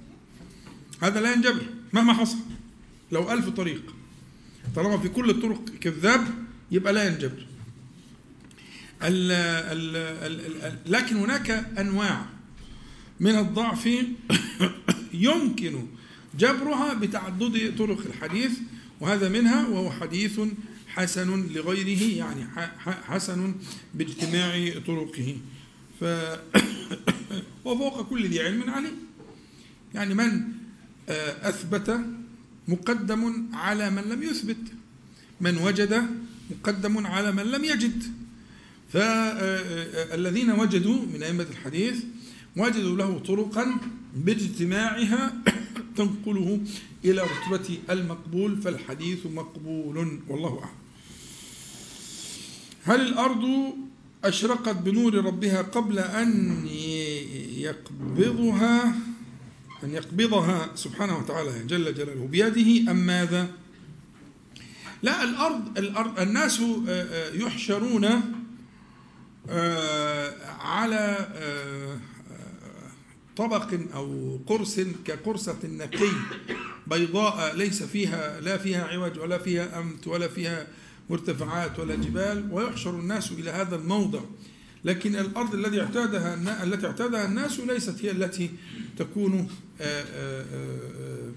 هذا 1.02 1.22
لا 1.22 1.34
ينجبر 1.34 1.66
مهما 1.94 2.14
حصل. 2.14 2.38
لو 3.12 3.32
ألف 3.32 3.50
طريق 3.50 3.96
طالما 4.76 4.98
في 4.98 5.10
كل 5.10 5.30
الطرق 5.30 5.70
كذاب 5.82 6.28
يبقى 6.72 6.94
لا 6.94 7.08
ينجبر. 7.08 7.46
ال 9.04 9.32
ال 9.32 9.96
ال 10.66 10.78
لكن 10.86 11.16
هناك 11.16 11.52
أنواع 11.80 12.26
من 13.20 13.36
الضعف 13.36 13.90
يمكن 15.14 15.86
جبرها 16.40 16.94
بتعدد 16.94 17.76
طرق 17.78 18.06
الحديث 18.06 18.52
وهذا 19.00 19.30
منها 19.30 19.68
وهو 19.68 19.92
حديث 19.92 20.40
حسن 20.96 21.48
لغيره 21.48 22.04
يعني 22.18 22.46
حسن 22.84 23.56
باجتماع 23.94 24.74
طرقه. 24.88 25.38
ف 26.00 26.06
وفوق 27.66 28.10
كل 28.10 28.28
ذي 28.28 28.42
علم 28.42 28.70
عليه 28.70 28.94
يعني 29.94 30.14
من 30.14 30.42
آه، 31.10 31.50
أثبت 31.50 32.00
مقدم 32.68 33.46
على 33.54 33.90
من 33.90 34.04
لم 34.04 34.24
يثبت. 34.24 34.64
من 35.42 35.58
وجد 35.58 36.08
مقدم 36.52 37.08
على 37.08 37.32
من 37.32 37.44
لم 37.44 37.64
يجد. 37.64 38.04
فالذين 38.94 40.52
وجدوا 40.52 41.06
من 41.14 41.24
أئمة 41.24 41.48
الحديث 41.52 42.04
وجدوا 42.58 42.98
له 42.98 43.20
طرقا 43.20 43.78
باجتماعها 44.16 45.34
تنقله 45.98 46.60
إلى 47.06 47.22
رتبة 47.22 47.78
المقبول 47.90 48.62
فالحديث 48.62 49.26
مقبول. 49.26 50.20
والله 50.28 50.60
أعلم. 50.60 50.81
هل 52.86 53.02
الأرض 53.02 53.74
أشرقت 54.24 54.76
بنور 54.76 55.26
ربها 55.26 55.62
قبل 55.62 56.00
أن 56.00 56.62
يقبضها 57.58 58.96
أن 59.84 59.92
يقبضها 59.92 60.70
سبحانه 60.76 61.18
وتعالى 61.18 61.64
جل 61.68 61.94
جلاله 61.94 62.28
بيده 62.28 62.92
أم 62.92 62.96
ماذا؟ 62.96 63.48
لا 65.04 65.24
الأرض, 65.24 65.78
الأرض 65.78 66.20
الناس 66.20 66.62
يحشرون 67.34 68.06
آه، 69.50 70.34
على 70.60 71.28
آه، 71.36 71.98
طبق 73.38 73.74
أو 73.96 74.40
قرص 74.48 74.80
كقرصة 75.06 75.58
نقي 75.64 76.12
بيضاء 76.88 77.56
ليس 77.56 77.84
فيها 77.84 78.42
لا 78.42 78.58
فيها 78.58 78.84
عوج 78.86 79.20
ولا 79.20 79.38
فيها 79.38 79.80
أمت 79.80 80.08
ولا 80.08 80.28
فيها 80.28 80.68
مرتفعات 81.12 81.80
ولا 81.80 81.96
جبال 81.96 82.48
ويحشر 82.52 83.00
الناس 83.00 83.32
إلى 83.32 83.50
هذا 83.50 83.76
الموضع. 83.76 84.22
لكن 84.86 85.16
الأرض 85.16 85.56
التي 85.56 85.82
اعتادها 85.82 86.64
التي 86.64 86.88
اعتادها 86.88 87.26
الناس 87.26 87.60
ليست 87.60 88.06
هي 88.06 88.12
التي 88.12 88.50
تكون 88.98 89.48
آه، 89.82 91.32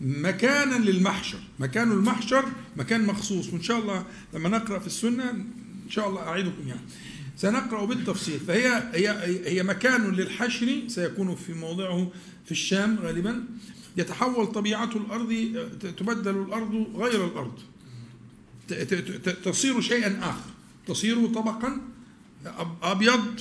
مكانا 0.00 0.74
للمحشر. 0.74 1.38
مكان 1.60 1.92
المحشر 1.92 2.44
مكان 2.76 3.06
مخصوص. 3.06 3.52
وإن 3.52 3.62
شاء 3.62 3.78
الله 3.78 4.04
لما 4.34 4.48
نقرأ 4.48 4.78
في 4.78 4.86
السنة 4.86 5.30
إن 5.30 5.90
شاء 5.90 6.08
الله 6.08 6.20
أعيدكم 6.22 6.68
يعني. 6.68 6.80
سنقرأ 7.36 7.84
بالتفصيل. 7.84 8.40
فهي 8.40 8.82
هي 8.94 9.08
هي 9.46 9.62
مكان 9.62 10.10
للحشر 10.10 10.82
سيكون 10.86 11.34
في 11.34 11.52
موضعه 11.52 12.10
في 12.44 12.50
الشام 12.50 12.98
غالبا. 13.02 13.44
يتحول 13.96 14.46
طبيعة 14.46 14.90
الأرض 14.96 15.28
تبدل 15.98 16.36
الأرض 16.36 16.86
غير 16.94 17.26
الأرض. 17.26 17.58
تصير 19.44 19.80
شيئا 19.80 20.18
آخر. 20.22 20.50
تصير 20.86 21.26
طبقا 21.26 21.80
أبيض 22.82 23.40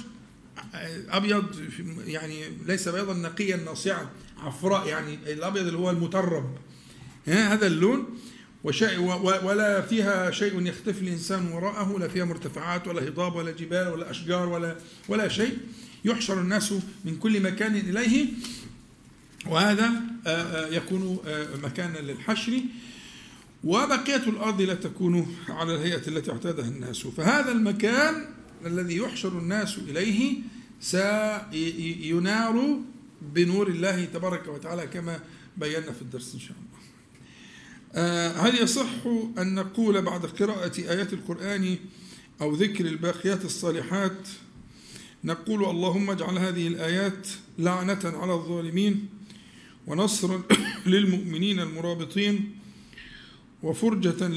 أبيض 1.10 1.46
يعني 2.06 2.44
ليس 2.66 2.90
بيضا 2.90 3.14
نقيا 3.14 3.58
ناصعا 3.58 4.10
عفراء 4.38 4.88
يعني 4.88 5.14
الأبيض 5.14 5.68
اللي 5.68 5.80
هو 5.80 5.90
المترب. 5.90 6.58
هذا 7.26 7.68
اللون. 7.68 8.20
ولا 8.64 9.82
فيها 9.82 10.32
شيء 10.32 10.62
يختفي 10.68 11.02
الإنسان 11.02 11.52
وراءه 11.52 12.00
لا 12.00 12.08
فيها 12.08 12.26
مرتفعات 12.26 12.88
ولا 12.88 13.08
هضاب 13.08 13.36
ولا 13.36 13.52
جبال 13.52 13.88
ولا 13.88 14.12
أشجار 14.12 14.50
ولا 14.50 14.76
ولا 15.08 15.28
شيء. 15.28 15.58
يحشر 16.06 16.42
الناس 16.42 16.74
من 17.06 17.18
كل 17.18 17.44
مكان 17.44 17.76
إليه. 17.76 18.26
وهذا 19.46 19.92
يكون 20.72 21.20
مكانا 21.64 21.98
للحشر. 21.98 22.62
وبقية 23.64 24.30
الأرض 24.30 24.62
لا 24.62 24.74
تكون 24.74 25.36
على 25.50 25.76
الهيئة 25.76 26.08
التي 26.08 26.32
اعتادها 26.32 26.68
الناس. 26.68 27.08
فهذا 27.08 27.52
المكان 27.52 28.26
الذي 28.66 28.98
يحشر 28.98 29.40
الناس 29.40 29.78
إليه 29.78 30.36
سينار 30.82 32.80
بنور 33.22 33.68
الله 33.68 34.06
تبارك 34.06 34.48
وتعالى 34.48 34.88
كما 34.88 35.20
بينا 35.58 35.92
في 35.92 36.02
الدرس 36.02 36.34
إن 36.34 36.40
شاء 36.40 36.58
الله. 36.58 36.68
آه، 37.96 38.32
هل 38.32 38.62
يصح 38.62 39.06
أن 39.38 39.56
نقول 39.56 40.02
بعد 40.02 40.26
قراءة 40.26 40.78
آيات 40.78 41.14
القرآن 41.14 41.78
أو 42.42 42.54
ذكر 42.54 42.86
الباقيات 42.86 43.46
الصالحات 43.46 44.28
نقول 45.24 45.66
اللهم 45.66 46.10
اجعل 46.10 46.38
هذه 46.38 46.68
الآيات 46.68 47.28
لعنة 47.60 48.00
على 48.04 48.34
الظالمين 48.34 49.08
ونصرا 49.88 50.44
للمؤمنين 50.86 51.60
المرابطين 51.60 52.57
وفرجة 53.64 54.28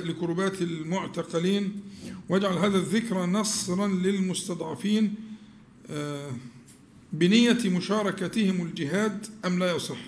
لكربات 0.00 0.62
المعتقلين. 0.62 1.80
واجعل 2.28 2.58
هذا 2.58 2.76
الذكر 2.76 3.26
نصرا 3.26 3.88
للمستضعفين 3.88 5.14
آه، 5.90 6.30
بنية 7.12 7.58
مشاركتهم 7.64 8.66
الجهاد 8.66 9.26
أم 9.44 9.58
لا 9.58 9.76
يصح؟ 9.76 9.98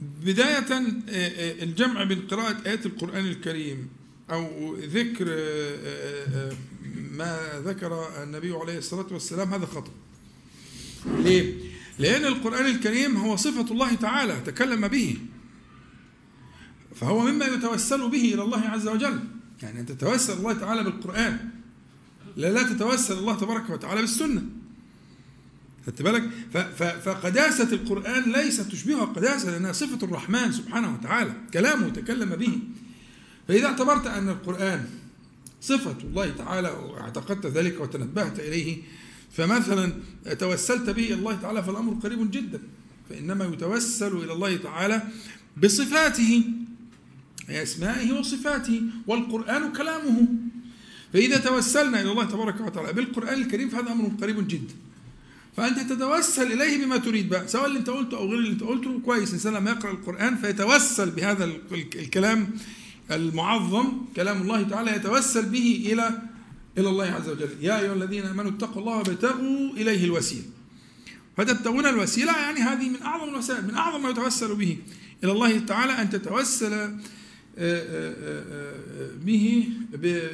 بداية 0.00 0.72
آه، 0.72 0.84
آه، 1.08 1.62
الجمع 1.62 2.04
بين 2.04 2.20
قراءة 2.20 2.66
آيات 2.66 2.86
القرآن 2.86 3.26
الكريم 3.26 3.88
أو 4.30 4.76
ذكر 4.76 5.24
ما 7.12 7.62
ذكر 7.64 8.22
النبي 8.22 8.52
عليه 8.52 8.78
الصلاة 8.78 9.06
والسلام 9.10 9.54
هذا 9.54 9.66
خطأ. 9.66 9.92
ليه؟ 11.06 11.54
لأن 11.98 12.24
القرآن 12.24 12.66
الكريم 12.66 13.16
هو 13.16 13.36
صفة 13.36 13.72
الله 13.72 13.94
تعالى 13.94 14.40
تكلم 14.46 14.88
به. 14.88 15.16
فهو 16.94 17.20
مما 17.20 17.46
يتوسل 17.46 18.08
به 18.08 18.34
إلى 18.34 18.42
الله 18.42 18.60
عز 18.60 18.88
وجل. 18.88 19.20
يعني 19.62 19.80
أن 19.80 19.86
تتوسل 19.86 20.32
الله 20.32 20.52
تعالى 20.52 20.82
بالقرآن. 20.82 21.48
لا 22.36 22.52
لا 22.52 22.62
تتوسل 22.62 23.18
الله 23.18 23.36
تبارك 23.36 23.70
وتعالى 23.70 24.00
بالسنة. 24.00 24.42
خدت 25.86 26.02
بالك؟ 26.02 26.30
فقداسة 27.04 27.72
القرآن 27.72 28.32
ليست 28.32 28.60
تشبهها 28.60 29.04
قداسة 29.04 29.50
لأنها 29.50 29.72
صفة 29.72 30.06
الرحمن 30.06 30.52
سبحانه 30.52 30.94
وتعالى. 30.94 31.32
كلامه 31.54 31.88
تكلم 31.88 32.36
به. 32.36 32.58
فإذا 33.48 33.66
اعتبرت 33.66 34.06
أن 34.06 34.28
القرآن 34.28 34.84
صفة 35.60 35.96
الله 36.04 36.30
تعالى 36.30 36.68
واعتقدت 36.68 37.46
ذلك 37.46 37.80
وتنبهت 37.80 38.40
إليه 38.40 38.82
فمثلا 39.32 39.92
توسلت 40.38 40.90
به 40.90 41.06
إلى 41.06 41.14
الله 41.14 41.34
تعالى 41.34 41.62
فالأمر 41.62 41.94
قريب 41.94 42.30
جدا. 42.30 42.60
فإنما 43.10 43.44
يتوسل 43.44 44.16
إلى 44.16 44.32
الله 44.32 44.56
تعالى 44.56 45.02
بصفاته 45.62 46.44
أي 47.50 47.62
أسمائه 47.62 48.12
وصفاته 48.12 48.82
والقرآن 49.06 49.72
كلامه. 49.72 50.28
فإذا 51.12 51.36
توسلنا 51.36 52.00
إلى 52.00 52.10
الله 52.10 52.24
تبارك 52.24 52.60
وتعالى 52.60 52.92
بالقرآن 52.92 53.42
الكريم 53.42 53.68
فهذا 53.68 53.92
أمر 53.92 54.12
قريب 54.20 54.48
جدا. 54.48 54.74
فأنت 55.56 55.78
تتوسل 55.92 56.52
إليه 56.52 56.84
بما 56.84 56.96
تريد 56.96 57.28
بقى 57.28 57.48
سواء 57.48 57.66
اللي 57.66 57.78
أنت 57.78 57.90
قلته 57.90 58.16
أو 58.16 58.26
غير 58.28 58.38
اللي 58.38 58.50
أنت 58.50 58.62
قلته 58.62 59.00
كويس. 59.00 59.28
الإنسان 59.28 59.54
لما 59.54 59.70
يقرأ 59.70 59.90
القرآن 59.90 60.36
فيتوسل 60.36 61.10
بهذا 61.10 61.44
الكلام 61.72 62.50
المعظم 63.10 63.92
كلام 64.16 64.42
الله 64.42 64.62
تعالى 64.62 64.96
يتوسل 64.96 65.48
به 65.48 65.92
إلى 65.92 66.22
إلى 66.78 66.88
الله 66.88 67.04
عز 67.04 67.28
وجل. 67.28 67.48
يا 67.60 67.80
أيها 67.80 67.94
الذين 67.94 68.24
آمنوا 68.24 68.50
اتقوا 68.50 68.82
الله 68.82 68.96
وابتغوا 68.96 69.70
إليه 69.70 70.04
الوسيلة. 70.04 70.44
فتبتغون 71.36 71.86
الوسيلة 71.86 72.36
يعني 72.36 72.60
هذه 72.60 72.88
من 72.88 73.02
أعظم 73.02 73.28
الوسائل 73.28 73.64
من 73.64 73.74
أعظم 73.74 74.02
ما 74.02 74.10
يتوسل 74.10 74.54
به 74.54 74.78
إلى 75.24 75.32
الله 75.32 75.58
تعالى 75.58 75.92
أن 75.92 76.10
تتوسل 76.10 76.96
به 79.26 79.68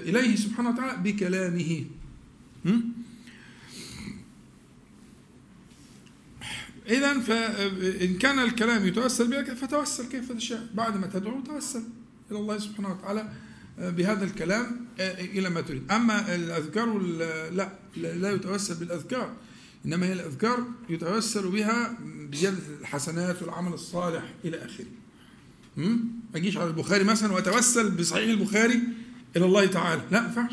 إليه 0.09 0.37
سبحانه 0.37 0.71
وتعالى 0.71 1.03
بكلامه. 1.03 1.85
إذا 6.89 7.21
فإن 7.21 8.19
كان 8.19 8.39
الكلام 8.39 8.87
يتوسل 8.87 9.29
بك 9.31 9.53
فتوسل 9.53 10.07
كيف 10.07 10.33
تشاء. 10.33 10.69
بعد 10.75 10.97
ما 10.97 11.07
تدعو 11.07 11.41
توسل 11.41 11.83
إلى 12.31 12.39
الله 12.39 12.59
سبحانه 12.59 12.93
وتعالى 12.93 13.33
بهذا 13.79 14.25
الكلام 14.25 14.87
إلى 15.01 15.51
ما 15.51 15.61
تريد. 15.61 15.93
أما 15.93 16.35
الأذكار 16.35 16.99
لا 17.53 17.73
لا 17.97 18.33
يتوسل 18.33 18.75
بالأذكار. 18.75 19.37
إنما 19.87 20.07
هي 20.07 20.13
الأذكار 20.13 20.67
يتوسل 20.89 21.49
بها 21.49 21.99
بزيادة 22.31 22.59
الحسنات 22.81 23.43
والعمل 23.43 23.73
الصالح 23.73 24.35
إلى 24.45 24.65
آخره. 24.65 24.87
ما 25.79 25.99
اجيش 26.35 26.57
على 26.57 26.69
البخاري 26.69 27.05
مثلا 27.05 27.33
واتوسل 27.33 27.91
بصحيح 27.91 28.31
البخاري 28.31 28.81
إلى 29.37 29.45
الله 29.45 29.67
تعالى. 29.67 30.03
لا 30.11 30.21
ما 30.21 30.27
ينفعش. 30.27 30.53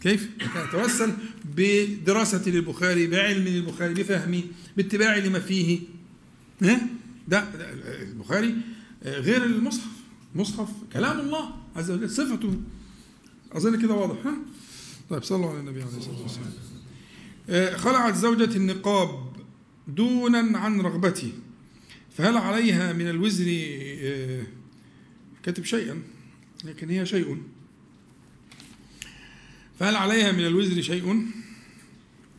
كيف؟ 0.00 0.30
اتوسل 0.56 1.12
بدراستي 1.56 2.50
للبخاري 2.50 3.06
بعلمي 3.06 3.50
للبخاري 3.50 3.94
بفهمي 3.94 4.44
باتباعي 4.76 5.20
لما 5.20 5.40
فيه. 5.40 5.80
ها؟ 6.62 6.80
ده, 7.28 7.44
البخاري 8.02 8.54
غير 9.04 9.44
المصحف. 9.44 9.92
مصحف 10.34 10.68
كلام 10.92 11.20
الله 11.20 11.54
عز 11.76 11.90
وجل 11.90 12.10
صفته. 12.10 12.60
أظن 13.52 13.82
كده 13.82 13.94
واضح 13.94 14.26
ها؟ 14.26 14.34
طيب 15.10 15.22
صلوا 15.22 15.50
على 15.50 15.60
النبي 15.60 15.82
عليه 15.82 15.96
الصلاة 15.96 16.22
والسلام. 16.22 16.52
آه، 17.48 17.76
خلعت 17.76 18.14
زوجة 18.16 18.56
النقاب 18.56 19.32
دونا 19.88 20.58
عن 20.58 20.80
رغبتي 20.80 21.32
فهل 22.16 22.36
عليها 22.36 22.92
من 22.92 23.08
الوزر 23.08 23.46
آه، 23.48 24.46
كتب 25.42 25.64
شيئا 25.64 26.02
لكن 26.64 26.90
هي 26.90 27.06
شيء. 27.06 27.42
فهل 29.78 29.96
عليها 29.96 30.32
من 30.32 30.46
الوزر 30.46 30.82
شيء؟ 30.82 31.26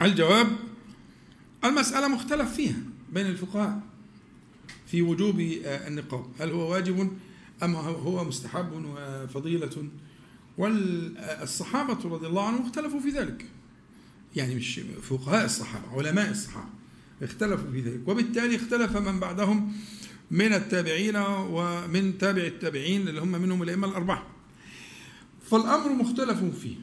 الجواب 0.02 0.48
المسألة 1.64 2.08
مختلف 2.08 2.54
فيها 2.54 2.80
بين 3.14 3.26
الفقهاء 3.26 3.82
في 4.88 5.02
وجوب 5.02 5.40
آه، 5.40 5.88
النقاب. 5.88 6.26
هل 6.40 6.52
هو 6.52 6.72
واجب 6.72 7.18
أم 7.64 7.76
هو 7.76 8.24
مستحب 8.24 8.86
وفضيلة؟ 8.86 9.88
والصحابة 10.58 12.10
رضي 12.10 12.28
الله 12.28 12.48
عنهم 12.48 12.66
اختلفوا 12.66 13.00
في 13.00 13.10
ذلك. 13.10 13.46
يعني 14.36 14.56
مش 14.56 14.80
فقهاء 15.02 15.46
الصحابة 15.46 15.88
علماء 15.98 16.32
الصحابة. 16.32 16.83
اختلفوا 17.22 17.72
في 17.72 17.82
ذلك. 17.82 18.07
وبالتالي 18.07 18.55
اختلف 18.55 18.97
من 18.97 19.20
بعدهم 19.20 19.74
من 20.32 20.53
التابعين 20.53 21.16
ومن 21.28 22.18
تابع 22.18 22.41
التابعين 22.41 23.07
اللي 23.07 23.22
هم 23.22 23.32
منهم 23.32 23.64
الأئمة 23.64 23.88
الأربعة. 23.88 24.28
فالأمر 25.51 25.93
مختلف 25.93 26.43
فيه. 26.61 26.76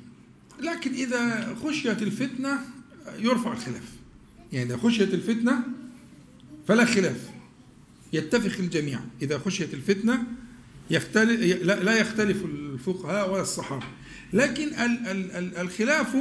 لكن 0.60 0.94
إذا 0.94 1.54
خشيت 1.64 2.02
الفتنة 2.02 2.58
يرفع 3.18 3.52
الخلاف. 3.52 3.88
يعني 4.52 4.66
إذا 4.66 4.76
خشيت 4.76 5.14
الفتنة 5.14 5.62
فلا 6.68 6.84
خلاف. 6.84 7.30
يتفق 8.12 8.58
الجميع. 8.58 9.00
إذا 9.22 9.38
خشيت 9.38 9.74
الفتنة 9.74 10.22
يختلف 10.90 11.40
لا 11.62 11.98
يختلف 11.98 12.44
الفقهاء 12.44 13.32
ولا 13.32 13.42
الصحابة. 13.42 13.86
لكن 14.32 14.68
الخلاف 15.60 16.16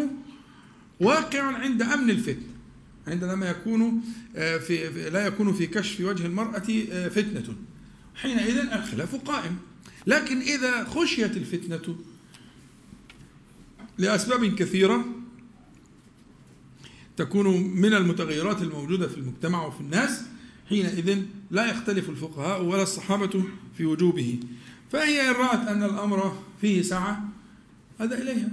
واقع 1.00 1.42
عند 1.42 1.82
أمن 1.82 2.10
الفتنة. 2.10 2.59
عندما 3.08 3.50
يكون 3.50 4.02
آه، 4.36 4.58
في 4.58 5.10
لا 5.10 5.28
يكون 5.28 5.54
في 5.54 5.68
كشف 5.68 6.02
وجه 6.02 6.26
المرأة 6.26 6.64
آه، 6.92 7.08
فتنة. 7.08 7.56
حينئذ 8.16 8.58
الخلاف 8.58 9.16
قائم. 9.16 9.58
لكن 10.08 10.38
إذا 10.42 10.84
خشيت 10.84 11.38
الفتنة 11.38 11.96
لأسباب 13.98 14.46
كثيرة 14.46 15.06
تكون 17.18 17.48
من 17.62 17.94
المتغيرات 17.94 18.62
الموجودة 18.62 19.08
في 19.08 19.18
المجتمع 19.18 19.66
وفي 19.66 19.82
الناس 19.82 20.22
حينئذ 20.70 21.22
لا 21.52 21.72
يختلف 21.72 22.10
الفقهاء 22.10 22.64
ولا 22.64 22.84
الصحابة 22.84 23.44
في 23.78 23.86
وجوبه. 23.86 24.40
فهي 24.92 25.30
إن 25.30 25.36
رأت 25.36 25.68
أن 25.68 25.84
الأمر 25.84 26.44
فيه 26.62 26.82
سعة 26.82 27.30
هذا 28.00 28.22
إليها. 28.22 28.50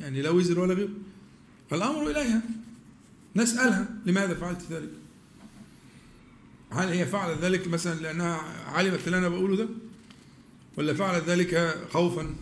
يعني 0.00 0.22
لا 0.22 0.30
وزر 0.30 0.60
ولا 0.60 0.74
غير. 0.74 0.88
الأمر 1.72 2.10
إليها. 2.10 2.42
نسألها 3.36 3.88
لماذا 4.06 4.34
فعلت 4.34 4.62
ذلك؟ 4.70 4.90
هل 6.70 6.88
هي 6.88 7.06
فعلت 7.06 7.40
ذلك 7.40 7.68
مثلا 7.68 8.00
لأنها 8.00 8.36
علمت 8.66 9.06
اللي 9.06 9.18
أنا 9.18 9.28
بقوله 9.28 9.56
ده؟ 9.56 9.68
ولا 10.76 10.94
فعلت 10.94 11.24
ذلك 11.24 11.78
خوفا؟ 11.92 12.34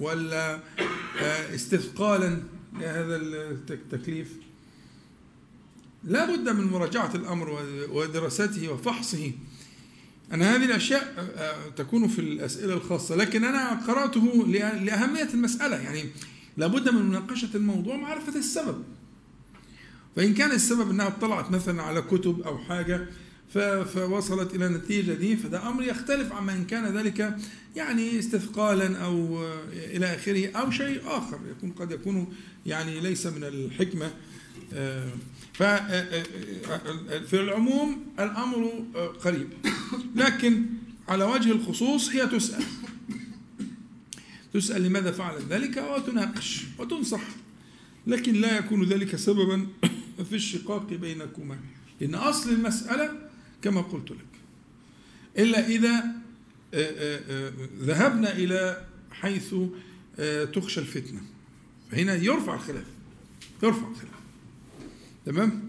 ولا 0.00 0.54
آه، 1.20 1.54
استثقالا 1.54 2.42
لهذا 2.72 3.16
التكليف 3.70 4.28
لا 6.04 6.36
بد 6.36 6.48
من 6.48 6.64
مراجعة 6.64 7.14
الأمر 7.14 7.62
ودراسته 7.90 8.68
وفحصه. 8.72 9.32
أنا 10.32 10.56
هذه 10.56 10.64
الأشياء 10.64 11.32
آه، 11.36 11.68
تكون 11.68 12.08
في 12.08 12.18
الأسئلة 12.18 12.74
الخاصة. 12.74 13.16
لكن 13.16 13.44
أنا 13.44 13.86
قرأته 13.86 14.46
لأهمية 14.82 15.28
المسألة. 15.34 15.76
يعني 15.76 16.04
لابد 16.56 16.88
من 16.88 17.02
مناقشة 17.02 17.48
الموضوع 17.54 17.96
معرفة 17.96 18.38
السبب. 18.38 18.84
فإن 20.20 20.34
كان 20.34 20.52
السبب 20.52 20.90
أنها 20.90 21.06
اطلعت 21.06 21.50
مثلا 21.50 21.82
على 21.82 22.02
كتب 22.02 22.40
أو 22.40 22.58
حاجة 22.58 23.06
فوصلت 23.94 24.54
إلى 24.54 24.66
النتيجة 24.66 25.12
دي 25.12 25.36
فده 25.36 25.68
أمر 25.68 25.82
يختلف 25.82 26.32
عما 26.32 26.52
إن 26.52 26.64
كان 26.64 26.96
ذلك 26.96 27.36
يعني 27.76 28.18
استثقالا 28.18 28.98
أو 28.98 29.44
إلى 29.72 30.14
آخره 30.14 30.50
أو 30.56 30.70
شيء 30.70 31.00
آخر 31.06 31.40
يكون 31.50 31.70
قد 31.70 31.92
يكون 31.92 32.34
يعني 32.66 33.00
ليس 33.00 33.26
من 33.26 33.44
الحكمة. 33.44 34.10
ففي 35.52 36.24
العموم 37.32 38.06
الأمر 38.18 38.84
قريب. 39.24 39.48
لكن 40.16 40.62
على 41.08 41.24
وجه 41.24 41.52
الخصوص 41.52 42.10
هي 42.10 42.26
تسأل. 42.26 42.64
تسأل 44.54 44.82
لماذا 44.82 45.12
فعلت 45.12 45.42
ذلك 45.50 45.84
وتناقش 45.96 46.64
وتنصح. 46.78 47.22
لكن 48.06 48.34
لا 48.34 48.58
يكون 48.58 48.84
ذلك 48.84 49.16
سببا 49.16 49.66
في 50.24 50.34
الشقاق 50.34 50.86
بينكما. 50.86 51.58
لأن 52.00 52.14
أصل 52.14 52.50
المسألة 52.50 53.30
كما 53.62 53.80
قلت 53.80 54.10
لك. 54.10 54.26
إلا 55.38 55.68
إذا 55.68 56.04
ذهبنا 57.80 58.32
إلى 58.32 58.86
حيث 59.12 59.54
تخشى 60.52 60.80
الفتنة. 60.80 61.20
فهنا 61.90 62.14
يرفع 62.14 62.54
الخلاف. 62.54 62.86
يرفع 63.62 63.88
الخلاف. 63.88 64.20
تمام؟ 65.26 65.68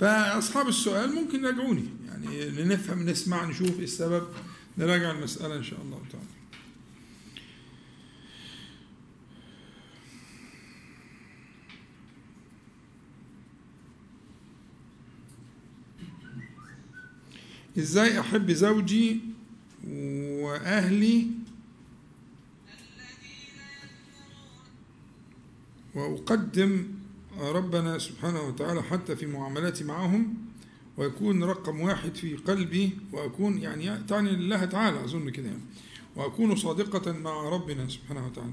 فأصحاب 0.00 0.68
السؤال 0.68 1.14
ممكن 1.14 1.44
يراجعوني 1.44 1.84
يعني 2.08 2.64
نفهم 2.64 3.06
نسمع 3.06 3.44
نشوف 3.44 3.78
إيه 3.78 3.84
السبب. 3.84 4.28
نراجع 4.78 5.10
المسألة 5.10 5.56
إن 5.56 5.64
شاء 5.64 5.82
الله 5.82 6.02
تعالى. 6.12 6.33
إزاي 17.78 18.20
احب 18.20 18.50
زوجي 18.52 19.20
واهلي 19.88 21.26
واقدم 25.94 26.86
ربنا 27.40 27.98
سبحانه 27.98 28.42
وتعالى 28.42 28.82
حتى 28.82 29.16
في 29.16 29.26
معاملاتي 29.26 29.84
معهم 29.84 30.34
ويكون 30.96 31.44
رقم 31.44 31.80
واحد 31.80 32.14
في 32.14 32.36
قلبي 32.36 32.98
وأكون 33.12 33.58
يعني 33.58 33.98
تعني 33.98 34.30
الله 34.30 34.64
تعالى 34.64 35.04
أظن 35.04 35.30
كده 35.30 35.46
يعني. 35.46 35.62
وأكون 36.16 36.56
صادقة 36.56 37.12
مع 37.12 37.48
ربنا 37.48 37.88
سبحانه 37.88 38.26
وتعالى. 38.26 38.52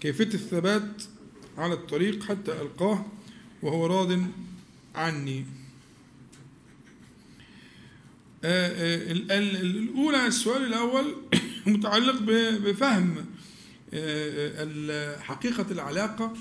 كيفية 0.00 0.34
الثبات 0.34 1.02
على 1.58 1.74
الطريق 1.74 2.22
حتى 2.22 2.52
ألقاه 2.52 3.04
وهو 3.62 3.86
راض 3.86 4.18
عني. 4.94 5.44
الأولى 8.44 10.26
السؤال 10.26 10.64
الأول 10.64 11.14
متعلق 11.66 12.20
بفهم 12.58 13.14
آه، 13.94 15.18
حقيقة 15.18 15.66
العلاقة 15.70 16.32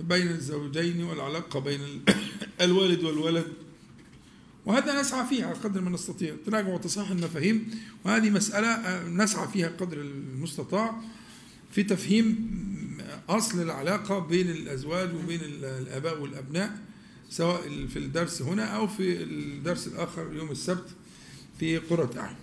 بين 0.00 0.28
الزوجين 0.28 1.02
والعلاقة 1.02 1.60
بين 1.60 1.80
الوالد 2.60 3.04
والولد. 3.04 3.46
وهذا 4.66 5.00
نسعى 5.00 5.26
فيها 5.26 5.54
قدر 5.54 5.80
ما 5.80 5.90
نستطيع. 5.90 6.36
تراجع 6.46 6.68
وتصحيح 6.68 7.10
المفاهيم. 7.10 7.70
وهذه 8.04 8.30
مسألة 8.30 9.02
نسعى 9.08 9.48
فيها 9.48 9.68
قدر 9.68 10.00
المستطاع 10.00 11.00
في 11.72 11.82
تفهيم 11.82 12.50
أصل 13.28 13.62
العلاقة 13.62 14.18
بين 14.18 14.50
الأزواج 14.50 15.14
وبين 15.14 15.40
الآباء 15.62 16.20
والأبناء 16.20 16.78
سواء 17.30 17.86
في 17.86 17.98
الدرس 17.98 18.42
هنا 18.42 18.64
أو 18.64 18.86
في 18.86 19.22
الدرس 19.22 19.86
الآخر 19.86 20.32
يوم 20.32 20.50
السبت. 20.50 20.88
في 21.60 21.78
قرة 21.78 22.10
أعين 22.18 22.36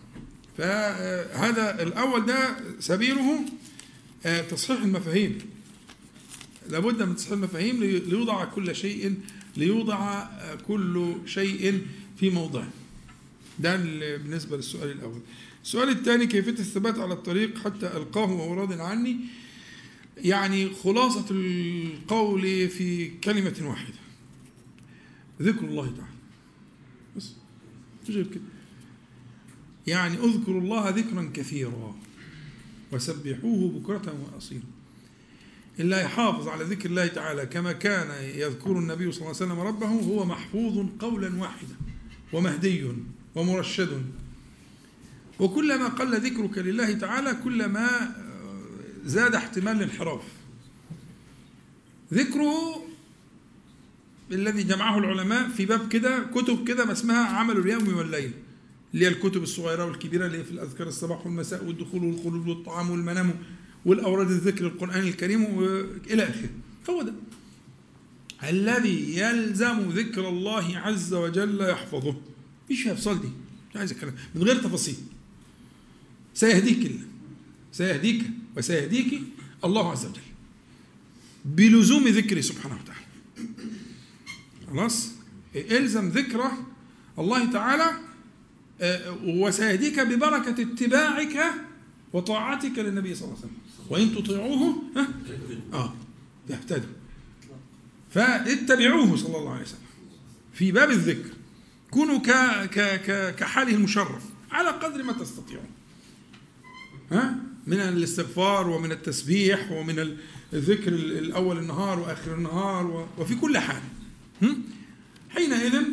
فهذا 0.58 1.84
الأول 1.84 2.26
ده 2.26 2.56
سبيله 2.80 3.46
آه، 4.26 4.42
تصحيح 4.42 4.82
المفاهيم. 4.82 5.38
لابد 6.70 7.04
من 7.04 7.16
تصحيح 7.16 7.32
المفاهيم 7.34 7.84
ليوضع 7.84 8.46
كل 8.46 8.76
شيء 8.76 9.16
ليوضع 9.58 10.22
آه، 10.22 10.56
كل 10.56 11.16
شيء 11.26 11.82
في 12.18 12.30
موضعه 12.30 12.70
ده 13.60 13.76
بالنسبة 14.18 14.58
للسؤال 14.58 14.92
الأول. 14.92 15.22
السؤال 15.64 15.90
الثاني 15.90 16.28
كيفية 16.28 16.52
الثبات 16.52 17.00
على 17.00 17.14
الطريق 17.14 17.58
حتى 17.58 17.88
ألقاه 17.98 18.32
وهو 18.32 18.54
راض 18.54 18.82
عني؟ 18.82 19.18
يعني 20.18 20.70
خلاصة 20.70 21.26
القول 21.32 22.70
في 22.70 23.10
كلمة 23.24 23.56
واحدة. 23.62 23.94
ذكر 25.42 25.66
الله 25.66 25.86
تعالى. 25.86 26.14
بس 27.18 27.32
تجيب 28.08 28.32
كده. 28.34 28.53
يعني 29.88 30.18
اذكروا 30.18 30.62
الله 30.62 30.90
ذكرا 30.90 31.32
كثيرا 31.34 31.96
وسبحوه 32.92 33.80
بكرة 33.80 34.16
وأصيلا. 34.34 34.64
إلا 35.80 36.02
يحافظ 36.02 36.48
على 36.48 36.64
ذكر 36.64 36.90
الله 36.90 37.08
تعالى 37.08 37.46
كما 37.46 37.72
كان 37.72 38.24
يذكر 38.24 38.72
النبي 38.72 39.12
صلى 39.12 39.22
الله 39.22 39.42
عليه 39.42 39.54
وسلم 39.54 39.60
ربه 39.60 39.88
هو 39.88 40.26
محفوظ 40.26 40.86
قولا 41.00 41.42
واحدا 41.42 41.76
ومهدي 42.34 42.88
ومرشد. 43.36 44.04
وكلما 45.40 45.88
قل 45.88 46.16
ذكرك 46.16 46.58
لله 46.58 46.94
تعالى 46.94 47.38
كلما 47.44 48.16
زاد 49.06 49.36
احتمال 49.36 49.78
الانحراف. 49.78 50.24
ذكره 52.14 52.86
الذي 54.32 54.64
جمعه 54.64 54.98
العلماء 54.98 55.50
في 55.50 55.66
باب 55.66 55.88
كده 55.88 56.24
كتب 56.36 56.68
كده 56.68 56.86
ما 56.86 56.92
اسمها 56.92 57.26
عمل 57.26 57.58
اليوم 57.58 57.98
والليل. 57.98 58.32
اللي 58.94 59.06
هي 59.06 59.10
الكتب 59.10 59.44
الصغيرة 59.44 59.86
والكبيرة 59.86 60.26
اللي 60.26 60.38
هي 60.38 60.44
في 60.44 60.52
الأذكار 60.52 60.88
الصباح 60.88 61.26
والمساء 61.26 61.66
والدخول 61.66 62.04
والخروج 62.04 62.48
والطعام 62.48 62.90
والمنام 62.90 63.36
والأوراد 63.86 64.32
الذكر 64.32 64.66
القرآن 64.68 65.00
الكريم 65.00 65.44
إلى 66.10 66.24
آخره. 66.24 66.50
هو 66.90 67.02
ده. 67.02 67.14
الذي 68.44 69.18
يلزم 69.18 69.90
ذكر 69.90 70.30
الله 70.30 70.78
عز 70.78 71.14
وجل 71.14 71.62
يحفظه. 71.62 72.16
مفيش 72.66 72.84
فيها 72.84 73.14
دي 73.14 73.30
مش 73.70 73.76
عايز 73.78 73.92
الكلام 73.92 74.16
من 74.36 74.44
غير 74.44 74.56
تفاصيل. 74.56 74.96
سيهديك 76.34 76.86
الله. 76.86 77.06
سيهديك 77.72 78.24
وسيهديك 78.58 79.22
الله 79.66 79.92
عز 79.92 80.06
وجل. 80.06 80.22
بلزوم 81.46 82.08
ذكره 82.08 82.42
سبحانه 82.42 82.76
وتعالى. 82.76 83.06
خلاص؟ 84.68 85.10
الزم 85.56 86.10
ذكره 86.10 86.68
الله 87.20 87.52
تعالى 87.52 87.92
وسيهديك 89.24 90.00
ببركة 90.00 90.62
اتباعك 90.62 91.54
وطاعتك 92.14 92.80
للنبي 92.80 93.16
صلى 93.16 93.28
الله 93.28 93.38
عليه 93.38 93.46
وسلم. 93.46 93.58
وإن 93.90 94.16
تطيعوه 94.16 94.76
ها؟ 94.96 95.08
آه 95.74 95.94
يهتدوا 96.50 96.90
فاتبعوه 98.12 99.16
صلى 99.16 99.38
الله 99.38 99.52
عليه 99.52 99.62
وسلم. 99.62 99.80
في 100.54 100.72
باب 100.72 100.92
الذكر. 100.92 101.30
كونوا 101.92 102.20
ك 102.20 102.30
ك 102.70 102.80
ك 102.80 103.36
كحاله 103.36 103.76
المشرف. 103.76 104.24
على 104.52 104.70
قدر 104.70 105.04
ما 105.04 105.14
تستطيعون. 105.14 105.70
ها؟ 107.12 107.36
من 107.68 107.78
الاستغفار 107.78 108.70
ومن 108.70 108.92
التسبيح 108.92 109.72
ومن 109.72 110.18
الذكر 110.54 110.94
الأول 110.94 111.58
النهار 111.58 112.00
وآخر 112.00 112.36
النهار 112.36 113.08
وفي 113.18 113.36
كل 113.36 113.58
حال. 113.58 113.82
حينئذ 115.30 115.76
آه، 115.76 115.86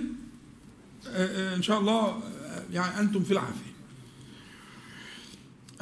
آه، 1.07 1.57
إن 1.57 1.63
شاء 1.63 1.81
الله 1.81 2.23
يعني 2.73 3.01
أنتم 3.01 3.23
في 3.23 3.33
العافية. 3.33 3.71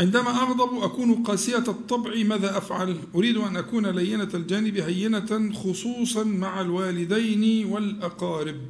عندما 0.01 0.31
أغضب 0.31 0.83
أكون 0.83 1.15
قاسية 1.15 1.59
الطبع 1.69 2.23
ماذا 2.23 2.59
أفعل؟ 2.59 2.99
أريد 3.15 3.37
أن 3.37 3.57
أكون 3.57 3.87
لينة 3.87 4.29
الجانب 4.35 4.77
هينة 4.77 5.53
خصوصا 5.53 6.25
مع 6.25 6.61
الوالدين 6.61 7.67
والأقارب. 7.67 8.61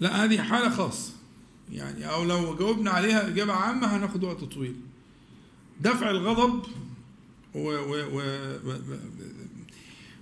لا 0.00 0.24
هذه 0.24 0.42
حالة 0.42 0.70
خاصة. 0.70 1.12
يعني 1.72 2.08
أو 2.10 2.24
لو 2.24 2.56
جاوبنا 2.56 2.90
عليها 2.90 3.28
إجابة 3.28 3.52
عامة 3.52 3.96
هناخد 3.96 4.24
وقت 4.24 4.44
طويل. 4.44 4.76
دفع 5.80 6.10
الغضب 6.10 6.62
و 7.54 7.68
و 7.68 7.94
و 8.12 8.20
و 8.64 8.76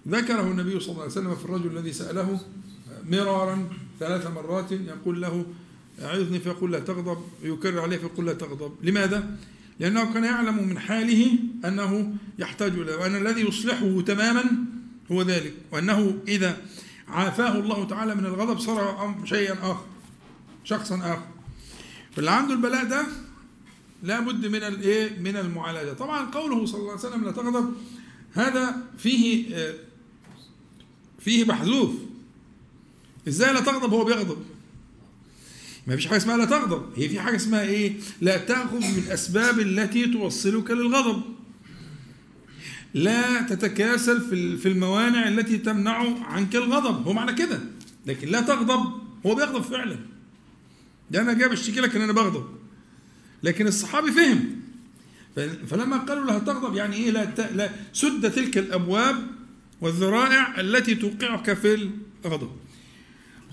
ذكره 0.08 0.42
النبي 0.42 0.80
صلى 0.80 0.90
الله 0.90 1.02
عليه 1.02 1.12
وسلم 1.12 1.34
في 1.34 1.44
الرجل 1.44 1.78
الذي 1.78 1.92
سأله 1.92 2.40
مرارا 3.04 3.68
ثلاث 4.04 4.26
مرات 4.26 4.72
يقول 4.72 5.22
له 5.22 5.46
أعظني 6.02 6.40
فيقول 6.40 6.72
لا 6.72 6.78
تغضب. 6.78 7.18
يكرر 7.42 7.80
عليه 7.80 7.96
فيقول 7.96 8.26
لا 8.26 8.32
تغضب. 8.32 8.72
لماذا؟ 8.82 9.36
لأنه 9.80 10.12
كان 10.12 10.24
يعلم 10.24 10.68
من 10.68 10.78
حاله 10.78 11.38
أنه 11.64 12.14
يحتاج 12.38 12.72
إلى 12.72 12.94
وأن 12.94 13.16
الذي 13.16 13.40
يصلحه 13.40 14.00
تماما 14.00 14.44
هو 15.12 15.22
ذلك 15.22 15.54
وأنه 15.72 16.18
إذا 16.28 16.56
عافاه 17.08 17.58
الله 17.58 17.84
تعالى 17.84 18.14
من 18.14 18.26
الغضب 18.26 18.58
صار 18.58 19.14
شيئا 19.24 19.52
آخر 19.52 19.86
شخصا 20.64 20.96
آخر. 20.96 21.26
فاللي 22.16 22.30
عنده 22.30 22.54
البلاء 22.54 22.84
ده 22.84 23.06
لابد 24.02 24.46
من 24.46 24.62
الايه 24.62 25.18
من 25.18 25.36
المعالجة. 25.36 25.92
طبعا 25.92 26.30
قوله 26.30 26.66
صلى 26.66 26.80
الله 26.80 26.90
عليه 26.90 27.00
وسلم 27.00 27.24
لا 27.24 27.32
تغضب. 27.32 27.74
هذا 28.32 28.76
فيه 28.98 29.54
فيه 31.18 31.44
محذوف. 31.44 31.90
إزاي 33.28 33.52
لا 33.52 33.60
تغضب 33.60 33.92
هو 33.92 34.04
بيغضب؟ 34.04 34.38
ما 35.86 35.96
فيش 35.96 36.06
حاجة 36.06 36.16
اسمها 36.16 36.36
لا 36.36 36.44
تغضب 36.44 36.82
هي 36.96 37.08
في 37.08 37.20
حاجة 37.20 37.36
اسمها 37.36 37.62
إيه؟ 37.62 37.92
لا 38.20 38.36
تأخذ 38.36 38.78
من 38.78 39.02
الاسباب 39.06 39.60
التي 39.60 40.06
توصلك 40.06 40.70
للغضب. 40.70 41.22
لا 42.94 43.42
تتكاسل 43.42 44.20
في 44.20 44.56
في 44.56 44.68
الموانع 44.68 45.28
التي 45.28 45.58
تمنع 45.58 46.26
عنك 46.26 46.56
الغضب. 46.56 47.06
هو 47.06 47.12
معنى 47.12 47.32
كده. 47.32 47.60
لكن 48.06 48.28
لا 48.28 48.40
تغضب 48.40 48.92
هو 49.26 49.34
بيغضب 49.34 49.62
فعلا. 49.62 49.98
ده 51.10 51.20
أنا 51.20 51.32
جاي 51.32 51.48
بشتكي 51.48 51.80
لك 51.80 51.96
إن 51.96 52.02
أنا 52.02 52.12
بغضب. 52.12 52.46
لكن 53.42 53.66
الصحابي 53.66 54.12
فهم. 54.12 54.60
فلما 55.66 55.96
قالوا 55.96 56.24
لها 56.24 56.38
تغضب 56.38 56.74
يعني 56.74 56.96
إيه؟ 56.96 57.10
لا, 57.10 57.50
لا 57.54 57.70
سد 57.92 58.30
تلك 58.30 58.58
الأبواب 58.58 59.26
والذرائع 59.80 60.60
التي 60.60 60.94
توقعك 60.94 61.52
في 61.52 61.90
الغضب. 62.24 62.50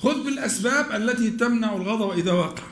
خذ 0.01 0.23
بالأسباب 0.23 1.01
التي 1.01 1.29
تمنع 1.29 1.75
الغضب 1.75 2.17
إذا 2.17 2.31
وقع. 2.31 2.63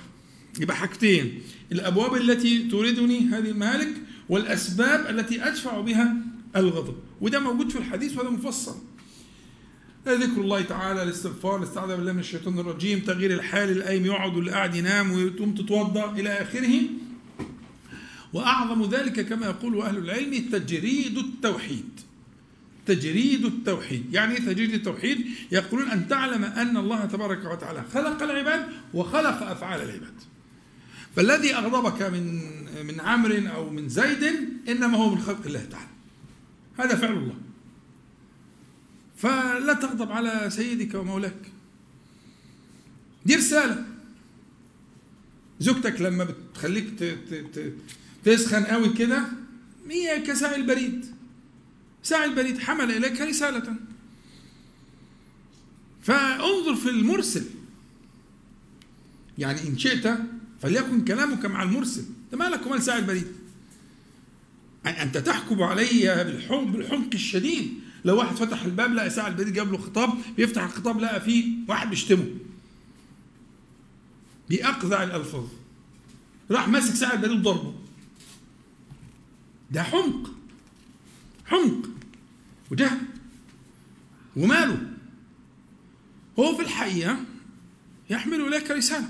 يبقى 0.59 0.75
حاجتين. 0.75 1.41
الأبواب 1.71 2.15
التي 2.15 2.67
توردني 2.67 3.19
هذه 3.19 3.49
المهالك 3.49 3.93
والأسباب 4.29 5.09
التي 5.09 5.47
أدفع 5.47 5.81
بها 5.81 6.15
الغضب. 6.55 6.95
وده 7.21 7.39
موجود 7.39 7.69
في 7.69 7.77
الحديث 7.77 8.17
وهذا 8.17 8.29
مفصل. 8.29 8.75
ذكر 10.07 10.41
الله 10.41 10.61
تعالى 10.61 11.03
الاستغفار 11.03 11.57
الاستعاذة 11.57 11.95
بالله 11.95 12.13
من 12.13 12.19
الشيطان 12.19 12.59
الرجيم. 12.59 12.99
تغيير 12.99 13.33
الحال 13.33 13.69
القايم 13.69 14.05
يقعد 14.05 14.35
واللي 14.35 14.51
قاعد 14.51 14.75
ينام 14.75 15.11
ويقوم 15.11 15.55
تتوضأ 15.55 16.11
إلى 16.11 16.29
آخره. 16.29 16.81
وأعظم 18.33 18.89
ذلك 18.89 19.27
كما 19.27 19.45
يقول 19.45 19.81
أهل 19.81 19.97
العلم 19.97 20.49
تجريد 20.51 21.17
التوحيد. 21.17 22.08
تجريد 22.89 23.45
التوحيد. 23.45 24.13
يعني 24.13 24.33
إيه 24.33 24.39
تجريد 24.39 24.73
التوحيد؟ 24.73 25.25
يقولون 25.51 25.87
أن 25.89 26.07
تعلم 26.07 26.43
أن 26.43 26.77
الله 26.77 27.05
تبارك 27.05 27.45
وتعالى 27.45 27.83
خلق 27.93 28.23
العباد 28.23 28.65
وخلق 28.93 29.41
أفعال 29.43 29.81
العباد. 29.81 30.13
فالذي 31.15 31.55
أغضبك 31.55 32.01
من 32.01 32.25
من 32.85 32.99
عمرو 32.99 33.35
أو 33.55 33.69
من 33.69 33.89
زيد 33.89 34.23
إنما 34.69 34.97
هو 34.97 35.15
من 35.15 35.21
خلق 35.21 35.45
الله 35.45 35.65
تعالى. 35.65 35.89
هذا 36.77 36.95
فعل 36.95 37.13
الله. 37.13 37.37
فلا 39.17 39.73
تغضب 39.73 40.11
على 40.11 40.49
سيدك 40.49 40.95
ومولاك. 40.95 41.41
دي 43.25 43.35
رسالة. 43.35 43.85
زوجتك 45.59 46.01
لما 46.01 46.23
بتخليك 46.23 47.17
تسخن 48.23 48.63
قوي 48.63 48.93
كده 48.93 49.23
هي 49.89 50.21
كساعي 50.21 50.55
البريد 50.55 51.05
ساعي 52.03 52.25
البريد 52.25 52.59
حمل 52.59 52.91
إليك 52.91 53.21
رسالة. 53.21 53.75
فانظر 56.01 56.75
في 56.75 56.89
المرسل. 56.89 57.45
يعني 59.37 59.67
إن 59.67 59.77
شئت 59.77 60.17
فليكن 60.61 61.05
كلامك 61.05 61.45
مع 61.45 61.63
المرسل. 61.63 62.05
أنت 62.25 62.35
مالك 62.41 62.65
ومال 62.65 62.83
ساعي 62.83 62.99
البريد. 62.99 63.27
أنت 64.85 65.17
تحكم 65.17 65.63
علي 65.63 66.23
بالحمق 66.23 66.63
بالحمق 66.63 67.09
الشديد. 67.13 67.73
لو 68.05 68.17
واحد 68.17 68.35
فتح 68.35 68.63
الباب 68.63 68.93
لقى 68.93 69.09
ساعة 69.09 69.27
البريد 69.27 69.53
جاب 69.53 69.71
له 69.71 69.77
خطاب 69.77 70.13
بيفتح 70.37 70.63
الخطاب 70.63 70.99
لقى 70.99 71.21
فيه 71.21 71.45
واحد 71.67 71.89
بيشتمه. 71.89 72.27
بأقذع 74.49 75.03
الألفاظ. 75.03 75.45
راح 76.51 76.67
ماسك 76.67 76.95
ساعة 76.95 77.13
البريد 77.13 77.39
وضربه. 77.39 77.73
ده 79.71 79.83
حمق. 79.83 80.38
حمق 81.49 81.89
وجهل 82.71 82.97
وماله. 84.35 84.81
هو 86.39 86.55
في 86.55 86.61
الحقيقة 86.61 87.17
يحمل 88.09 88.41
إليك 88.41 88.71
رسالة. 88.71 89.09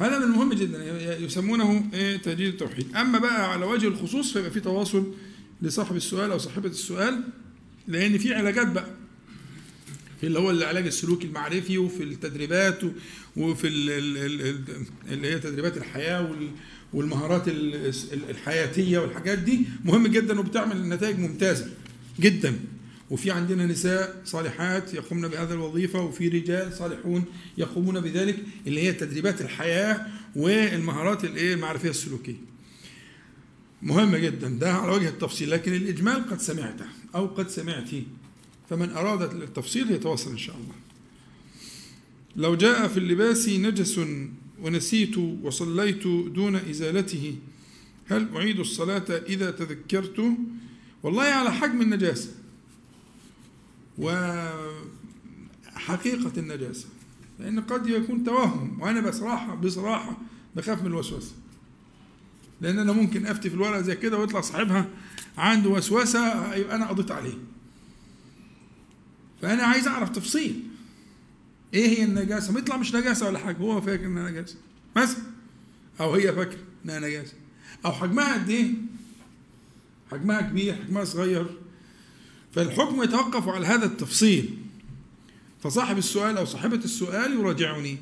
هذا 0.00 0.18
من 0.18 0.24
المهم 0.24 0.52
جدا. 0.52 1.16
يسمونه 1.18 1.90
إيه؟ 1.94 2.16
تجديد 2.16 2.46
التوحيد. 2.46 2.96
أما 2.96 3.18
بقى 3.18 3.52
على 3.52 3.66
وجه 3.66 3.86
الخصوص 3.88 4.32
فيبقى 4.32 4.50
في 4.50 4.60
تواصل 4.60 5.14
لصاحب 5.62 5.96
السؤال 5.96 6.30
أو 6.30 6.38
صاحبة 6.38 6.68
السؤال 6.68 7.24
لأن 7.88 8.18
في 8.18 8.34
علاجات 8.34 8.72
بقى. 8.72 8.90
في 10.20 10.26
اللي 10.26 10.38
هو 10.38 10.50
العلاج 10.50 10.86
السلوكي 10.86 11.26
المعرفي 11.26 11.78
وفي 11.78 12.02
التدريبات 12.02 12.80
وفي 13.36 13.68
اللي 13.68 15.28
هي 15.28 15.38
تدريبات 15.38 15.76
الحياة 15.76 16.50
والمهارات 16.92 17.42
الحياتية 18.12 18.98
والحاجات 18.98 19.38
دي 19.38 19.66
مهم 19.84 20.06
جدا 20.06 20.40
وبتعمل 20.40 20.88
نتائج 20.88 21.18
ممتازة 21.18 21.70
جدا. 22.20 22.58
وفي 23.10 23.30
عندنا 23.30 23.66
نساء 23.66 24.22
صالحات 24.24 24.94
يقومن 24.94 25.28
بهذه 25.28 25.52
الوظيفة 25.52 26.00
وفي 26.00 26.28
رجال 26.28 26.72
صالحون 26.72 27.24
يقومون 27.58 28.00
بذلك 28.00 28.38
اللي 28.66 28.82
هي 28.82 28.92
تدريبات 28.92 29.40
الحياة 29.40 30.06
والمهارات 30.36 31.24
الإيه؟ 31.24 31.54
المعرفية 31.54 31.90
السلوكية. 31.90 32.36
مهمه 33.82 34.18
جدا. 34.18 34.48
ده 34.48 34.72
على 34.72 34.92
وجه 34.92 35.08
التفصيل. 35.08 35.50
لكن 35.50 35.74
الإجمال 35.74 36.30
قد 36.30 36.40
سمعته 36.40 36.84
أو 37.14 37.26
قد 37.26 37.48
سمعتي. 37.48 38.06
فمن 38.70 38.90
اراد 38.90 39.22
التفصيل 39.22 39.90
يتواصل 39.90 40.30
إن 40.30 40.38
شاء 40.38 40.56
الله. 40.56 40.74
لو 42.36 42.54
جاء 42.54 42.88
في 42.88 42.96
اللباس 42.96 43.48
نجس 43.48 44.00
ونسيت 44.62 45.18
وصليت 45.18 46.06
دون 46.06 46.56
إزالته. 46.56 47.36
هل 48.06 48.36
أعيد 48.36 48.60
الصلاة 48.60 49.04
إذا 49.10 49.50
تذكرت؟ 49.50 50.36
والله 51.02 51.22
على 51.22 51.52
حجم 51.52 51.82
النجاسة. 51.82 52.30
وحقيقة 53.98 54.72
النجاسة 56.36 56.86
لأن 57.38 57.60
قد 57.60 57.86
يكون 57.86 58.24
توهم 58.24 58.80
وأنا 58.80 59.00
بصراحة 59.00 59.54
بصراحة 59.54 60.16
بخاف 60.56 60.80
من 60.80 60.86
الوسوسة. 60.86 61.32
لأن 62.60 62.78
أنا 62.78 62.92
ممكن 62.92 63.26
أفتي 63.26 63.48
في 63.50 63.54
الورقة 63.54 63.80
زي 63.80 63.96
كده 63.96 64.18
ويطلع 64.18 64.40
صاحبها 64.40 64.88
عنده 65.38 65.70
وسوسة 65.70 66.54
يبقى 66.54 66.76
أنا 66.76 66.88
قضيت 66.88 67.10
عليه. 67.10 67.38
فأنا 69.42 69.62
عايز 69.62 69.88
أعرف 69.88 70.10
تفصيل. 70.10 70.62
إيه 71.74 71.98
هي 71.98 72.04
النجاسة؟ 72.04 72.52
ما 72.52 72.58
يطلع 72.58 72.76
مش 72.76 72.94
نجاسة 72.94 73.26
ولا 73.26 73.38
حاجة 73.38 73.56
هو 73.56 73.80
فاكر 73.80 74.06
إنها 74.06 74.30
نجاسة. 74.30 74.56
مثلا 74.96 75.22
أو 76.00 76.14
هي 76.14 76.32
فاكرة 76.32 76.58
إنها 76.84 76.98
نجاسة. 76.98 77.32
أو 77.84 77.92
حجمها 77.92 78.34
قد 78.34 78.50
إيه؟ 78.50 78.70
حجمها 80.10 80.40
كبير 80.40 80.74
حجمها 80.74 81.04
صغير. 81.04 81.46
فالحكم 82.52 83.02
يتوقف 83.02 83.48
على 83.48 83.66
هذا 83.66 83.84
التفصيل. 83.86 84.58
فصاحب 85.62 85.98
السؤال 85.98 86.38
أو 86.38 86.44
صاحبة 86.44 86.76
السؤال 86.76 87.32
يراجعني. 87.32 87.98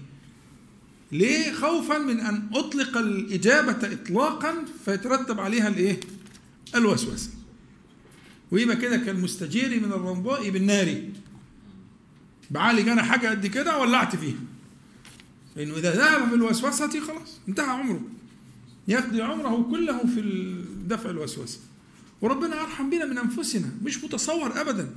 ليه 1.12 1.52
خوفا 1.52 1.98
من 1.98 2.20
أن 2.20 2.48
أطلق 2.54 2.96
الإجابة 2.96 3.92
إطلاقا 3.92 4.54
فيترتب 4.84 5.40
عليها 5.40 5.68
الإيه؟ 5.68 6.00
الوسوسة. 6.74 7.30
ويبقى 8.50 8.76
كده 8.76 8.96
كالمستجير 8.96 9.80
من 9.80 9.92
الرمضاء 9.92 10.50
بالنار. 10.50 11.02
بعالج 12.50 12.88
أنا 12.88 13.02
حاجة 13.02 13.28
قد 13.28 13.46
كده 13.46 13.78
ولعت 13.78 14.16
فيها. 14.16 14.38
لأنه 15.56 15.74
إذا 15.76 15.94
ذهب 15.94 16.30
بالوسوسة 16.30 17.00
خلاص 17.00 17.40
انتهى 17.48 17.66
عمره. 17.66 18.00
يقضي 18.88 19.22
عمره 19.22 19.68
كله 19.70 19.98
في 19.98 20.54
دفع 20.86 21.10
الوسوسة. 21.10 21.58
وربنا 22.20 22.62
أرحم 22.62 22.90
بنا 22.90 23.04
من 23.04 23.18
أنفسنا 23.18 23.70
مش 23.82 24.04
متصور 24.04 24.60
أبدا. 24.60 24.90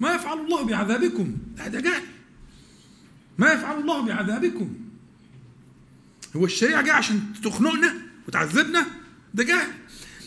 ما 0.00 0.14
يفعل 0.14 0.38
الله 0.38 0.62
بعذابكم. 0.62 1.36
هذا 1.58 1.80
جهل 1.80 2.02
ما 3.38 3.52
يفعل 3.52 3.80
الله 3.80 4.02
بعذابكم. 4.02 4.74
هو 6.36 6.44
الشريعة 6.44 6.82
جاية 6.82 6.92
عشان 6.92 7.20
تخنقنا 7.42 7.94
وتعذبنا؟ 8.28 8.86
ده 9.34 9.44
جهل 9.44 9.68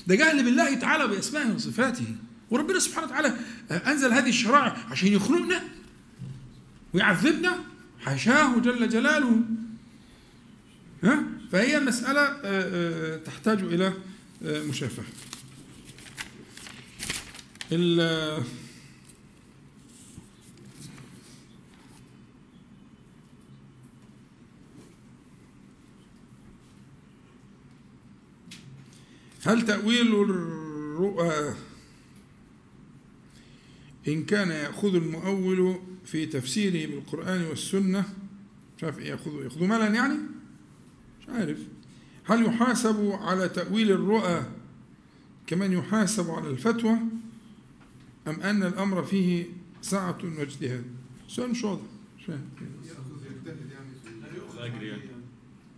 ده 0.08 0.16
جهل 0.16 0.44
بالله 0.44 0.76
تعالى 0.76 1.08
بأسمائه 1.08 1.54
وصفاته. 1.54 2.16
وربنا 2.50 2.80
سبحانه 2.80 3.08
وتعالى 3.08 3.34
أنزل 3.72 4.14
هذه 4.14 4.30
الشرائع 4.30 4.78
عشان 4.92 5.08
يخنقنا؟ 5.08 5.64
ويعذبنا؟ 6.94 7.58
حاشاه 8.00 8.60
جل 8.60 8.90
جلاله. 8.90 9.42
ها؟ 11.04 11.24
فهي 11.52 11.80
مسألة 11.80 12.22
آه، 12.22 12.40
آه، 12.44 13.18
تحتاج 13.18 13.60
إلى 13.60 13.94
آه، 14.44 14.64
مشافهة. 14.64 15.06
هل 29.48 29.66
تأويل 29.66 30.22
الرؤى 30.22 31.56
إن 34.08 34.26
كان 34.26 34.52
يأخذ 34.52 34.96
المؤول 34.96 35.80
في 36.08 36.26
تفسيره 36.26 36.92
بالقرآن 36.92 37.42
والسنة 37.42 38.06
مش 38.78 38.84
عارف 38.84 39.00
إيه 39.00 39.06
يأخذ 39.10 39.32
يأخذ 39.44 39.64
مالا 39.64 39.88
يعني؟ 39.88 40.16
مش 41.22 41.30
عارف. 41.30 41.58
هل 42.26 42.46
يحاسب 42.46 43.10
على 43.22 43.50
تأويل 43.50 43.92
الرؤى 43.92 44.46
كمن 45.48 45.72
يحاسب 45.74 46.30
على 46.32 46.50
الفتوى 46.50 46.98
أم 48.28 48.40
أن 48.42 48.64
الأمر 48.64 49.04
فيه 49.04 49.46
سعة 49.82 50.18
واجتهاد؟ 50.24 50.84
سؤال 51.28 51.50
مش 51.50 51.64
واضح. 51.64 51.82
مش 52.20 52.26
فاهم. 52.26 52.50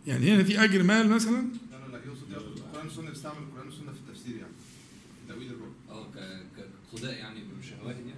يعني 0.08 0.32
هنا 0.36 0.44
في 0.44 0.64
أجر 0.64 0.84
مال 0.84 1.10
مثلا؟ 1.10 1.48
لا 1.72 1.78
لا 1.88 1.92
لا 1.92 2.02
يقصد 2.06 2.32
ياخذ 2.32 2.46
القرآن 2.46 2.86
والسنة 2.86 3.12
يستعمل 3.12 3.38
القران 3.38 3.66
والسنة 3.68 3.92
في 3.92 3.98
التفسير 4.08 4.36
يعني 4.36 4.52
تأويل 5.28 5.48
الرؤى. 5.52 5.72
آه 5.90 6.04
ك- 6.16 6.46
كاقتداء 6.92 7.14
يعني 7.14 7.40
بالشهوات 7.56 7.96
يعني؟ 7.96 8.12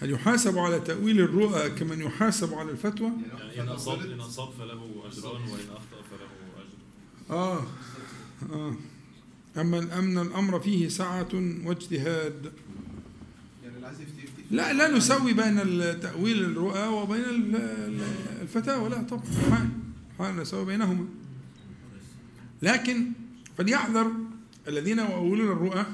هل 0.00 0.10
يحاسب 0.10 0.58
على 0.58 0.80
تأويل 0.80 1.20
الرؤى 1.20 1.70
كمن 1.70 2.00
يحاسب 2.00 2.54
على 2.54 2.70
الفتوى؟ 2.70 3.06
يعني 3.08 3.52
يعني 3.54 3.60
إن 3.70 3.74
أصاب 3.74 4.00
إن 4.00 4.20
أصاب 4.20 4.48
فله 4.58 4.90
أجران 5.06 5.42
وإن 5.42 5.66
أخطأ 5.70 6.02
فله 6.10 6.28
أجر. 6.56 7.30
آه 7.30 7.62
آه. 8.52 8.74
أما 9.60 9.98
أمن 9.98 10.18
الأمر 10.18 10.60
فيه 10.60 10.88
سعة 10.88 11.28
واجتهاد. 11.64 12.52
يعني 13.64 13.76
اللي 13.76 13.86
عايز 13.86 14.00
يفتي 14.00 14.22
يفتي 14.22 14.42
لا 14.50 14.72
لا 14.72 14.96
نسوي 14.96 15.32
بين 15.32 15.56
تأويل 16.00 16.44
الرؤى 16.44 16.86
وبين 16.88 17.24
ال- 17.24 17.56
ال- 17.56 18.02
الفتاوى. 18.42 18.88
لا 18.88 19.02
طبعا 19.02 19.22
حال 19.50 19.68
حال 20.18 20.36
نسوي 20.36 20.64
بينهما. 20.64 21.06
لكن 22.62 23.06
فليحذر 23.58 24.12
الذين 24.68 24.98
يؤولون 24.98 25.52
الرؤى 25.52 25.86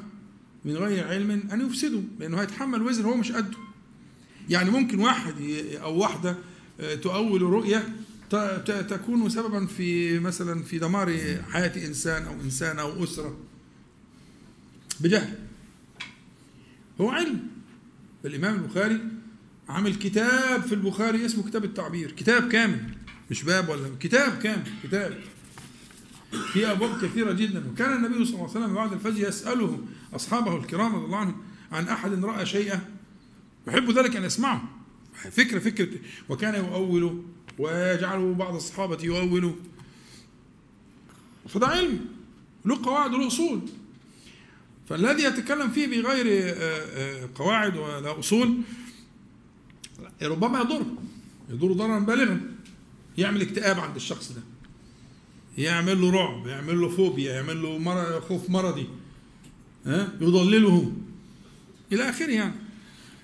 من 0.64 0.72
غير 0.76 1.08
علم 1.08 1.30
أن 1.30 1.66
يفسدوا 1.66 2.02
لأنه 2.18 2.40
هيتحمل 2.40 2.82
وزر 2.82 3.06
هو 3.06 3.16
مش 3.16 3.32
قده. 3.32 3.56
يعني 4.50 4.70
ممكن 4.70 4.98
واحد 4.98 5.34
أو 5.82 5.96
واحدة 5.98 6.36
آه، 6.80 6.94
تؤول 6.94 7.42
ت- 8.66 8.86
تكون 8.90 9.28
سببا 9.28 9.66
في 9.66 10.18
مثلا 10.18 10.62
في 10.62 10.78
دمار 10.78 11.18
حياة 11.50 11.86
إنسان 11.86 12.22
أو 12.22 12.34
إنسان 12.44 12.78
أو 12.78 13.04
أسرة. 13.04 13.36
بجهل. 15.00 15.34
هو 17.00 17.10
علم. 17.10 17.40
الإمام 18.24 18.54
البخاري 18.54 19.00
عامل 19.68 19.94
كتاب 19.94 20.62
في 20.62 20.74
البخاري 20.74 21.26
اسمه 21.26 21.44
كتاب 21.48 21.64
التعبير. 21.64 22.10
كتاب 22.12 22.48
كامل. 22.48 22.80
مش 23.30 23.42
باب 23.42 23.68
ولا 23.68 23.88
كتاب 24.00 24.38
كامل 24.38 24.62
كتاب. 24.82 25.18
في 26.52 26.70
أبواب 26.70 27.04
كثيرة 27.04 27.32
جدا. 27.32 27.64
وكان 27.72 27.92
النبي 28.04 28.24
صلى 28.24 28.34
الله 28.34 28.50
عليه 28.50 28.60
وسلم 28.60 28.74
بعد 28.74 28.92
الفجر 28.92 29.28
يسأله 29.28 29.80
أصحابه 30.14 30.56
الكرام 30.56 30.94
رضي 30.96 31.04
الله 31.04 31.16
عنهم 31.18 31.36
عن 31.72 31.88
أحد 31.88 32.24
رأى 32.24 32.46
شيئا. 32.46 32.95
يحب 33.66 33.90
ذلك 33.90 34.16
أن 34.16 34.24
يسمعه. 34.24 34.62
فكرة 35.30 35.58
فكرة 35.58 35.88
وكان 36.28 36.54
يؤول 36.54 37.22
ويجعله 37.58 38.34
بعض 38.34 38.54
الصحابة 38.54 38.98
يؤول. 39.04 39.54
فده 41.48 41.66
علم. 41.66 42.06
له 42.64 42.82
قواعد 42.82 43.14
وله 43.14 43.26
أصول. 43.26 43.60
فالذي 44.88 45.22
يتكلم 45.22 45.70
فيه 45.70 45.86
بغير 45.86 46.26
آه، 46.26 46.54
آه، 46.54 47.28
قواعد 47.34 47.76
ولا 47.76 48.18
أصول 48.18 48.56
ربما 50.22 50.60
يضر. 50.60 50.82
يضر 51.50 51.72
ضررا 51.72 51.98
بالغا. 51.98 52.40
يعمل 53.18 53.42
اكتئاب 53.42 53.80
عند 53.80 53.96
الشخص 53.96 54.32
ده. 54.32 54.42
يعمل 55.58 56.00
له 56.00 56.10
رعب 56.10 56.46
يعمل 56.46 56.80
له 56.80 56.88
فوبيا 56.88 57.34
يعمل 57.34 57.62
له 57.62 58.20
خوف 58.20 58.50
مرضي. 58.50 58.86
ها؟ 59.86 60.12
يضلله. 60.20 60.92
إلى 61.92 62.08
آخره 62.08 62.32
يعني. 62.32 62.65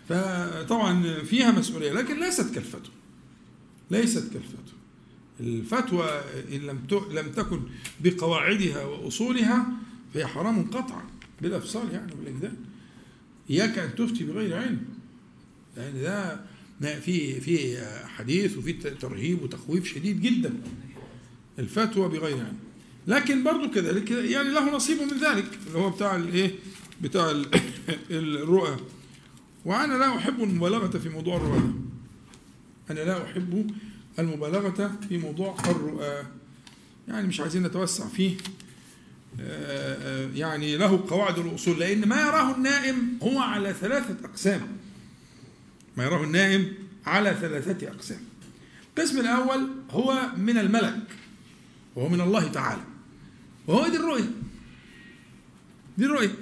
فطبعا 0.09 1.23
فيها 1.25 1.51
مسؤولية 1.51 1.93
لكن 1.93 2.21
ليست 2.21 2.55
كالفتوى. 2.55 2.93
ليست 3.91 4.33
كالفتوى. 4.33 4.63
الفتوى 5.41 6.05
إن 6.53 6.61
لم 6.61 6.79
لم 7.11 7.33
تكن 7.33 7.61
بقواعدها 8.01 8.85
وأصولها 8.85 9.67
فهي 10.15 10.27
حرام 10.27 10.71
قطعا 10.71 11.03
بلا 11.43 11.61
فصال 11.61 11.93
يعني 11.93 12.13
بالإجدال 12.15 12.53
إياك 13.51 13.79
أن 13.79 13.95
تفتي 13.95 14.25
بغير 14.25 14.57
علم. 14.57 14.81
لأن 15.77 16.03
ده 16.03 16.41
ما 16.81 17.01
في 17.01 17.41
في 17.41 17.79
حديث 18.07 18.57
وفي 18.59 18.73
ترهيب 18.73 19.43
وتخويف 19.43 19.95
شديد 19.95 20.21
جدا. 20.21 20.55
الفتوى 21.59 22.09
بغير 22.09 22.37
علم. 22.37 22.57
لكن 23.07 23.45
برضو 23.45 23.71
كذلك 23.71 24.11
يعني 24.11 24.49
له 24.49 24.77
نصيب 24.77 24.99
من 25.03 25.19
ذلك 25.19 25.59
اللي 25.67 25.79
هو 25.79 25.91
بتاع 25.91 26.17
الإيه؟ 26.17 26.55
بتاع 27.03 27.31
ال- 27.31 27.47
الرؤى. 28.11 28.77
وأنا 29.65 29.95
لا 29.95 30.17
أحب 30.17 30.43
المبالغة 30.43 30.99
في 30.99 31.09
موضوع 31.09 31.37
الرؤى. 31.37 31.73
أنا 32.91 33.01
لا 33.01 33.25
أحب 33.25 33.71
المبالغة 34.19 34.93
في 35.09 35.19
موضوع 35.19 35.57
الرؤى. 35.65 36.23
يعني 37.09 37.27
مش 37.27 37.41
عايزين 37.41 37.63
نتوسع 37.63 38.09
فيه. 38.09 38.37
آه، 39.41 40.25
آه، 40.25 40.31
يعني 40.35 40.77
له 40.77 41.05
قواعد 41.09 41.39
الأصول. 41.39 41.79
لأن 41.79 42.09
ما 42.09 42.21
يراه 42.21 42.55
النائم 42.55 43.19
هو 43.23 43.39
على 43.39 43.73
ثلاثة 43.73 44.17
أقسام. 44.25 44.61
ما 45.97 46.05
يراه 46.05 46.25
النائم 46.25 46.73
على 47.07 47.37
ثلاثة 47.41 47.89
أقسام. 47.89 48.21
القسم 48.89 49.21
الأول 49.21 49.69
هو 49.91 50.23
من 50.37 50.59
الملك. 50.59 51.03
وهو 51.97 52.09
من 52.09 52.21
الله 52.21 52.49
تعالى. 52.49 52.83
وهو 53.67 53.89
دي 53.89 53.97
الرؤية. 53.97 54.31
دي 55.99 56.05
الرؤية. 56.05 56.35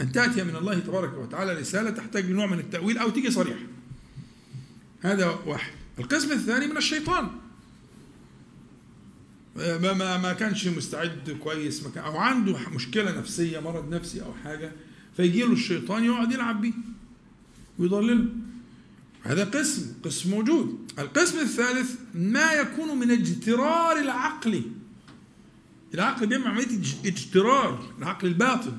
أن 0.00 0.12
تأتي 0.12 0.44
من 0.44 0.56
الله 0.56 0.78
تبارك 0.78 1.14
وتعالى 1.18 1.52
رسالة 1.54 1.90
تحتاج 1.90 2.24
لنوع 2.30 2.46
من 2.46 2.58
التأويل 2.58 2.98
أو 2.98 3.10
تيجي 3.10 3.30
صريحة. 3.30 3.60
هذا 5.02 5.26
واحد. 5.46 5.72
القسم 5.98 6.32
الثاني 6.32 6.66
من 6.66 6.76
الشيطان. 6.76 7.28
ما 9.56 9.92
ما 9.92 10.18
ما 10.18 10.32
كانش 10.32 10.66
مستعد 10.66 11.36
كويس 11.42 11.82
ما 11.82 11.90
كان 11.90 12.04
أو 12.04 12.16
عنده 12.18 12.68
مشكلة 12.68 13.18
نفسية 13.18 13.60
مرض 13.60 13.94
نفسي 13.94 14.22
أو 14.22 14.34
حاجة 14.44 14.72
فيجي 15.16 15.42
له 15.42 15.52
الشيطان 15.52 16.04
يقعد 16.04 16.32
يلعب 16.32 16.60
بيه 16.60 16.72
ويضلله. 17.78 18.24
هذا 19.22 19.44
قسم 19.44 19.92
قسم 20.04 20.30
موجود. 20.30 20.92
القسم 20.98 21.38
الثالث 21.38 21.94
ما 22.14 22.52
يكون 22.52 22.98
من 22.98 23.10
اجترار 23.10 23.96
العقل. 23.98 24.62
العقل 25.94 26.26
بيعمل 26.26 26.46
عملية 26.46 26.66
اج- 26.78 27.06
اجترار 27.06 27.92
العقل 27.98 28.28
الباطن. 28.28 28.72